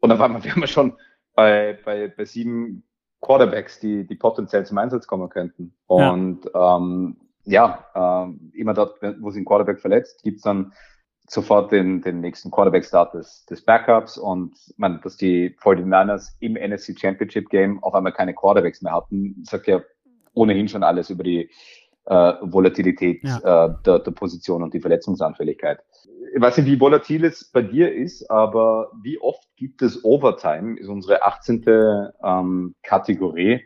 Und 0.00 0.10
dann 0.10 0.18
waren 0.18 0.42
wir, 0.42 0.56
wir 0.56 0.66
schon 0.66 0.96
bei, 1.34 1.78
bei, 1.84 2.08
bei 2.08 2.24
sieben 2.24 2.84
Quarterbacks, 3.20 3.80
die, 3.80 4.06
die 4.06 4.14
potenziell 4.14 4.64
zum 4.64 4.78
Einsatz 4.78 5.06
kommen 5.06 5.28
könnten. 5.28 5.74
Und 5.86 6.44
ja, 6.54 6.76
ähm, 6.76 7.16
ja 7.44 7.86
ähm, 7.94 8.52
immer 8.54 8.74
dort, 8.74 9.00
wo 9.20 9.30
sich 9.30 9.42
ein 9.42 9.44
Quarterback 9.44 9.80
verletzt, 9.80 10.22
gibt's 10.22 10.42
dann 10.42 10.72
sofort 11.28 11.72
den, 11.72 12.00
den 12.00 12.20
nächsten 12.20 12.50
Quarterback-Start 12.50 13.14
des, 13.14 13.44
des 13.46 13.62
Backups 13.62 14.16
und 14.16 14.54
man, 14.76 15.00
dass 15.02 15.16
die 15.16 15.54
49ers 15.60 16.36
im 16.40 16.54
NFC 16.54 16.98
Championship 16.98 17.50
Game 17.50 17.82
auf 17.82 17.94
einmal 17.94 18.12
keine 18.12 18.32
Quarterbacks 18.32 18.80
mehr 18.80 18.94
hatten, 18.94 19.44
sagt 19.44 19.66
ja 19.66 19.82
ohnehin 20.32 20.68
schon 20.68 20.82
alles 20.82 21.10
über 21.10 21.24
die 21.24 21.50
äh, 22.08 22.34
Volatilität 22.42 23.22
ja. 23.22 23.66
äh, 23.66 23.74
der, 23.84 23.98
der 24.00 24.10
Position 24.10 24.62
und 24.62 24.74
die 24.74 24.80
Verletzungsanfälligkeit 24.80 25.80
ich 26.34 26.40
weiß 26.40 26.58
nicht, 26.58 26.66
wie 26.66 26.80
volatil 26.80 27.24
es 27.24 27.50
bei 27.50 27.62
dir 27.62 27.94
ist, 27.94 28.30
aber 28.30 28.90
wie 29.02 29.20
oft 29.20 29.48
gibt 29.56 29.82
es 29.82 30.04
Overtime, 30.04 30.78
ist 30.78 30.88
unsere 30.88 31.22
18. 31.22 31.64
Ähm, 32.22 32.74
Kategorie. 32.82 33.62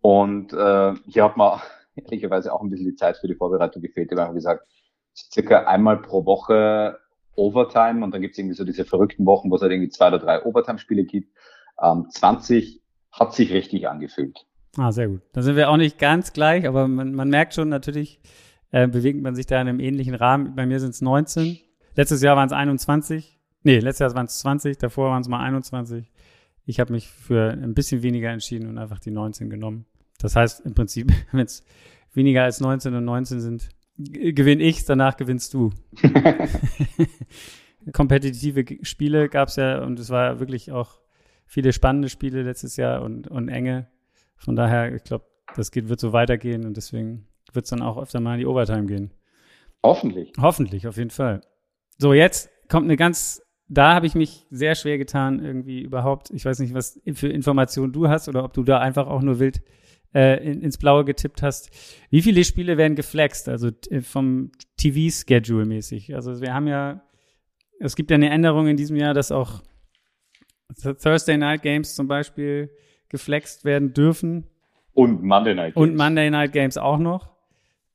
Und 0.00 0.52
äh, 0.52 0.94
hier 1.06 1.24
hat 1.24 1.36
man 1.36 1.60
ehrlicherweise 1.96 2.52
auch 2.52 2.62
ein 2.62 2.70
bisschen 2.70 2.86
die 2.86 2.96
Zeit 2.96 3.16
für 3.16 3.28
die 3.28 3.34
Vorbereitung 3.34 3.82
gefehlt. 3.82 4.10
Wir 4.10 4.18
haben 4.18 4.34
gesagt, 4.34 4.66
circa 5.14 5.64
einmal 5.64 5.98
pro 5.98 6.24
Woche 6.26 6.98
Overtime 7.36 8.04
und 8.04 8.12
dann 8.12 8.20
gibt 8.20 8.32
es 8.32 8.38
irgendwie 8.38 8.56
so 8.56 8.64
diese 8.64 8.84
verrückten 8.84 9.26
Wochen, 9.26 9.50
wo 9.50 9.56
es 9.56 9.62
halt 9.62 9.72
irgendwie 9.72 9.90
zwei 9.90 10.08
oder 10.08 10.18
drei 10.18 10.44
Overtime-Spiele 10.44 11.04
gibt. 11.04 11.36
Ähm, 11.82 12.06
20 12.10 12.80
hat 13.10 13.34
sich 13.34 13.52
richtig 13.52 13.88
angefühlt. 13.88 14.46
Ah, 14.76 14.92
sehr 14.92 15.08
gut. 15.08 15.22
Da 15.32 15.42
sind 15.42 15.56
wir 15.56 15.70
auch 15.70 15.76
nicht 15.76 15.98
ganz 15.98 16.32
gleich, 16.32 16.66
aber 16.66 16.88
man, 16.88 17.14
man 17.14 17.28
merkt 17.28 17.54
schon, 17.54 17.68
natürlich 17.68 18.20
äh, 18.70 18.88
bewegt 18.88 19.22
man 19.22 19.34
sich 19.34 19.46
da 19.46 19.60
in 19.60 19.68
einem 19.68 19.80
ähnlichen 19.80 20.14
Rahmen. 20.14 20.54
Bei 20.56 20.66
mir 20.66 20.80
sind 20.80 20.90
es 20.90 21.00
19. 21.00 21.58
Letztes 21.94 22.22
Jahr 22.22 22.36
waren 22.36 22.46
es 22.46 22.52
21. 22.52 23.38
Nee, 23.62 23.78
letztes 23.78 24.00
Jahr 24.00 24.14
waren 24.14 24.26
es 24.26 24.38
20, 24.40 24.78
davor 24.78 25.10
waren 25.10 25.22
es 25.22 25.28
mal 25.28 25.40
21. 25.40 26.10
Ich 26.66 26.80
habe 26.80 26.92
mich 26.92 27.08
für 27.08 27.50
ein 27.50 27.74
bisschen 27.74 28.02
weniger 28.02 28.30
entschieden 28.30 28.68
und 28.68 28.78
einfach 28.78 28.98
die 28.98 29.10
19 29.10 29.48
genommen. 29.48 29.86
Das 30.18 30.36
heißt 30.36 30.66
im 30.66 30.74
Prinzip, 30.74 31.12
wenn 31.32 31.44
es 31.44 31.64
weniger 32.12 32.44
als 32.44 32.60
19 32.60 32.94
und 32.94 33.04
19 33.04 33.40
sind, 33.40 33.68
gewinne 33.96 34.62
ich, 34.62 34.84
danach 34.84 35.16
gewinnst 35.16 35.54
du. 35.54 35.70
Kompetitive 37.92 38.64
Spiele 38.82 39.28
gab 39.28 39.48
es 39.48 39.56
ja 39.56 39.82
und 39.82 39.98
es 39.98 40.10
war 40.10 40.40
wirklich 40.40 40.72
auch 40.72 41.00
viele 41.46 41.72
spannende 41.72 42.08
Spiele 42.08 42.42
letztes 42.42 42.76
Jahr 42.76 43.02
und, 43.02 43.28
und 43.28 43.48
enge. 43.48 43.86
Von 44.36 44.56
daher, 44.56 44.94
ich 44.94 45.04
glaube, 45.04 45.26
das 45.56 45.70
geht, 45.70 45.88
wird 45.88 46.00
so 46.00 46.12
weitergehen 46.12 46.64
und 46.64 46.76
deswegen 46.76 47.26
wird 47.52 47.64
es 47.64 47.70
dann 47.70 47.82
auch 47.82 47.96
öfter 47.96 48.20
mal 48.20 48.34
in 48.34 48.40
die 48.40 48.46
Overtime 48.46 48.86
gehen. 48.86 49.12
Hoffentlich. 49.82 50.32
Hoffentlich, 50.38 50.86
auf 50.86 50.96
jeden 50.96 51.10
Fall. 51.10 51.42
So, 51.98 52.12
jetzt 52.12 52.50
kommt 52.68 52.84
eine 52.84 52.96
ganz, 52.96 53.42
da 53.68 53.94
habe 53.94 54.06
ich 54.06 54.14
mich 54.14 54.46
sehr 54.50 54.74
schwer 54.74 54.98
getan, 54.98 55.44
irgendwie 55.44 55.82
überhaupt. 55.82 56.30
Ich 56.30 56.44
weiß 56.44 56.58
nicht, 56.58 56.74
was 56.74 57.00
für 57.12 57.28
Informationen 57.28 57.92
du 57.92 58.08
hast 58.08 58.28
oder 58.28 58.44
ob 58.44 58.52
du 58.52 58.64
da 58.64 58.80
einfach 58.80 59.06
auch 59.06 59.22
nur 59.22 59.38
wild 59.38 59.62
äh, 60.14 60.44
in, 60.44 60.62
ins 60.62 60.78
Blaue 60.78 61.04
getippt 61.04 61.42
hast. 61.42 61.70
Wie 62.10 62.22
viele 62.22 62.44
Spiele 62.44 62.76
werden 62.76 62.96
geflext, 62.96 63.48
also 63.48 63.70
vom 64.02 64.50
TV-Schedule 64.78 65.66
mäßig? 65.66 66.14
Also 66.14 66.40
wir 66.40 66.54
haben 66.54 66.66
ja 66.66 67.02
es 67.80 67.96
gibt 67.96 68.10
ja 68.10 68.16
eine 68.16 68.30
Änderung 68.30 68.68
in 68.68 68.76
diesem 68.76 68.96
Jahr, 68.96 69.14
dass 69.14 69.32
auch 69.32 69.62
Thursday 70.80 71.36
Night 71.36 71.62
Games 71.62 71.94
zum 71.94 72.08
Beispiel 72.08 72.70
geflext 73.08 73.64
werden 73.64 73.92
dürfen. 73.92 74.46
Und 74.92 75.22
Monday 75.22 75.54
Night 75.54 75.74
Games. 75.74 75.88
Und 75.88 75.96
Monday 75.96 76.30
Night 76.30 76.52
Games 76.52 76.76
auch 76.76 76.98
noch. 76.98 77.30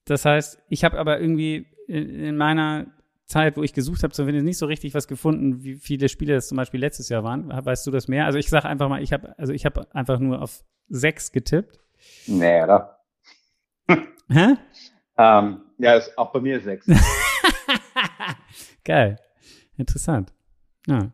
Das 0.06 0.26
heißt, 0.26 0.62
ich 0.70 0.84
habe 0.84 0.98
aber 0.98 1.20
irgendwie 1.20 1.68
in, 1.88 2.10
in 2.10 2.38
meiner 2.38 2.88
Zeit, 3.26 3.58
wo 3.58 3.64
ich 3.64 3.74
gesucht 3.74 4.02
habe, 4.04 4.12
zumindest 4.12 4.46
nicht 4.46 4.58
so 4.58 4.66
richtig 4.66 4.96
was 4.96 5.08
gefunden, 5.08 5.64
wie 5.64 5.76
viele 5.76 6.10
Spiele 6.10 6.34
das 6.34 6.48
zum 6.48 6.58
Beispiel 6.58 6.80
letztes 6.80 7.10
Jahr 7.10 7.24
waren. 7.24 7.48
Weißt 7.48 7.86
du 7.86 7.92
das 7.92 8.08
mehr? 8.08 8.26
Also 8.26 8.40
ich 8.40 8.50
sage 8.50 8.68
einfach 8.68 8.90
mal, 8.90 9.04
ich 9.04 9.14
habe 9.14 9.38
also 9.38 9.54
ich 9.54 9.66
habe 9.66 9.88
einfach 9.94 10.20
nur 10.20 10.42
auf 10.42 10.64
sechs 10.90 11.32
getippt. 11.32 11.80
Nee, 12.26 12.64
oder? 12.64 13.00
Hä? 14.30 14.56
Ähm, 15.18 15.62
ja, 15.78 15.96
ist 15.96 16.18
auch 16.18 16.32
bei 16.32 16.40
mir 16.40 16.60
sechs. 16.60 16.88
Geil. 18.84 19.20
Interessant. 19.78 20.34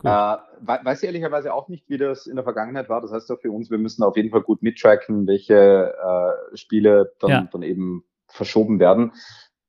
Ja, 0.03 0.45
äh, 0.61 0.85
weiß 0.85 1.03
ich 1.03 1.07
ehrlicherweise 1.07 1.53
auch 1.53 1.67
nicht, 1.67 1.89
wie 1.89 1.97
das 1.97 2.27
in 2.27 2.35
der 2.35 2.43
Vergangenheit 2.43 2.89
war. 2.89 3.01
Das 3.01 3.11
heißt 3.11 3.31
auch 3.31 3.39
für 3.39 3.51
uns, 3.51 3.69
wir 3.69 3.77
müssen 3.77 4.03
auf 4.03 4.17
jeden 4.17 4.31
Fall 4.31 4.41
gut 4.41 4.63
mittracken, 4.63 5.27
welche 5.27 5.93
äh, 5.93 6.57
Spiele 6.57 7.13
dann, 7.19 7.29
ja. 7.29 7.47
dann 7.51 7.61
eben 7.61 8.03
verschoben 8.27 8.79
werden. 8.79 9.11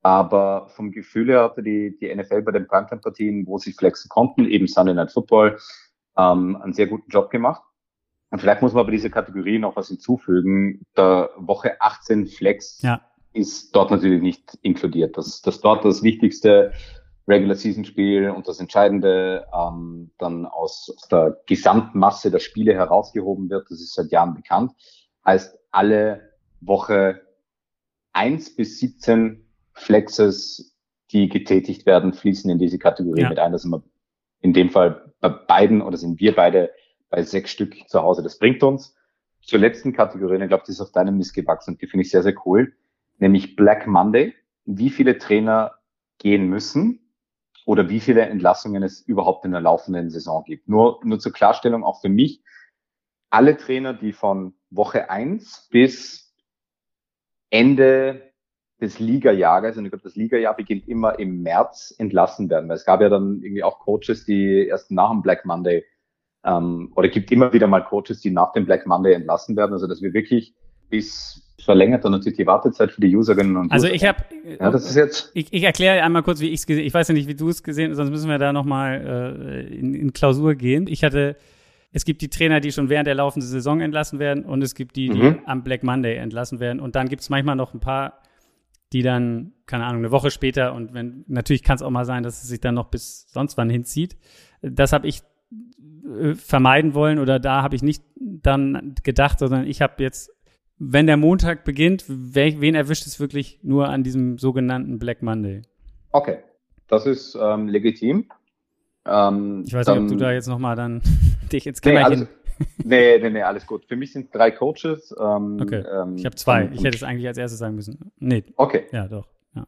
Aber 0.02 0.68
vom 0.68 0.92
Gefühl 0.92 1.28
her 1.28 1.42
hatte 1.42 1.62
die, 1.62 1.96
die 1.98 2.14
NFL 2.14 2.42
bei 2.42 2.52
den 2.52 2.68
Primetime-Partien, 2.68 3.46
wo 3.46 3.58
sie 3.58 3.72
flexen 3.72 4.08
konnten, 4.08 4.46
eben 4.46 4.68
Sunday 4.68 4.94
Night 4.94 5.10
Football, 5.10 5.58
ähm, 6.16 6.56
einen 6.56 6.72
sehr 6.72 6.86
guten 6.86 7.10
Job 7.10 7.30
gemacht. 7.30 7.62
Und 8.30 8.40
vielleicht 8.40 8.62
muss 8.62 8.72
man 8.72 8.86
bei 8.86 8.92
dieser 8.92 9.10
Kategorie 9.10 9.58
noch 9.58 9.76
was 9.76 9.88
hinzufügen. 9.88 10.84
Der 10.96 11.30
Woche 11.36 11.80
18 11.80 12.26
Flex 12.26 12.80
ja. 12.82 13.00
ist 13.32 13.74
dort 13.74 13.90
natürlich 13.90 14.22
nicht 14.22 14.58
inkludiert. 14.62 15.16
Das, 15.16 15.42
das 15.42 15.60
dort 15.60 15.84
das 15.84 16.02
wichtigste 16.02 16.72
Regular 17.28 17.56
Season 17.56 17.84
Spiel 17.84 18.30
und 18.30 18.46
das 18.46 18.60
Entscheidende 18.60 19.46
ähm, 19.52 20.10
dann 20.18 20.46
aus, 20.46 20.92
aus 20.96 21.08
der 21.08 21.40
Gesamtmasse 21.46 22.30
der 22.30 22.38
Spiele 22.38 22.74
herausgehoben 22.74 23.50
wird. 23.50 23.70
Das 23.70 23.80
ist 23.80 23.94
seit 23.94 24.12
Jahren 24.12 24.34
bekannt. 24.34 24.72
Heißt, 25.24 25.58
alle 25.72 26.32
Woche 26.60 27.22
eins 28.12 28.54
bis 28.54 28.78
17 28.78 29.44
Flexes, 29.72 30.76
die 31.10 31.28
getätigt 31.28 31.84
werden, 31.84 32.12
fließen 32.12 32.50
in 32.50 32.58
diese 32.58 32.78
Kategorie 32.78 33.22
ja. 33.22 33.28
mit 33.28 33.38
ein. 33.38 33.52
Das 33.52 33.62
sind 33.62 33.72
wir 33.72 33.82
in 34.40 34.52
dem 34.52 34.70
Fall 34.70 35.12
bei 35.20 35.28
beiden 35.28 35.82
oder 35.82 35.96
sind 35.96 36.20
wir 36.20 36.34
beide 36.34 36.70
bei 37.10 37.22
sechs 37.22 37.50
Stück 37.50 37.74
zu 37.88 38.02
Hause. 38.02 38.22
Das 38.22 38.38
bringt 38.38 38.62
uns 38.62 38.94
zur 39.40 39.58
letzten 39.58 39.92
Kategorie. 39.92 40.40
Ich 40.40 40.48
glaube, 40.48 40.64
die 40.66 40.72
ist 40.72 40.80
auf 40.80 40.92
deinem 40.92 41.16
Mist 41.16 41.34
gewachsen 41.34 41.74
und 41.74 41.82
die 41.82 41.86
finde 41.88 42.02
ich 42.02 42.10
sehr, 42.10 42.22
sehr 42.22 42.34
cool. 42.46 42.72
Nämlich 43.18 43.56
Black 43.56 43.86
Monday. 43.86 44.34
Wie 44.64 44.90
viele 44.90 45.18
Trainer 45.18 45.72
gehen 46.18 46.48
müssen 46.48 47.05
oder 47.66 47.90
wie 47.90 48.00
viele 48.00 48.22
Entlassungen 48.22 48.82
es 48.84 49.00
überhaupt 49.00 49.44
in 49.44 49.50
der 49.50 49.60
laufenden 49.60 50.08
Saison 50.08 50.44
gibt. 50.44 50.68
Nur, 50.68 51.00
nur 51.02 51.18
zur 51.18 51.32
Klarstellung 51.32 51.84
auch 51.84 52.00
für 52.00 52.08
mich, 52.08 52.42
alle 53.28 53.56
Trainer, 53.56 53.92
die 53.92 54.12
von 54.12 54.54
Woche 54.70 55.10
eins 55.10 55.68
bis 55.70 56.32
Ende 57.50 58.32
des 58.80 59.00
Liga-Jahres, 59.00 59.76
und 59.76 59.84
ich 59.84 59.90
glaube, 59.90 60.04
das 60.04 60.14
Liga-Jahr 60.14 60.54
beginnt 60.54 60.86
immer 60.86 61.18
im 61.18 61.42
März, 61.42 61.92
entlassen 61.98 62.48
werden. 62.48 62.68
Weil 62.68 62.76
es 62.76 62.84
gab 62.84 63.00
ja 63.00 63.08
dann 63.08 63.42
irgendwie 63.42 63.64
auch 63.64 63.80
Coaches, 63.80 64.24
die 64.24 64.68
erst 64.68 64.92
nach 64.92 65.10
dem 65.10 65.22
Black 65.22 65.44
Monday 65.44 65.84
ähm, 66.44 66.92
oder 66.94 67.08
gibt 67.08 67.32
immer 67.32 67.52
wieder 67.52 67.66
mal 67.66 67.80
Coaches, 67.80 68.20
die 68.20 68.30
nach 68.30 68.52
dem 68.52 68.66
Black 68.66 68.86
Monday 68.86 69.12
entlassen 69.12 69.56
werden. 69.56 69.72
Also 69.72 69.88
dass 69.88 70.02
wir 70.02 70.14
wirklich 70.14 70.54
bis 70.88 71.45
verlängert 71.64 72.04
dann 72.04 72.12
natürlich 72.12 72.36
die 72.36 72.46
Wartezeit 72.46 72.92
für 72.92 73.00
die 73.00 73.14
Userinnen 73.16 73.56
und 73.56 73.72
Also 73.72 73.86
ich 73.86 74.04
habe, 74.04 74.18
ja, 74.60 74.70
das 74.70 74.88
ist 74.88 74.96
jetzt. 74.96 75.30
Ich, 75.34 75.52
ich 75.52 75.62
erkläre 75.62 76.02
einmal 76.02 76.22
kurz, 76.22 76.40
wie 76.40 76.48
ich 76.48 76.60
es 76.60 76.66
gesehen. 76.66 76.84
Ich 76.84 76.94
weiß 76.94 77.08
ja 77.08 77.14
nicht, 77.14 77.28
wie 77.28 77.34
du 77.34 77.48
es 77.48 77.62
gesehen, 77.62 77.94
sonst 77.94 78.10
müssen 78.10 78.28
wir 78.28 78.38
da 78.38 78.52
noch 78.52 78.64
mal 78.64 79.66
äh, 79.70 79.74
in, 79.74 79.94
in 79.94 80.12
Klausur 80.12 80.54
gehen. 80.54 80.86
Ich 80.86 81.02
hatte, 81.02 81.36
es 81.92 82.04
gibt 82.04 82.20
die 82.22 82.28
Trainer, 82.28 82.60
die 82.60 82.72
schon 82.72 82.88
während 82.88 83.06
der 83.06 83.14
laufenden 83.14 83.48
Saison 83.48 83.80
entlassen 83.80 84.18
werden, 84.18 84.44
und 84.44 84.62
es 84.62 84.74
gibt 84.74 84.96
die, 84.96 85.08
die 85.08 85.18
mhm. 85.18 85.38
am 85.46 85.64
Black 85.64 85.82
Monday 85.82 86.16
entlassen 86.16 86.60
werden. 86.60 86.80
Und 86.80 86.94
dann 86.94 87.08
gibt 87.08 87.22
es 87.22 87.30
manchmal 87.30 87.56
noch 87.56 87.72
ein 87.72 87.80
paar, 87.80 88.20
die 88.92 89.02
dann, 89.02 89.52
keine 89.66 89.84
Ahnung, 89.84 90.02
eine 90.02 90.12
Woche 90.12 90.30
später 90.30 90.74
und 90.74 90.94
wenn 90.94 91.24
natürlich 91.26 91.62
kann 91.62 91.76
es 91.76 91.82
auch 91.82 91.90
mal 91.90 92.04
sein, 92.04 92.22
dass 92.22 92.42
es 92.42 92.48
sich 92.48 92.60
dann 92.60 92.74
noch 92.74 92.86
bis 92.86 93.26
sonst 93.30 93.56
wann 93.56 93.68
hinzieht. 93.68 94.16
Das 94.62 94.92
habe 94.92 95.08
ich 95.08 95.22
äh, 96.20 96.34
vermeiden 96.34 96.94
wollen 96.94 97.18
oder 97.18 97.40
da 97.40 97.62
habe 97.62 97.74
ich 97.74 97.82
nicht 97.82 98.04
dann 98.16 98.94
gedacht, 99.02 99.40
sondern 99.40 99.66
ich 99.66 99.82
habe 99.82 100.02
jetzt 100.02 100.30
wenn 100.78 101.06
der 101.06 101.16
Montag 101.16 101.64
beginnt, 101.64 102.04
wen 102.08 102.74
erwischt 102.74 103.06
es 103.06 103.18
wirklich 103.18 103.60
nur 103.62 103.88
an 103.88 104.02
diesem 104.02 104.38
sogenannten 104.38 104.98
Black 104.98 105.22
Monday? 105.22 105.62
Okay, 106.12 106.38
das 106.88 107.06
ist 107.06 107.36
ähm, 107.40 107.68
legitim. 107.68 108.28
Ähm, 109.06 109.64
ich 109.66 109.72
weiß 109.72 109.86
dann, 109.86 110.04
nicht, 110.04 110.12
ob 110.12 110.18
du 110.18 110.24
da 110.24 110.32
jetzt 110.32 110.48
nochmal 110.48 110.76
dann 110.76 111.02
dich 111.52 111.66
ins 111.66 111.80
Kämmerchen... 111.80 112.28
Nee, 112.78 113.18
nee, 113.18 113.18
nee, 113.18 113.30
nee, 113.30 113.42
alles 113.42 113.66
gut. 113.66 113.84
Für 113.84 113.96
mich 113.96 114.12
sind 114.12 114.34
drei 114.34 114.50
Coaches. 114.50 115.14
Ähm, 115.20 115.58
okay, 115.60 115.84
ähm, 115.92 116.16
ich 116.16 116.24
habe 116.24 116.36
zwei. 116.36 116.70
ich 116.72 116.82
hätte 116.84 116.96
es 116.96 117.02
eigentlich 117.02 117.26
als 117.26 117.36
erstes 117.36 117.58
sagen 117.58 117.74
müssen. 117.74 118.10
Nee. 118.18 118.44
Okay. 118.56 118.86
Ja, 118.92 119.06
doch. 119.08 119.28
Ja. 119.54 119.66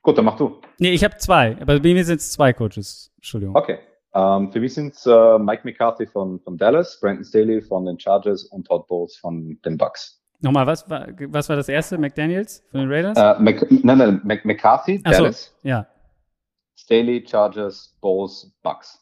Gut, 0.00 0.16
dann 0.16 0.24
mach 0.24 0.36
du. 0.36 0.60
Nee, 0.78 0.92
ich 0.92 1.04
habe 1.04 1.18
zwei. 1.18 1.58
Aber 1.60 1.78
bei 1.78 1.92
mir 1.92 2.04
sind 2.04 2.20
es 2.20 2.32
zwei 2.32 2.54
Coaches. 2.54 3.12
Entschuldigung. 3.16 3.54
Okay. 3.54 3.80
Ähm, 4.14 4.52
für 4.52 4.60
mich 4.60 4.74
sind 4.74 4.94
es 4.94 5.06
äh, 5.06 5.38
Mike 5.38 5.62
McCarthy 5.64 6.06
von, 6.06 6.38
von 6.40 6.56
Dallas, 6.56 6.98
Brandon 7.00 7.24
Staley 7.24 7.60
von 7.60 7.84
den 7.84 7.98
Chargers 7.98 8.44
und 8.44 8.66
Todd 8.66 8.86
Bowles 8.86 9.16
von 9.16 9.58
den 9.64 9.76
Bucks. 9.76 10.20
Nochmal, 10.40 10.66
was 10.66 10.88
war, 10.88 11.08
was 11.28 11.48
war 11.48 11.56
das 11.56 11.68
erste? 11.68 11.98
McDaniels 11.98 12.62
von 12.70 12.80
den 12.80 12.90
Raiders? 12.90 13.16
Äh, 13.18 13.42
Mc, 13.42 13.66
nein, 13.82 13.98
nein, 13.98 14.20
Mc, 14.24 14.44
McCarthy, 14.44 15.00
Ach 15.04 15.10
Dallas. 15.10 15.56
So, 15.62 15.68
ja. 15.68 15.86
Staley, 16.76 17.24
Chargers, 17.26 17.96
Bowles, 18.00 18.52
Bucks. 18.62 19.00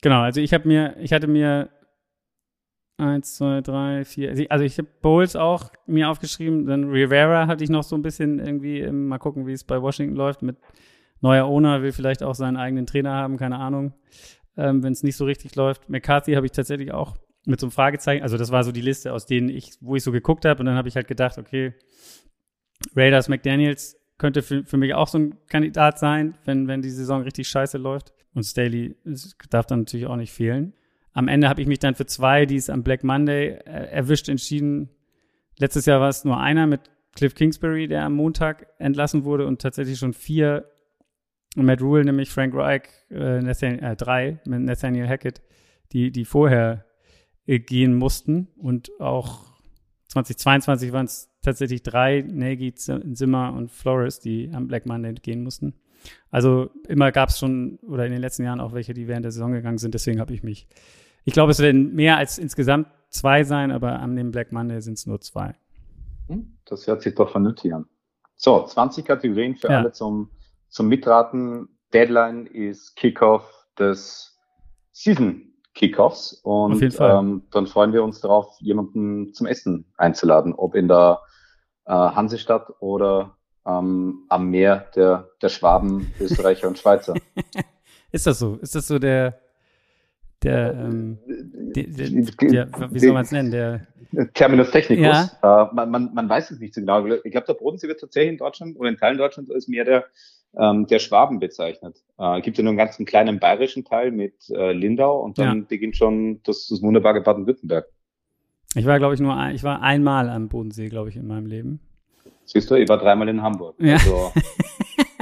Genau, 0.00 0.22
also 0.22 0.40
ich 0.40 0.54
habe 0.54 0.66
mir, 0.66 0.96
ich 0.98 1.12
hatte 1.12 1.26
mir 1.26 1.68
eins, 2.96 3.36
zwei, 3.36 3.60
drei, 3.60 4.04
vier, 4.04 4.34
also 4.50 4.64
ich 4.64 4.78
habe 4.78 4.88
Bowles 5.02 5.36
auch 5.36 5.70
mir 5.86 6.08
aufgeschrieben, 6.08 6.66
dann 6.66 6.90
Rivera 6.90 7.46
hatte 7.46 7.62
ich 7.62 7.70
noch 7.70 7.82
so 7.84 7.96
ein 7.96 8.02
bisschen 8.02 8.38
irgendwie, 8.38 8.90
mal 8.90 9.18
gucken, 9.18 9.46
wie 9.46 9.52
es 9.52 9.64
bei 9.64 9.80
Washington 9.80 10.16
läuft 10.16 10.42
mit 10.42 10.56
neuer 11.20 11.46
Owner 11.46 11.82
will 11.82 11.92
vielleicht 11.92 12.22
auch 12.22 12.34
seinen 12.34 12.56
eigenen 12.56 12.86
Trainer 12.86 13.12
haben, 13.12 13.36
keine 13.36 13.58
Ahnung, 13.58 13.94
ähm, 14.56 14.82
wenn 14.82 14.92
es 14.92 15.02
nicht 15.02 15.16
so 15.16 15.24
richtig 15.24 15.54
läuft. 15.56 15.88
McCarthy 15.88 16.34
habe 16.34 16.46
ich 16.46 16.52
tatsächlich 16.52 16.92
auch 16.92 17.16
mit 17.46 17.60
so 17.60 17.66
einem 17.66 17.72
Fragezeichen, 17.72 18.22
also 18.22 18.36
das 18.36 18.52
war 18.52 18.64
so 18.64 18.72
die 18.72 18.80
Liste, 18.80 19.12
aus 19.12 19.26
denen 19.26 19.48
ich, 19.48 19.72
wo 19.80 19.96
ich 19.96 20.02
so 20.02 20.12
geguckt 20.12 20.44
habe 20.44 20.60
und 20.60 20.66
dann 20.66 20.76
habe 20.76 20.88
ich 20.88 20.96
halt 20.96 21.08
gedacht, 21.08 21.38
okay, 21.38 21.74
Raiders 22.94 23.28
McDaniels 23.28 23.96
könnte 24.18 24.42
für, 24.42 24.64
für 24.64 24.76
mich 24.76 24.94
auch 24.94 25.08
so 25.08 25.18
ein 25.18 25.36
Kandidat 25.46 25.98
sein, 25.98 26.36
wenn, 26.44 26.68
wenn 26.68 26.82
die 26.82 26.90
Saison 26.90 27.22
richtig 27.22 27.48
scheiße 27.48 27.78
läuft. 27.78 28.12
Und 28.34 28.42
Staley 28.42 28.96
darf 29.50 29.66
dann 29.66 29.80
natürlich 29.80 30.06
auch 30.06 30.16
nicht 30.16 30.32
fehlen. 30.32 30.74
Am 31.12 31.28
Ende 31.28 31.48
habe 31.48 31.62
ich 31.62 31.68
mich 31.68 31.78
dann 31.78 31.94
für 31.94 32.06
zwei, 32.06 32.46
die 32.46 32.56
es 32.56 32.68
am 32.68 32.82
Black 32.82 33.02
Monday 33.02 33.58
äh, 33.64 33.90
erwischt, 33.90 34.28
entschieden. 34.28 34.90
Letztes 35.58 35.86
Jahr 35.86 36.00
war 36.00 36.08
es 36.08 36.24
nur 36.24 36.38
einer 36.38 36.66
mit 36.66 36.82
Cliff 37.16 37.34
Kingsbury, 37.34 37.88
der 37.88 38.04
am 38.04 38.14
Montag 38.14 38.68
entlassen 38.78 39.24
wurde 39.24 39.46
und 39.46 39.60
tatsächlich 39.60 39.98
schon 39.98 40.12
vier 40.12 40.70
Matt 41.66 41.80
Rule, 41.80 42.04
nämlich 42.04 42.30
Frank 42.30 42.54
Reich, 42.54 42.82
äh, 43.10 43.40
Nathaniel, 43.40 43.82
äh, 43.82 43.96
drei 43.96 44.38
mit 44.44 44.60
Nathaniel 44.60 45.08
Hackett, 45.08 45.42
die, 45.92 46.10
die 46.10 46.24
vorher 46.24 46.84
äh, 47.46 47.58
gehen 47.58 47.94
mussten. 47.94 48.48
Und 48.56 48.90
auch 49.00 49.46
2022 50.08 50.92
waren 50.92 51.06
es 51.06 51.30
tatsächlich 51.42 51.82
drei, 51.82 52.22
Nagy, 52.22 52.74
Zimmer 52.74 53.52
und 53.54 53.70
Flores, 53.70 54.20
die 54.20 54.50
am 54.52 54.68
Black 54.68 54.86
Monday 54.86 55.14
gehen 55.14 55.42
mussten. 55.42 55.74
Also 56.30 56.70
immer 56.86 57.12
gab 57.12 57.30
es 57.30 57.38
schon, 57.38 57.78
oder 57.82 58.06
in 58.06 58.12
den 58.12 58.20
letzten 58.20 58.44
Jahren 58.44 58.60
auch 58.60 58.72
welche, 58.72 58.94
die 58.94 59.08
während 59.08 59.24
der 59.24 59.32
Saison 59.32 59.52
gegangen 59.52 59.78
sind. 59.78 59.94
Deswegen 59.94 60.20
habe 60.20 60.32
ich 60.32 60.42
mich, 60.42 60.68
ich 61.24 61.32
glaube, 61.32 61.52
es 61.52 61.58
werden 61.58 61.94
mehr 61.94 62.16
als 62.16 62.38
insgesamt 62.38 62.88
zwei 63.10 63.44
sein, 63.44 63.70
aber 63.70 63.98
an 64.00 64.16
dem 64.16 64.30
Black 64.30 64.52
Monday 64.52 64.80
sind 64.80 64.94
es 64.94 65.06
nur 65.06 65.20
zwei. 65.20 65.54
Hm, 66.28 66.58
das 66.64 66.86
hört 66.86 67.02
sich 67.02 67.14
doch 67.14 67.30
vernünftig 67.30 67.74
an. 67.74 67.86
So, 68.36 68.64
20 68.64 69.04
Kategorien 69.04 69.56
für 69.56 69.68
ja. 69.68 69.78
alle 69.78 69.92
zum 69.92 70.30
zum 70.68 70.88
Mitraten. 70.88 71.68
Deadline 71.92 72.46
ist 72.46 72.96
Kickoff 72.96 73.66
des 73.78 74.38
Season 74.92 75.48
Kickoffs 75.74 76.32
und 76.42 76.72
Auf 76.72 76.80
jeden 76.80 76.92
Fall. 76.92 77.18
Ähm, 77.18 77.42
dann 77.52 77.66
freuen 77.66 77.92
wir 77.92 78.02
uns 78.02 78.20
darauf, 78.20 78.56
jemanden 78.60 79.32
zum 79.32 79.46
Essen 79.46 79.86
einzuladen, 79.96 80.52
ob 80.54 80.74
in 80.74 80.88
der 80.88 81.20
äh, 81.86 81.92
Hansestadt 81.92 82.68
oder 82.80 83.36
ähm, 83.64 84.24
am 84.28 84.50
Meer 84.50 84.86
der, 84.96 85.28
der 85.40 85.48
Schwaben, 85.48 86.12
Österreicher 86.20 86.66
und 86.66 86.78
Schweizer. 86.78 87.14
ist 88.12 88.26
das 88.26 88.40
so? 88.40 88.56
Ist 88.56 88.74
das 88.74 88.88
so 88.88 88.98
der, 88.98 89.38
der, 90.42 90.74
ähm, 90.74 91.18
der, 91.26 91.84
der, 91.84 92.66
der 92.66 92.92
wie 92.92 92.98
soll 92.98 93.12
man 93.12 93.22
es 93.22 93.30
nennen, 93.30 93.50
der 93.50 93.86
Terminus 94.34 94.70
technicus. 94.70 95.04
Ja. 95.42 95.64
Äh, 95.70 95.74
man, 95.74 95.90
man, 95.90 96.14
man 96.14 96.28
weiß 96.28 96.50
es 96.50 96.58
nicht 96.58 96.74
so 96.74 96.80
genau. 96.80 97.04
Ich 97.06 97.30
glaube, 97.30 97.46
der 97.46 97.54
Bodensee 97.54 97.88
wird 97.88 98.00
tatsächlich 98.00 98.32
in 98.32 98.38
Deutschland 98.38 98.78
oder 98.78 98.88
in 98.88 98.96
Teilen 98.96 99.18
Deutschlands 99.18 99.50
als 99.50 99.68
mehr 99.68 99.84
der 99.84 100.06
ähm, 100.56 100.86
der 100.86 100.98
Schwaben 100.98 101.38
bezeichnet. 101.38 102.02
Äh, 102.18 102.40
gibt 102.40 102.58
ja 102.58 102.64
nur 102.64 102.70
einen 102.70 102.78
ganz 102.78 102.96
kleinen 102.98 103.38
bayerischen 103.38 103.84
Teil 103.84 104.10
mit 104.10 104.34
äh, 104.50 104.72
Lindau 104.72 105.20
und 105.20 105.38
dann 105.38 105.58
ja. 105.58 105.64
beginnt 105.68 105.96
schon 105.96 106.40
das, 106.44 106.68
das 106.68 106.82
wunderbare 106.82 107.20
Baden-Württemberg. 107.20 107.86
Ich 108.74 108.86
war, 108.86 108.98
glaube 108.98 109.14
ich, 109.14 109.20
nur 109.20 109.34
ein, 109.36 109.54
ich 109.54 109.62
war 109.62 109.82
einmal 109.82 110.28
am 110.28 110.48
Bodensee, 110.48 110.88
glaube 110.88 111.08
ich, 111.08 111.16
in 111.16 111.26
meinem 111.26 111.46
Leben. 111.46 111.80
Siehst 112.44 112.70
du, 112.70 112.74
ich 112.74 112.88
war 112.88 112.98
dreimal 112.98 113.28
in 113.28 113.42
Hamburg. 113.42 113.76
Ja. 113.78 113.94
Also, 113.94 114.32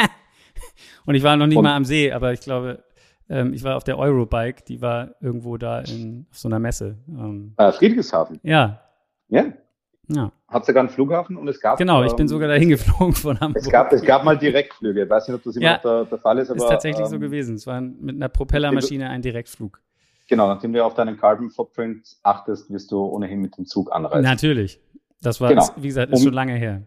und 1.07 1.15
ich 1.15 1.23
war 1.23 1.37
noch 1.37 1.47
nicht 1.47 1.61
mal 1.61 1.75
am 1.75 1.85
See, 1.85 2.13
aber 2.13 2.33
ich 2.33 2.41
glaube, 2.41 2.83
Ähm, 3.29 3.53
ich 3.55 3.65
war 3.65 3.77
auf 3.77 3.83
der 3.83 3.99
Eurobike, 3.99 4.63
die 4.69 4.81
war 4.81 5.17
irgendwo 5.21 5.57
da 5.57 5.81
in, 5.81 6.27
auf 6.31 6.39
so 6.39 6.49
einer 6.49 6.61
Messe. 6.61 6.97
Ähm, 7.09 7.55
Äh, 7.57 7.73
Friedrichshafen. 7.73 8.39
ja, 8.45 8.81
Ja. 9.29 9.47
Ja. 10.09 10.33
Hat 10.49 10.65
sogar 10.65 10.81
einen 10.81 10.89
Flughafen 10.91 11.37
und 11.37 11.49
es 11.49 11.61
gab. 11.61 11.79
Genau, 11.79 12.05
ich 12.05 12.13
bin 12.13 12.25
ähm, 12.25 12.29
sogar 12.29 12.49
dahin 12.49 12.69
geflogen 12.69 13.15
von 13.15 13.39
Hamburg. 13.41 13.63
Es 13.63 13.69
gab, 13.71 13.93
es 13.93 14.03
gab 14.03 14.25
mal 14.25 14.39
Direktflüge. 14.39 15.05
Ich 15.05 15.11
weiß 15.11 15.29
nicht, 15.29 15.37
ob 15.37 15.43
das 15.43 15.57
immer 15.57 15.65
Ja. 15.67 15.79
der, 15.79 16.05
der 16.05 16.19
Fall 16.19 16.39
ist, 16.39 16.51
aber. 16.51 16.59
ist 16.59 16.69
tatsächlich 16.69 17.07
so 17.07 17.17
ähm, 17.17 17.21
gewesen. 17.21 17.57
Es 17.57 17.67
war 17.67 17.81
mit 17.81 18.15
einer 18.17 18.29
Propellermaschine 18.29 19.09
ein 19.11 19.23
Direktflug. 19.23 19.81
Genau, 20.29 20.49
nachdem 20.49 20.73
du 20.73 20.85
auf 20.85 20.95
deinen 20.95 21.17
Carbon 21.17 21.51
Footprint 21.51 22.17
achtest, 22.23 22.71
wirst 22.73 22.91
du 22.91 23.05
ohnehin 23.05 23.41
mit 23.41 23.57
dem 23.57 23.65
Zug 23.67 23.93
anreisen. 23.93 24.23
Natürlich. 24.23 24.81
Das 25.23 25.41
war, 25.41 25.49
Genau. 25.51 25.67
wie 25.77 25.89
gesagt, 25.89 26.13
ist 26.13 26.19
Um- 26.21 26.25
schon 26.27 26.35
lange 26.35 26.55
her. 26.55 26.83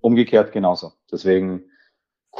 Umgekehrt 0.00 0.52
genauso. 0.52 0.92
Deswegen 1.10 1.62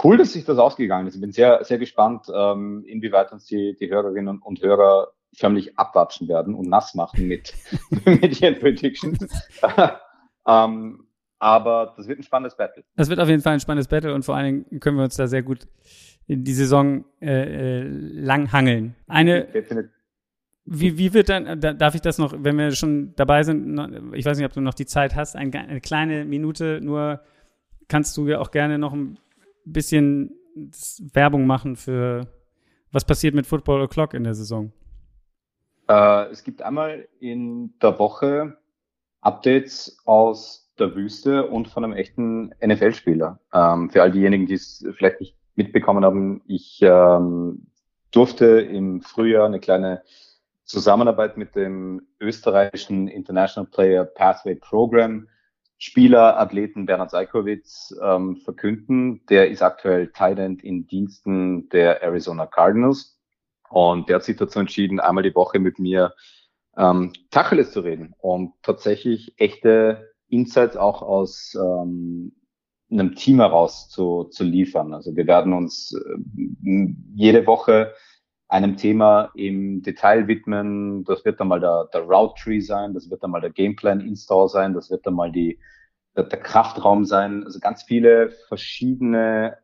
cool, 0.03 0.17
dass 0.17 0.33
sich 0.33 0.45
das 0.45 0.59
ausgegangen 0.59 1.07
ist. 1.07 1.15
Ich 1.15 1.21
bin 1.21 1.33
sehr, 1.33 1.65
sehr 1.65 1.79
gespannt, 1.79 2.27
ähm, 2.35 2.85
inwieweit 2.87 3.33
uns 3.33 3.45
die, 3.47 3.77
die 3.79 3.91
Hörerinnen 3.91 4.39
und 4.41 4.61
Hörer 4.63 5.09
förmlich 5.35 5.79
abwatschen 5.79 6.29
werden 6.29 6.55
und 6.55 6.69
nass 6.69 6.95
machen 6.95 7.27
mit, 7.29 7.55
mit 8.05 8.41
ihren 8.41 8.59
Predictions. 8.59 9.19
ähm, 10.47 11.07
aber 11.39 11.95
das 11.97 12.07
wird 12.07 12.21
ein 12.21 12.23
spannendes 12.23 12.57
Battle. 12.57 12.85
Das 12.97 13.09
wird 13.09 13.19
auf 13.19 13.29
jeden 13.29 13.43
Fall 13.43 13.55
ein 13.55 13.61
spannendes 13.61 13.89
Battle 13.89 14.15
und 14.15 14.25
vor 14.25 14.37
allen 14.37 14.67
Dingen 14.69 14.81
können 14.81 14.97
wir 14.97 15.05
uns 15.05 15.17
da 15.17 15.27
sehr 15.27 15.43
gut 15.43 15.67
in 16.27 16.45
die 16.45 16.53
Saison 16.53 17.05
äh, 17.21 17.81
äh, 17.81 17.83
lang 17.83 18.53
hangeln. 18.53 18.95
Eine, 19.09 19.47
Definitiv. 19.47 19.91
wie, 20.65 20.99
wie 20.99 21.13
wird 21.15 21.29
dann, 21.29 21.61
da, 21.61 21.73
darf 21.73 21.95
ich 21.97 22.01
das 22.01 22.19
noch, 22.19 22.33
wenn 22.39 22.57
wir 22.57 22.71
schon 22.73 23.15
dabei 23.17 23.43
sind, 23.43 23.77
ich 24.15 24.25
weiß 24.25 24.39
nicht, 24.39 24.47
ob 24.47 24.53
du 24.53 24.61
noch 24.61 24.75
die 24.75 24.87
Zeit 24.87 25.17
hast, 25.17 25.35
ein, 25.35 25.53
eine 25.53 25.81
kleine 25.81 26.25
Minute, 26.25 26.81
nur 26.81 27.21
kannst 27.89 28.17
du 28.17 28.29
ja 28.29 28.39
auch 28.39 28.53
gerne 28.53 28.79
noch 28.79 28.93
ein 28.93 29.19
bisschen 29.65 30.33
Werbung 31.13 31.47
machen 31.47 31.77
für 31.77 32.29
was 32.93 33.05
passiert 33.05 33.35
mit 33.35 33.47
Football 33.47 33.83
O'Clock 33.83 34.15
in 34.15 34.25
der 34.25 34.35
Saison. 34.35 34.73
Äh, 35.89 36.31
es 36.31 36.45
gibt 36.45 36.63
einmal 36.63 37.09
in 37.19 37.75
der 37.81 37.99
Woche 37.99 38.59
Updates 39.23 39.99
aus 40.05 40.71
der 40.79 40.95
Wüste 40.95 41.47
und 41.47 41.69
von 41.69 41.85
einem 41.85 41.95
echten 41.95 42.53
NFL-Spieler. 42.65 43.41
Ähm, 43.53 43.91
für 43.91 44.03
all 44.03 44.11
diejenigen, 44.11 44.47
die 44.47 44.55
es 44.55 44.87
vielleicht 44.97 45.21
nicht 45.21 45.37
mitbekommen 45.55 46.05
haben, 46.05 46.43
ich 46.47 46.81
ähm, 46.83 47.67
durfte 48.11 48.61
im 48.61 49.01
Frühjahr 49.01 49.47
eine 49.47 49.61
kleine 49.61 50.03
Zusammenarbeit 50.65 51.37
mit 51.37 51.55
dem 51.55 52.03
österreichischen 52.21 53.09
International 53.09 53.69
Player 53.71 54.05
Pathway 54.05 54.55
Program 54.55 55.29
Spieler, 55.85 56.39
Athleten 56.39 56.87
Bernhard 56.87 57.11
Seikowitz 57.11 57.93
ähm, 58.01 58.37
verkünden. 58.37 59.27
Der 59.29 59.51
ist 59.51 59.63
aktuell 59.63 60.13
End 60.17 60.63
in 60.63 60.87
Diensten 60.87 61.69
der 61.71 62.03
Arizona 62.03 62.47
Cardinals. 62.47 63.19
Und 63.69 64.09
der 64.09 64.17
hat 64.17 64.23
sich 64.23 64.37
dazu 64.37 64.61
entschieden, 64.61 65.01
einmal 65.01 65.25
die 65.25 65.35
Woche 65.35 65.59
mit 65.59 65.81
mir 65.81 66.15
ähm, 66.77 67.13
Tacheles 67.31 67.73
zu 67.73 67.81
reden 67.81 68.15
und 68.19 68.53
tatsächlich 68.63 69.35
echte 69.39 70.13
Insights 70.29 70.77
auch 70.77 71.03
aus 71.03 71.55
ähm, 71.55 72.33
einem 72.91 73.15
Team 73.15 73.41
heraus 73.41 73.89
zu, 73.89 74.25
zu 74.25 74.45
liefern. 74.45 74.95
Also 74.95 75.17
wir 75.17 75.27
werden 75.27 75.53
uns 75.53 75.95
äh, 75.95 76.95
jede 77.15 77.47
Woche 77.47 77.93
einem 78.49 78.77
Thema 78.77 79.31
im 79.35 79.83
Detail 79.83 80.29
widmen. 80.29 81.05
Das 81.05 81.25
wird 81.25 81.41
dann 81.41 81.49
mal 81.49 81.61
der, 81.61 81.89
der 81.93 82.03
Route 82.03 82.35
Tree 82.43 82.61
sein, 82.61 82.93
das 82.93 83.11
wird 83.11 83.23
dann 83.23 83.31
mal 83.31 83.41
der 83.41 83.51
Gameplan 83.51 84.01
Install 84.01 84.49
sein, 84.49 84.75
das 84.75 84.91
wird 84.91 85.07
dann 85.07 85.15
mal 85.15 85.33
die, 85.33 85.59
der, 86.17 86.25
der 86.25 86.39
Kraftraum 86.39 87.07
sein. 87.07 87.45
Also 87.45 87.61
ganz 87.61 87.83
viele 87.83 88.31
verschiedene 88.49 89.57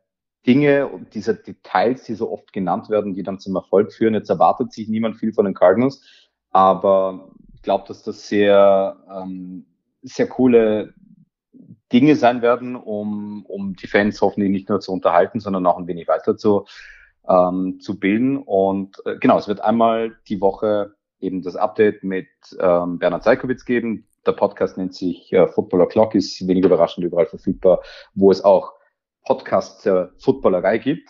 Dinge 0.47 0.87
und 0.87 1.13
diese 1.13 1.35
Details, 1.35 2.03
die 2.03 2.15
so 2.15 2.31
oft 2.31 2.51
genannt 2.51 2.89
werden, 2.89 3.13
die 3.13 3.23
dann 3.23 3.39
zum 3.39 3.55
Erfolg 3.55 3.93
führen. 3.93 4.15
Jetzt 4.15 4.29
erwartet 4.29 4.71
sich 4.73 4.87
niemand 4.87 5.17
viel 5.17 5.33
von 5.33 5.45
den 5.45 5.53
Cardinals, 5.53 6.28
aber 6.51 7.29
ich 7.53 7.61
glaube, 7.61 7.85
dass 7.87 8.03
das 8.03 8.27
sehr, 8.27 8.97
ähm, 9.09 9.65
sehr 10.01 10.27
coole 10.27 10.93
Dinge 11.91 12.15
sein 12.15 12.41
werden, 12.41 12.75
um, 12.75 13.45
um 13.45 13.75
die 13.75 13.87
Fans 13.87 14.21
hoffentlich 14.21 14.51
nicht 14.51 14.69
nur 14.69 14.79
zu 14.79 14.91
unterhalten, 14.91 15.39
sondern 15.39 15.65
auch 15.65 15.77
ein 15.77 15.87
wenig 15.87 16.07
weiter 16.07 16.37
zu, 16.37 16.65
ähm, 17.27 17.79
zu 17.79 17.99
bilden. 17.99 18.37
Und 18.37 18.97
äh, 19.05 19.17
genau, 19.17 19.37
es 19.37 19.47
wird 19.47 19.61
einmal 19.61 20.15
die 20.27 20.39
Woche 20.39 20.93
eben 21.19 21.41
das 21.41 21.55
Update 21.55 22.03
mit 22.03 22.27
ähm, 22.59 22.99
Bernhard 22.99 23.23
Seikowitz 23.23 23.65
geben. 23.65 24.07
Der 24.25 24.31
Podcast 24.33 24.77
nennt 24.77 24.93
sich 24.93 25.33
äh, 25.33 25.47
Footballer 25.47 25.87
Clock, 25.87 26.15
ist 26.15 26.47
wenig 26.47 26.63
überraschend 26.63 27.05
überall 27.05 27.25
verfügbar, 27.25 27.81
wo 28.13 28.31
es 28.31 28.43
auch 28.43 28.73
Podcasts 29.25 29.83
der 29.83 30.11
Footballerei 30.19 30.77
gibt. 30.77 31.09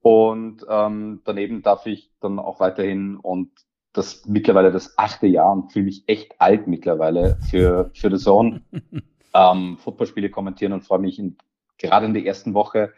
Und 0.00 0.64
ähm, 0.68 1.20
daneben 1.24 1.62
darf 1.62 1.86
ich 1.86 2.10
dann 2.20 2.38
auch 2.38 2.60
weiterhin 2.60 3.16
und 3.16 3.50
das 3.92 4.24
mittlerweile 4.26 4.72
das 4.72 4.96
achte 4.98 5.26
Jahr 5.26 5.52
und 5.52 5.72
fühle 5.72 5.86
mich 5.86 6.04
echt 6.06 6.40
alt 6.40 6.66
mittlerweile 6.66 7.38
für, 7.50 7.90
für 7.94 8.10
The 8.10 8.22
Zone 8.22 8.62
ähm, 9.34 9.76
Footballspiele 9.78 10.30
kommentieren 10.30 10.72
und 10.72 10.82
freue 10.82 11.00
mich 11.00 11.18
in, 11.18 11.36
gerade 11.78 12.06
in 12.06 12.14
der 12.14 12.24
ersten 12.24 12.54
Woche 12.54 12.92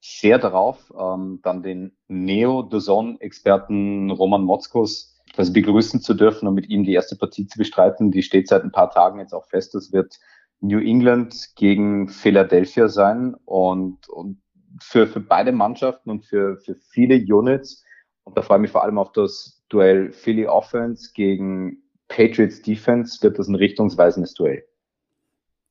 sehr 0.00 0.38
darauf, 0.38 0.92
ähm, 0.98 1.40
dann 1.42 1.62
den 1.62 1.96
Neo 2.08 2.68
The 2.70 2.78
Zone 2.78 3.18
Experten 3.20 4.10
Roman 4.10 4.42
Motzkos 4.42 5.18
quasi 5.34 5.52
begrüßen 5.52 6.00
zu 6.00 6.14
dürfen 6.14 6.48
und 6.48 6.54
mit 6.54 6.68
ihm 6.68 6.84
die 6.84 6.94
erste 6.94 7.16
Partie 7.16 7.46
zu 7.46 7.58
bestreiten. 7.58 8.10
Die 8.10 8.22
steht 8.22 8.48
seit 8.48 8.64
ein 8.64 8.72
paar 8.72 8.90
Tagen 8.90 9.20
jetzt 9.20 9.34
auch 9.34 9.46
fest. 9.46 9.74
Das 9.74 9.92
wird 9.92 10.18
New 10.60 10.80
England 10.80 11.50
gegen 11.54 12.08
Philadelphia 12.08 12.88
sein 12.88 13.34
und, 13.44 14.08
und 14.08 14.40
für, 14.80 15.06
für 15.06 15.20
beide 15.20 15.52
Mannschaften 15.52 16.10
und 16.10 16.24
für, 16.24 16.56
für 16.58 16.74
viele 16.74 17.16
Units. 17.16 17.84
Und 18.24 18.36
da 18.36 18.42
freue 18.42 18.58
ich 18.58 18.62
mich 18.62 18.70
vor 18.70 18.82
allem 18.82 18.98
auf 18.98 19.12
das 19.12 19.59
Duell 19.70 20.12
Philly 20.12 20.46
Offense 20.46 21.12
gegen 21.14 21.78
Patriots 22.08 22.60
Defense 22.60 23.22
wird 23.22 23.38
das 23.38 23.48
ein 23.48 23.54
richtungsweisendes 23.54 24.34
Duell. 24.34 24.64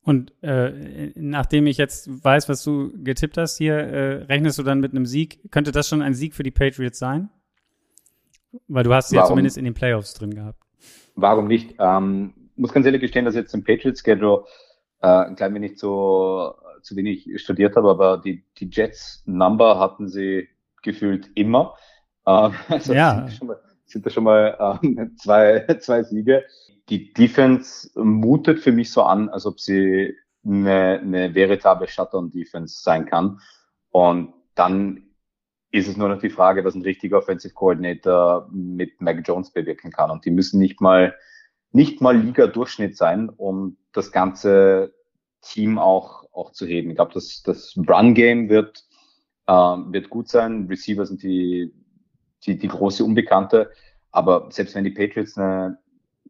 Und 0.02 0.32
äh, 0.42 1.12
nachdem 1.14 1.66
ich 1.66 1.76
jetzt 1.76 2.24
weiß, 2.24 2.48
was 2.48 2.64
du 2.64 2.90
getippt 3.04 3.36
hast 3.36 3.58
hier, 3.58 3.74
äh, 3.76 4.12
rechnest 4.24 4.58
du 4.58 4.62
dann 4.62 4.80
mit 4.80 4.92
einem 4.92 5.06
Sieg? 5.06 5.40
Könnte 5.50 5.70
das 5.72 5.88
schon 5.88 6.00
ein 6.02 6.14
Sieg 6.14 6.34
für 6.34 6.42
die 6.42 6.50
Patriots 6.50 6.98
sein? 6.98 7.28
Weil 8.66 8.82
du 8.84 8.92
hast 8.94 9.10
sie 9.10 9.16
ja 9.16 9.22
Warum? 9.22 9.32
zumindest 9.34 9.58
in 9.58 9.64
den 9.64 9.74
Playoffs 9.74 10.14
drin 10.14 10.34
gehabt. 10.34 10.58
Warum 11.14 11.46
nicht? 11.46 11.74
Ähm, 11.78 12.32
muss 12.56 12.72
ganz 12.72 12.86
ehrlich 12.86 13.02
gestehen, 13.02 13.24
dass 13.26 13.34
ich 13.34 13.40
jetzt 13.42 13.54
im 13.54 13.62
Patriots-Schedule 13.62 14.44
äh, 15.02 15.06
ein 15.06 15.36
klein 15.36 15.54
wenig 15.54 15.76
zu, 15.76 16.52
zu 16.82 16.96
wenig 16.96 17.28
studiert 17.40 17.76
habe, 17.76 17.90
aber 17.90 18.18
die, 18.18 18.42
die 18.58 18.68
Jets-Number 18.70 19.78
hatten 19.78 20.08
sie 20.08 20.48
gefühlt 20.82 21.28
immer. 21.34 21.76
Ähm, 22.26 22.54
also 22.68 22.94
Ja. 22.94 23.28
schon 23.30 23.48
mal, 23.48 23.60
sind 23.90 24.06
da 24.06 24.10
schon 24.10 24.24
mal 24.24 24.78
ähm, 24.82 25.16
zwei, 25.20 25.66
zwei 25.80 26.02
Siege. 26.02 26.44
Die 26.88 27.12
Defense 27.12 27.90
mutet 27.94 28.60
für 28.60 28.72
mich 28.72 28.90
so 28.90 29.02
an, 29.02 29.28
als 29.28 29.46
ob 29.46 29.60
sie 29.60 30.14
eine, 30.44 31.00
eine 31.00 31.34
veritable 31.34 31.86
Shutdown-Defense 31.86 32.82
sein 32.82 33.06
kann. 33.06 33.40
Und 33.90 34.34
dann 34.54 35.10
ist 35.70 35.88
es 35.88 35.96
nur 35.96 36.08
noch 36.08 36.20
die 36.20 36.30
Frage, 36.30 36.64
was 36.64 36.74
ein 36.74 36.82
richtiger 36.82 37.18
Offensive 37.18 37.54
Coordinator 37.54 38.48
mit 38.50 39.00
Mac 39.00 39.22
Jones 39.24 39.52
bewirken 39.52 39.92
kann. 39.92 40.10
Und 40.10 40.24
die 40.24 40.30
müssen 40.30 40.58
nicht 40.58 40.80
mal, 40.80 41.14
nicht 41.72 42.00
mal 42.00 42.16
Liga-Durchschnitt 42.16 42.96
sein, 42.96 43.28
um 43.28 43.76
das 43.92 44.10
ganze 44.10 44.94
Team 45.42 45.78
auch, 45.78 46.24
auch 46.32 46.52
zu 46.52 46.66
heben. 46.66 46.90
Ich 46.90 46.96
glaube, 46.96 47.14
das, 47.14 47.42
das 47.42 47.76
Run-Game 47.76 48.48
wird, 48.48 48.84
ähm, 49.46 49.92
wird 49.92 50.10
gut 50.10 50.28
sein. 50.28 50.66
Receiver 50.68 51.06
sind 51.06 51.22
die, 51.22 51.72
die, 52.46 52.58
die 52.58 52.68
große 52.68 53.04
Unbekannte. 53.04 53.70
Aber 54.10 54.48
selbst 54.50 54.74
wenn 54.74 54.84
die 54.84 54.90
Patriots 54.90 55.36
eine 55.38 55.78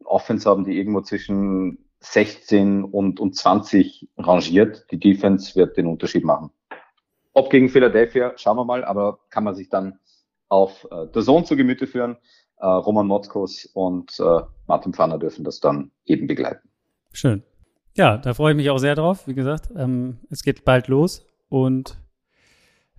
Offense 0.05 0.49
haben, 0.49 0.65
die 0.65 0.77
irgendwo 0.77 1.01
zwischen 1.01 1.79
16 1.99 2.83
und, 2.83 3.19
und 3.19 3.35
20 3.35 4.09
rangiert, 4.17 4.85
die 4.91 4.99
Defense 4.99 5.55
wird 5.55 5.77
den 5.77 5.87
Unterschied 5.87 6.23
machen. 6.23 6.51
Ob 7.33 7.49
gegen 7.49 7.69
Philadelphia, 7.69 8.33
schauen 8.35 8.57
wir 8.57 8.65
mal, 8.65 8.83
aber 8.83 9.19
kann 9.29 9.43
man 9.43 9.55
sich 9.55 9.69
dann 9.69 9.99
auf 10.49 10.85
äh, 10.91 11.07
der 11.07 11.21
Zone 11.21 11.45
zu 11.45 11.55
Gemüte 11.55 11.87
führen. 11.87 12.17
Äh, 12.57 12.65
Roman 12.65 13.07
Motzkos 13.07 13.65
und 13.73 14.19
äh, 14.19 14.41
Martin 14.67 14.93
Pfanner 14.93 15.17
dürfen 15.17 15.43
das 15.43 15.59
dann 15.59 15.91
eben 16.05 16.27
begleiten. 16.27 16.67
Schön. 17.13 17.43
Ja, 17.95 18.17
da 18.17 18.33
freue 18.33 18.51
ich 18.51 18.57
mich 18.57 18.69
auch 18.69 18.77
sehr 18.77 18.95
drauf. 18.95 19.27
Wie 19.27 19.33
gesagt, 19.33 19.69
ähm, 19.75 20.19
es 20.29 20.43
geht 20.43 20.65
bald 20.65 20.87
los 20.87 21.25
und 21.49 21.97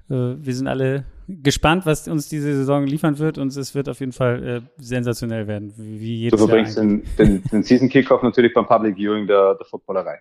äh, 0.08 0.14
wir 0.14 0.54
sind 0.54 0.68
alle 0.68 1.04
gespannt, 1.42 1.86
was 1.86 2.08
uns 2.08 2.28
diese 2.28 2.54
Saison 2.54 2.86
liefern 2.86 3.18
wird 3.18 3.38
und 3.38 3.56
es 3.56 3.74
wird 3.74 3.88
auf 3.88 4.00
jeden 4.00 4.12
Fall 4.12 4.42
äh, 4.46 4.60
sensationell 4.76 5.46
werden, 5.46 5.72
wie, 5.76 6.28
Du 6.30 6.36
jedes 6.36 6.40
Jahr. 6.40 6.48
verbringst 6.48 6.78
den, 6.78 7.02
den, 7.18 7.42
den 7.44 7.62
Season 7.62 7.88
Kickoff 7.88 8.22
natürlich 8.22 8.52
beim 8.54 8.66
Public 8.66 8.96
Viewing 8.96 9.26
der, 9.26 9.54
der 9.54 9.66
Footballerei. 9.66 10.20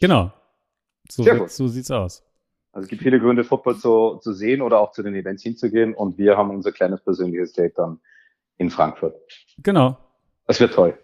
Genau. 0.00 0.32
So, 1.10 1.22
Sehr 1.22 1.36
gut. 1.36 1.50
so 1.50 1.68
sieht's 1.68 1.90
aus. 1.90 2.22
Also 2.72 2.84
es 2.84 2.88
gibt 2.88 3.02
viele 3.02 3.18
Gründe, 3.18 3.42
Football 3.42 3.76
zu, 3.78 4.18
zu 4.22 4.32
sehen 4.32 4.62
oder 4.62 4.78
auch 4.80 4.92
zu 4.92 5.02
den 5.02 5.14
Events 5.14 5.42
hinzugehen 5.42 5.94
und 5.94 6.18
wir 6.18 6.36
haben 6.36 6.50
unser 6.50 6.70
kleines 6.72 7.00
persönliches 7.02 7.52
Date 7.52 7.76
dann 7.76 8.00
in 8.58 8.70
Frankfurt. 8.70 9.14
Genau. 9.62 9.96
Das 10.46 10.60
wird 10.60 10.74
toll. 10.74 10.96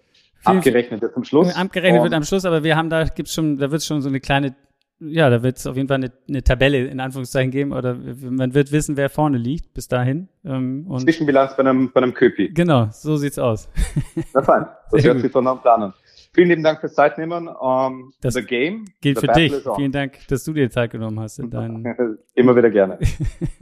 Abgerechnet 0.45 1.03
wird 1.03 1.15
zum 1.15 1.25
Schluss. 1.25 1.57
Abgerechnet 1.57 1.99
Und 2.01 2.05
wird 2.05 2.15
am 2.15 2.23
Schluss, 2.23 2.45
aber 2.45 2.63
wir 2.63 2.77
haben 2.77 2.89
da 2.89 3.05
gibt's 3.05 3.35
schon, 3.35 3.59
da 3.59 3.71
wird 3.71 3.83
schon 3.83 4.01
so 4.01 4.09
eine 4.09 4.21
kleine 4.21 4.55
ja, 5.01 5.29
da 5.29 5.43
wird 5.43 5.59
es 5.59 5.67
auf 5.67 5.77
jeden 5.77 5.89
Fall 5.89 5.97
eine, 5.97 6.13
eine, 6.29 6.43
Tabelle 6.43 6.87
in 6.87 7.01
Anführungszeichen 7.01 7.51
geben 7.51 7.73
oder 7.73 7.95
man 7.95 8.55
wird 8.55 8.73
wissen, 8.73 8.97
wer 8.97 9.11
vorne 9.11 9.37
liegt 9.37 9.75
bis 9.75 9.89
dahin. 9.89 10.29
Ähm, 10.45 10.87
und 10.89 11.01
Zwischenbilanz 11.01 11.57
bei 11.57 11.61
einem, 11.61 11.93
bei 11.93 12.01
einem 12.01 12.15
Köpi. 12.15 12.49
Genau, 12.49 12.89
so 12.91 13.17
sieht's 13.17 13.39
aus. 13.39 13.69
Na 14.35 14.43
fein, 14.43 14.67
das 14.91 15.03
Sehr 15.03 15.11
hört 15.11 15.17
gut. 15.17 15.23
sich 15.25 15.33
von 15.33 15.47
einem 15.47 15.61
Plan 15.61 15.83
an. 15.83 15.95
Vielen 16.33 16.49
lieben 16.49 16.63
Dank 16.63 16.81
fürs 16.81 16.95
Zeitnehmen. 16.95 17.49
Um, 17.49 18.13
das 18.21 18.35
the 18.35 18.43
game. 18.43 18.85
Gilt 19.01 19.21
the 19.21 19.27
für 19.27 19.33
dich. 19.33 19.55
Vielen 19.77 19.93
Dank, 19.93 20.19
dass 20.29 20.45
du 20.45 20.53
dir 20.53 20.71
Zeit 20.71 20.91
genommen 20.91 21.19
hast 21.21 21.39
in 21.39 21.51
deinen. 21.51 21.85
Immer 22.35 22.55
wieder 22.55 22.71
gerne. 22.71 22.99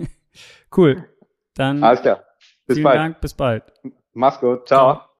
cool. 0.77 1.05
Dann. 1.55 1.83
Alles 1.85 2.03
klar. 2.03 2.25
Bis 2.67 2.77
vielen 2.77 2.85
bald. 2.85 2.97
Dank. 2.97 3.21
Bis 3.21 3.35
bald. 3.35 3.63
Mach's 4.13 4.41
gut. 4.41 4.67
Ciao. 4.67 4.95
Ciao. 4.95 5.05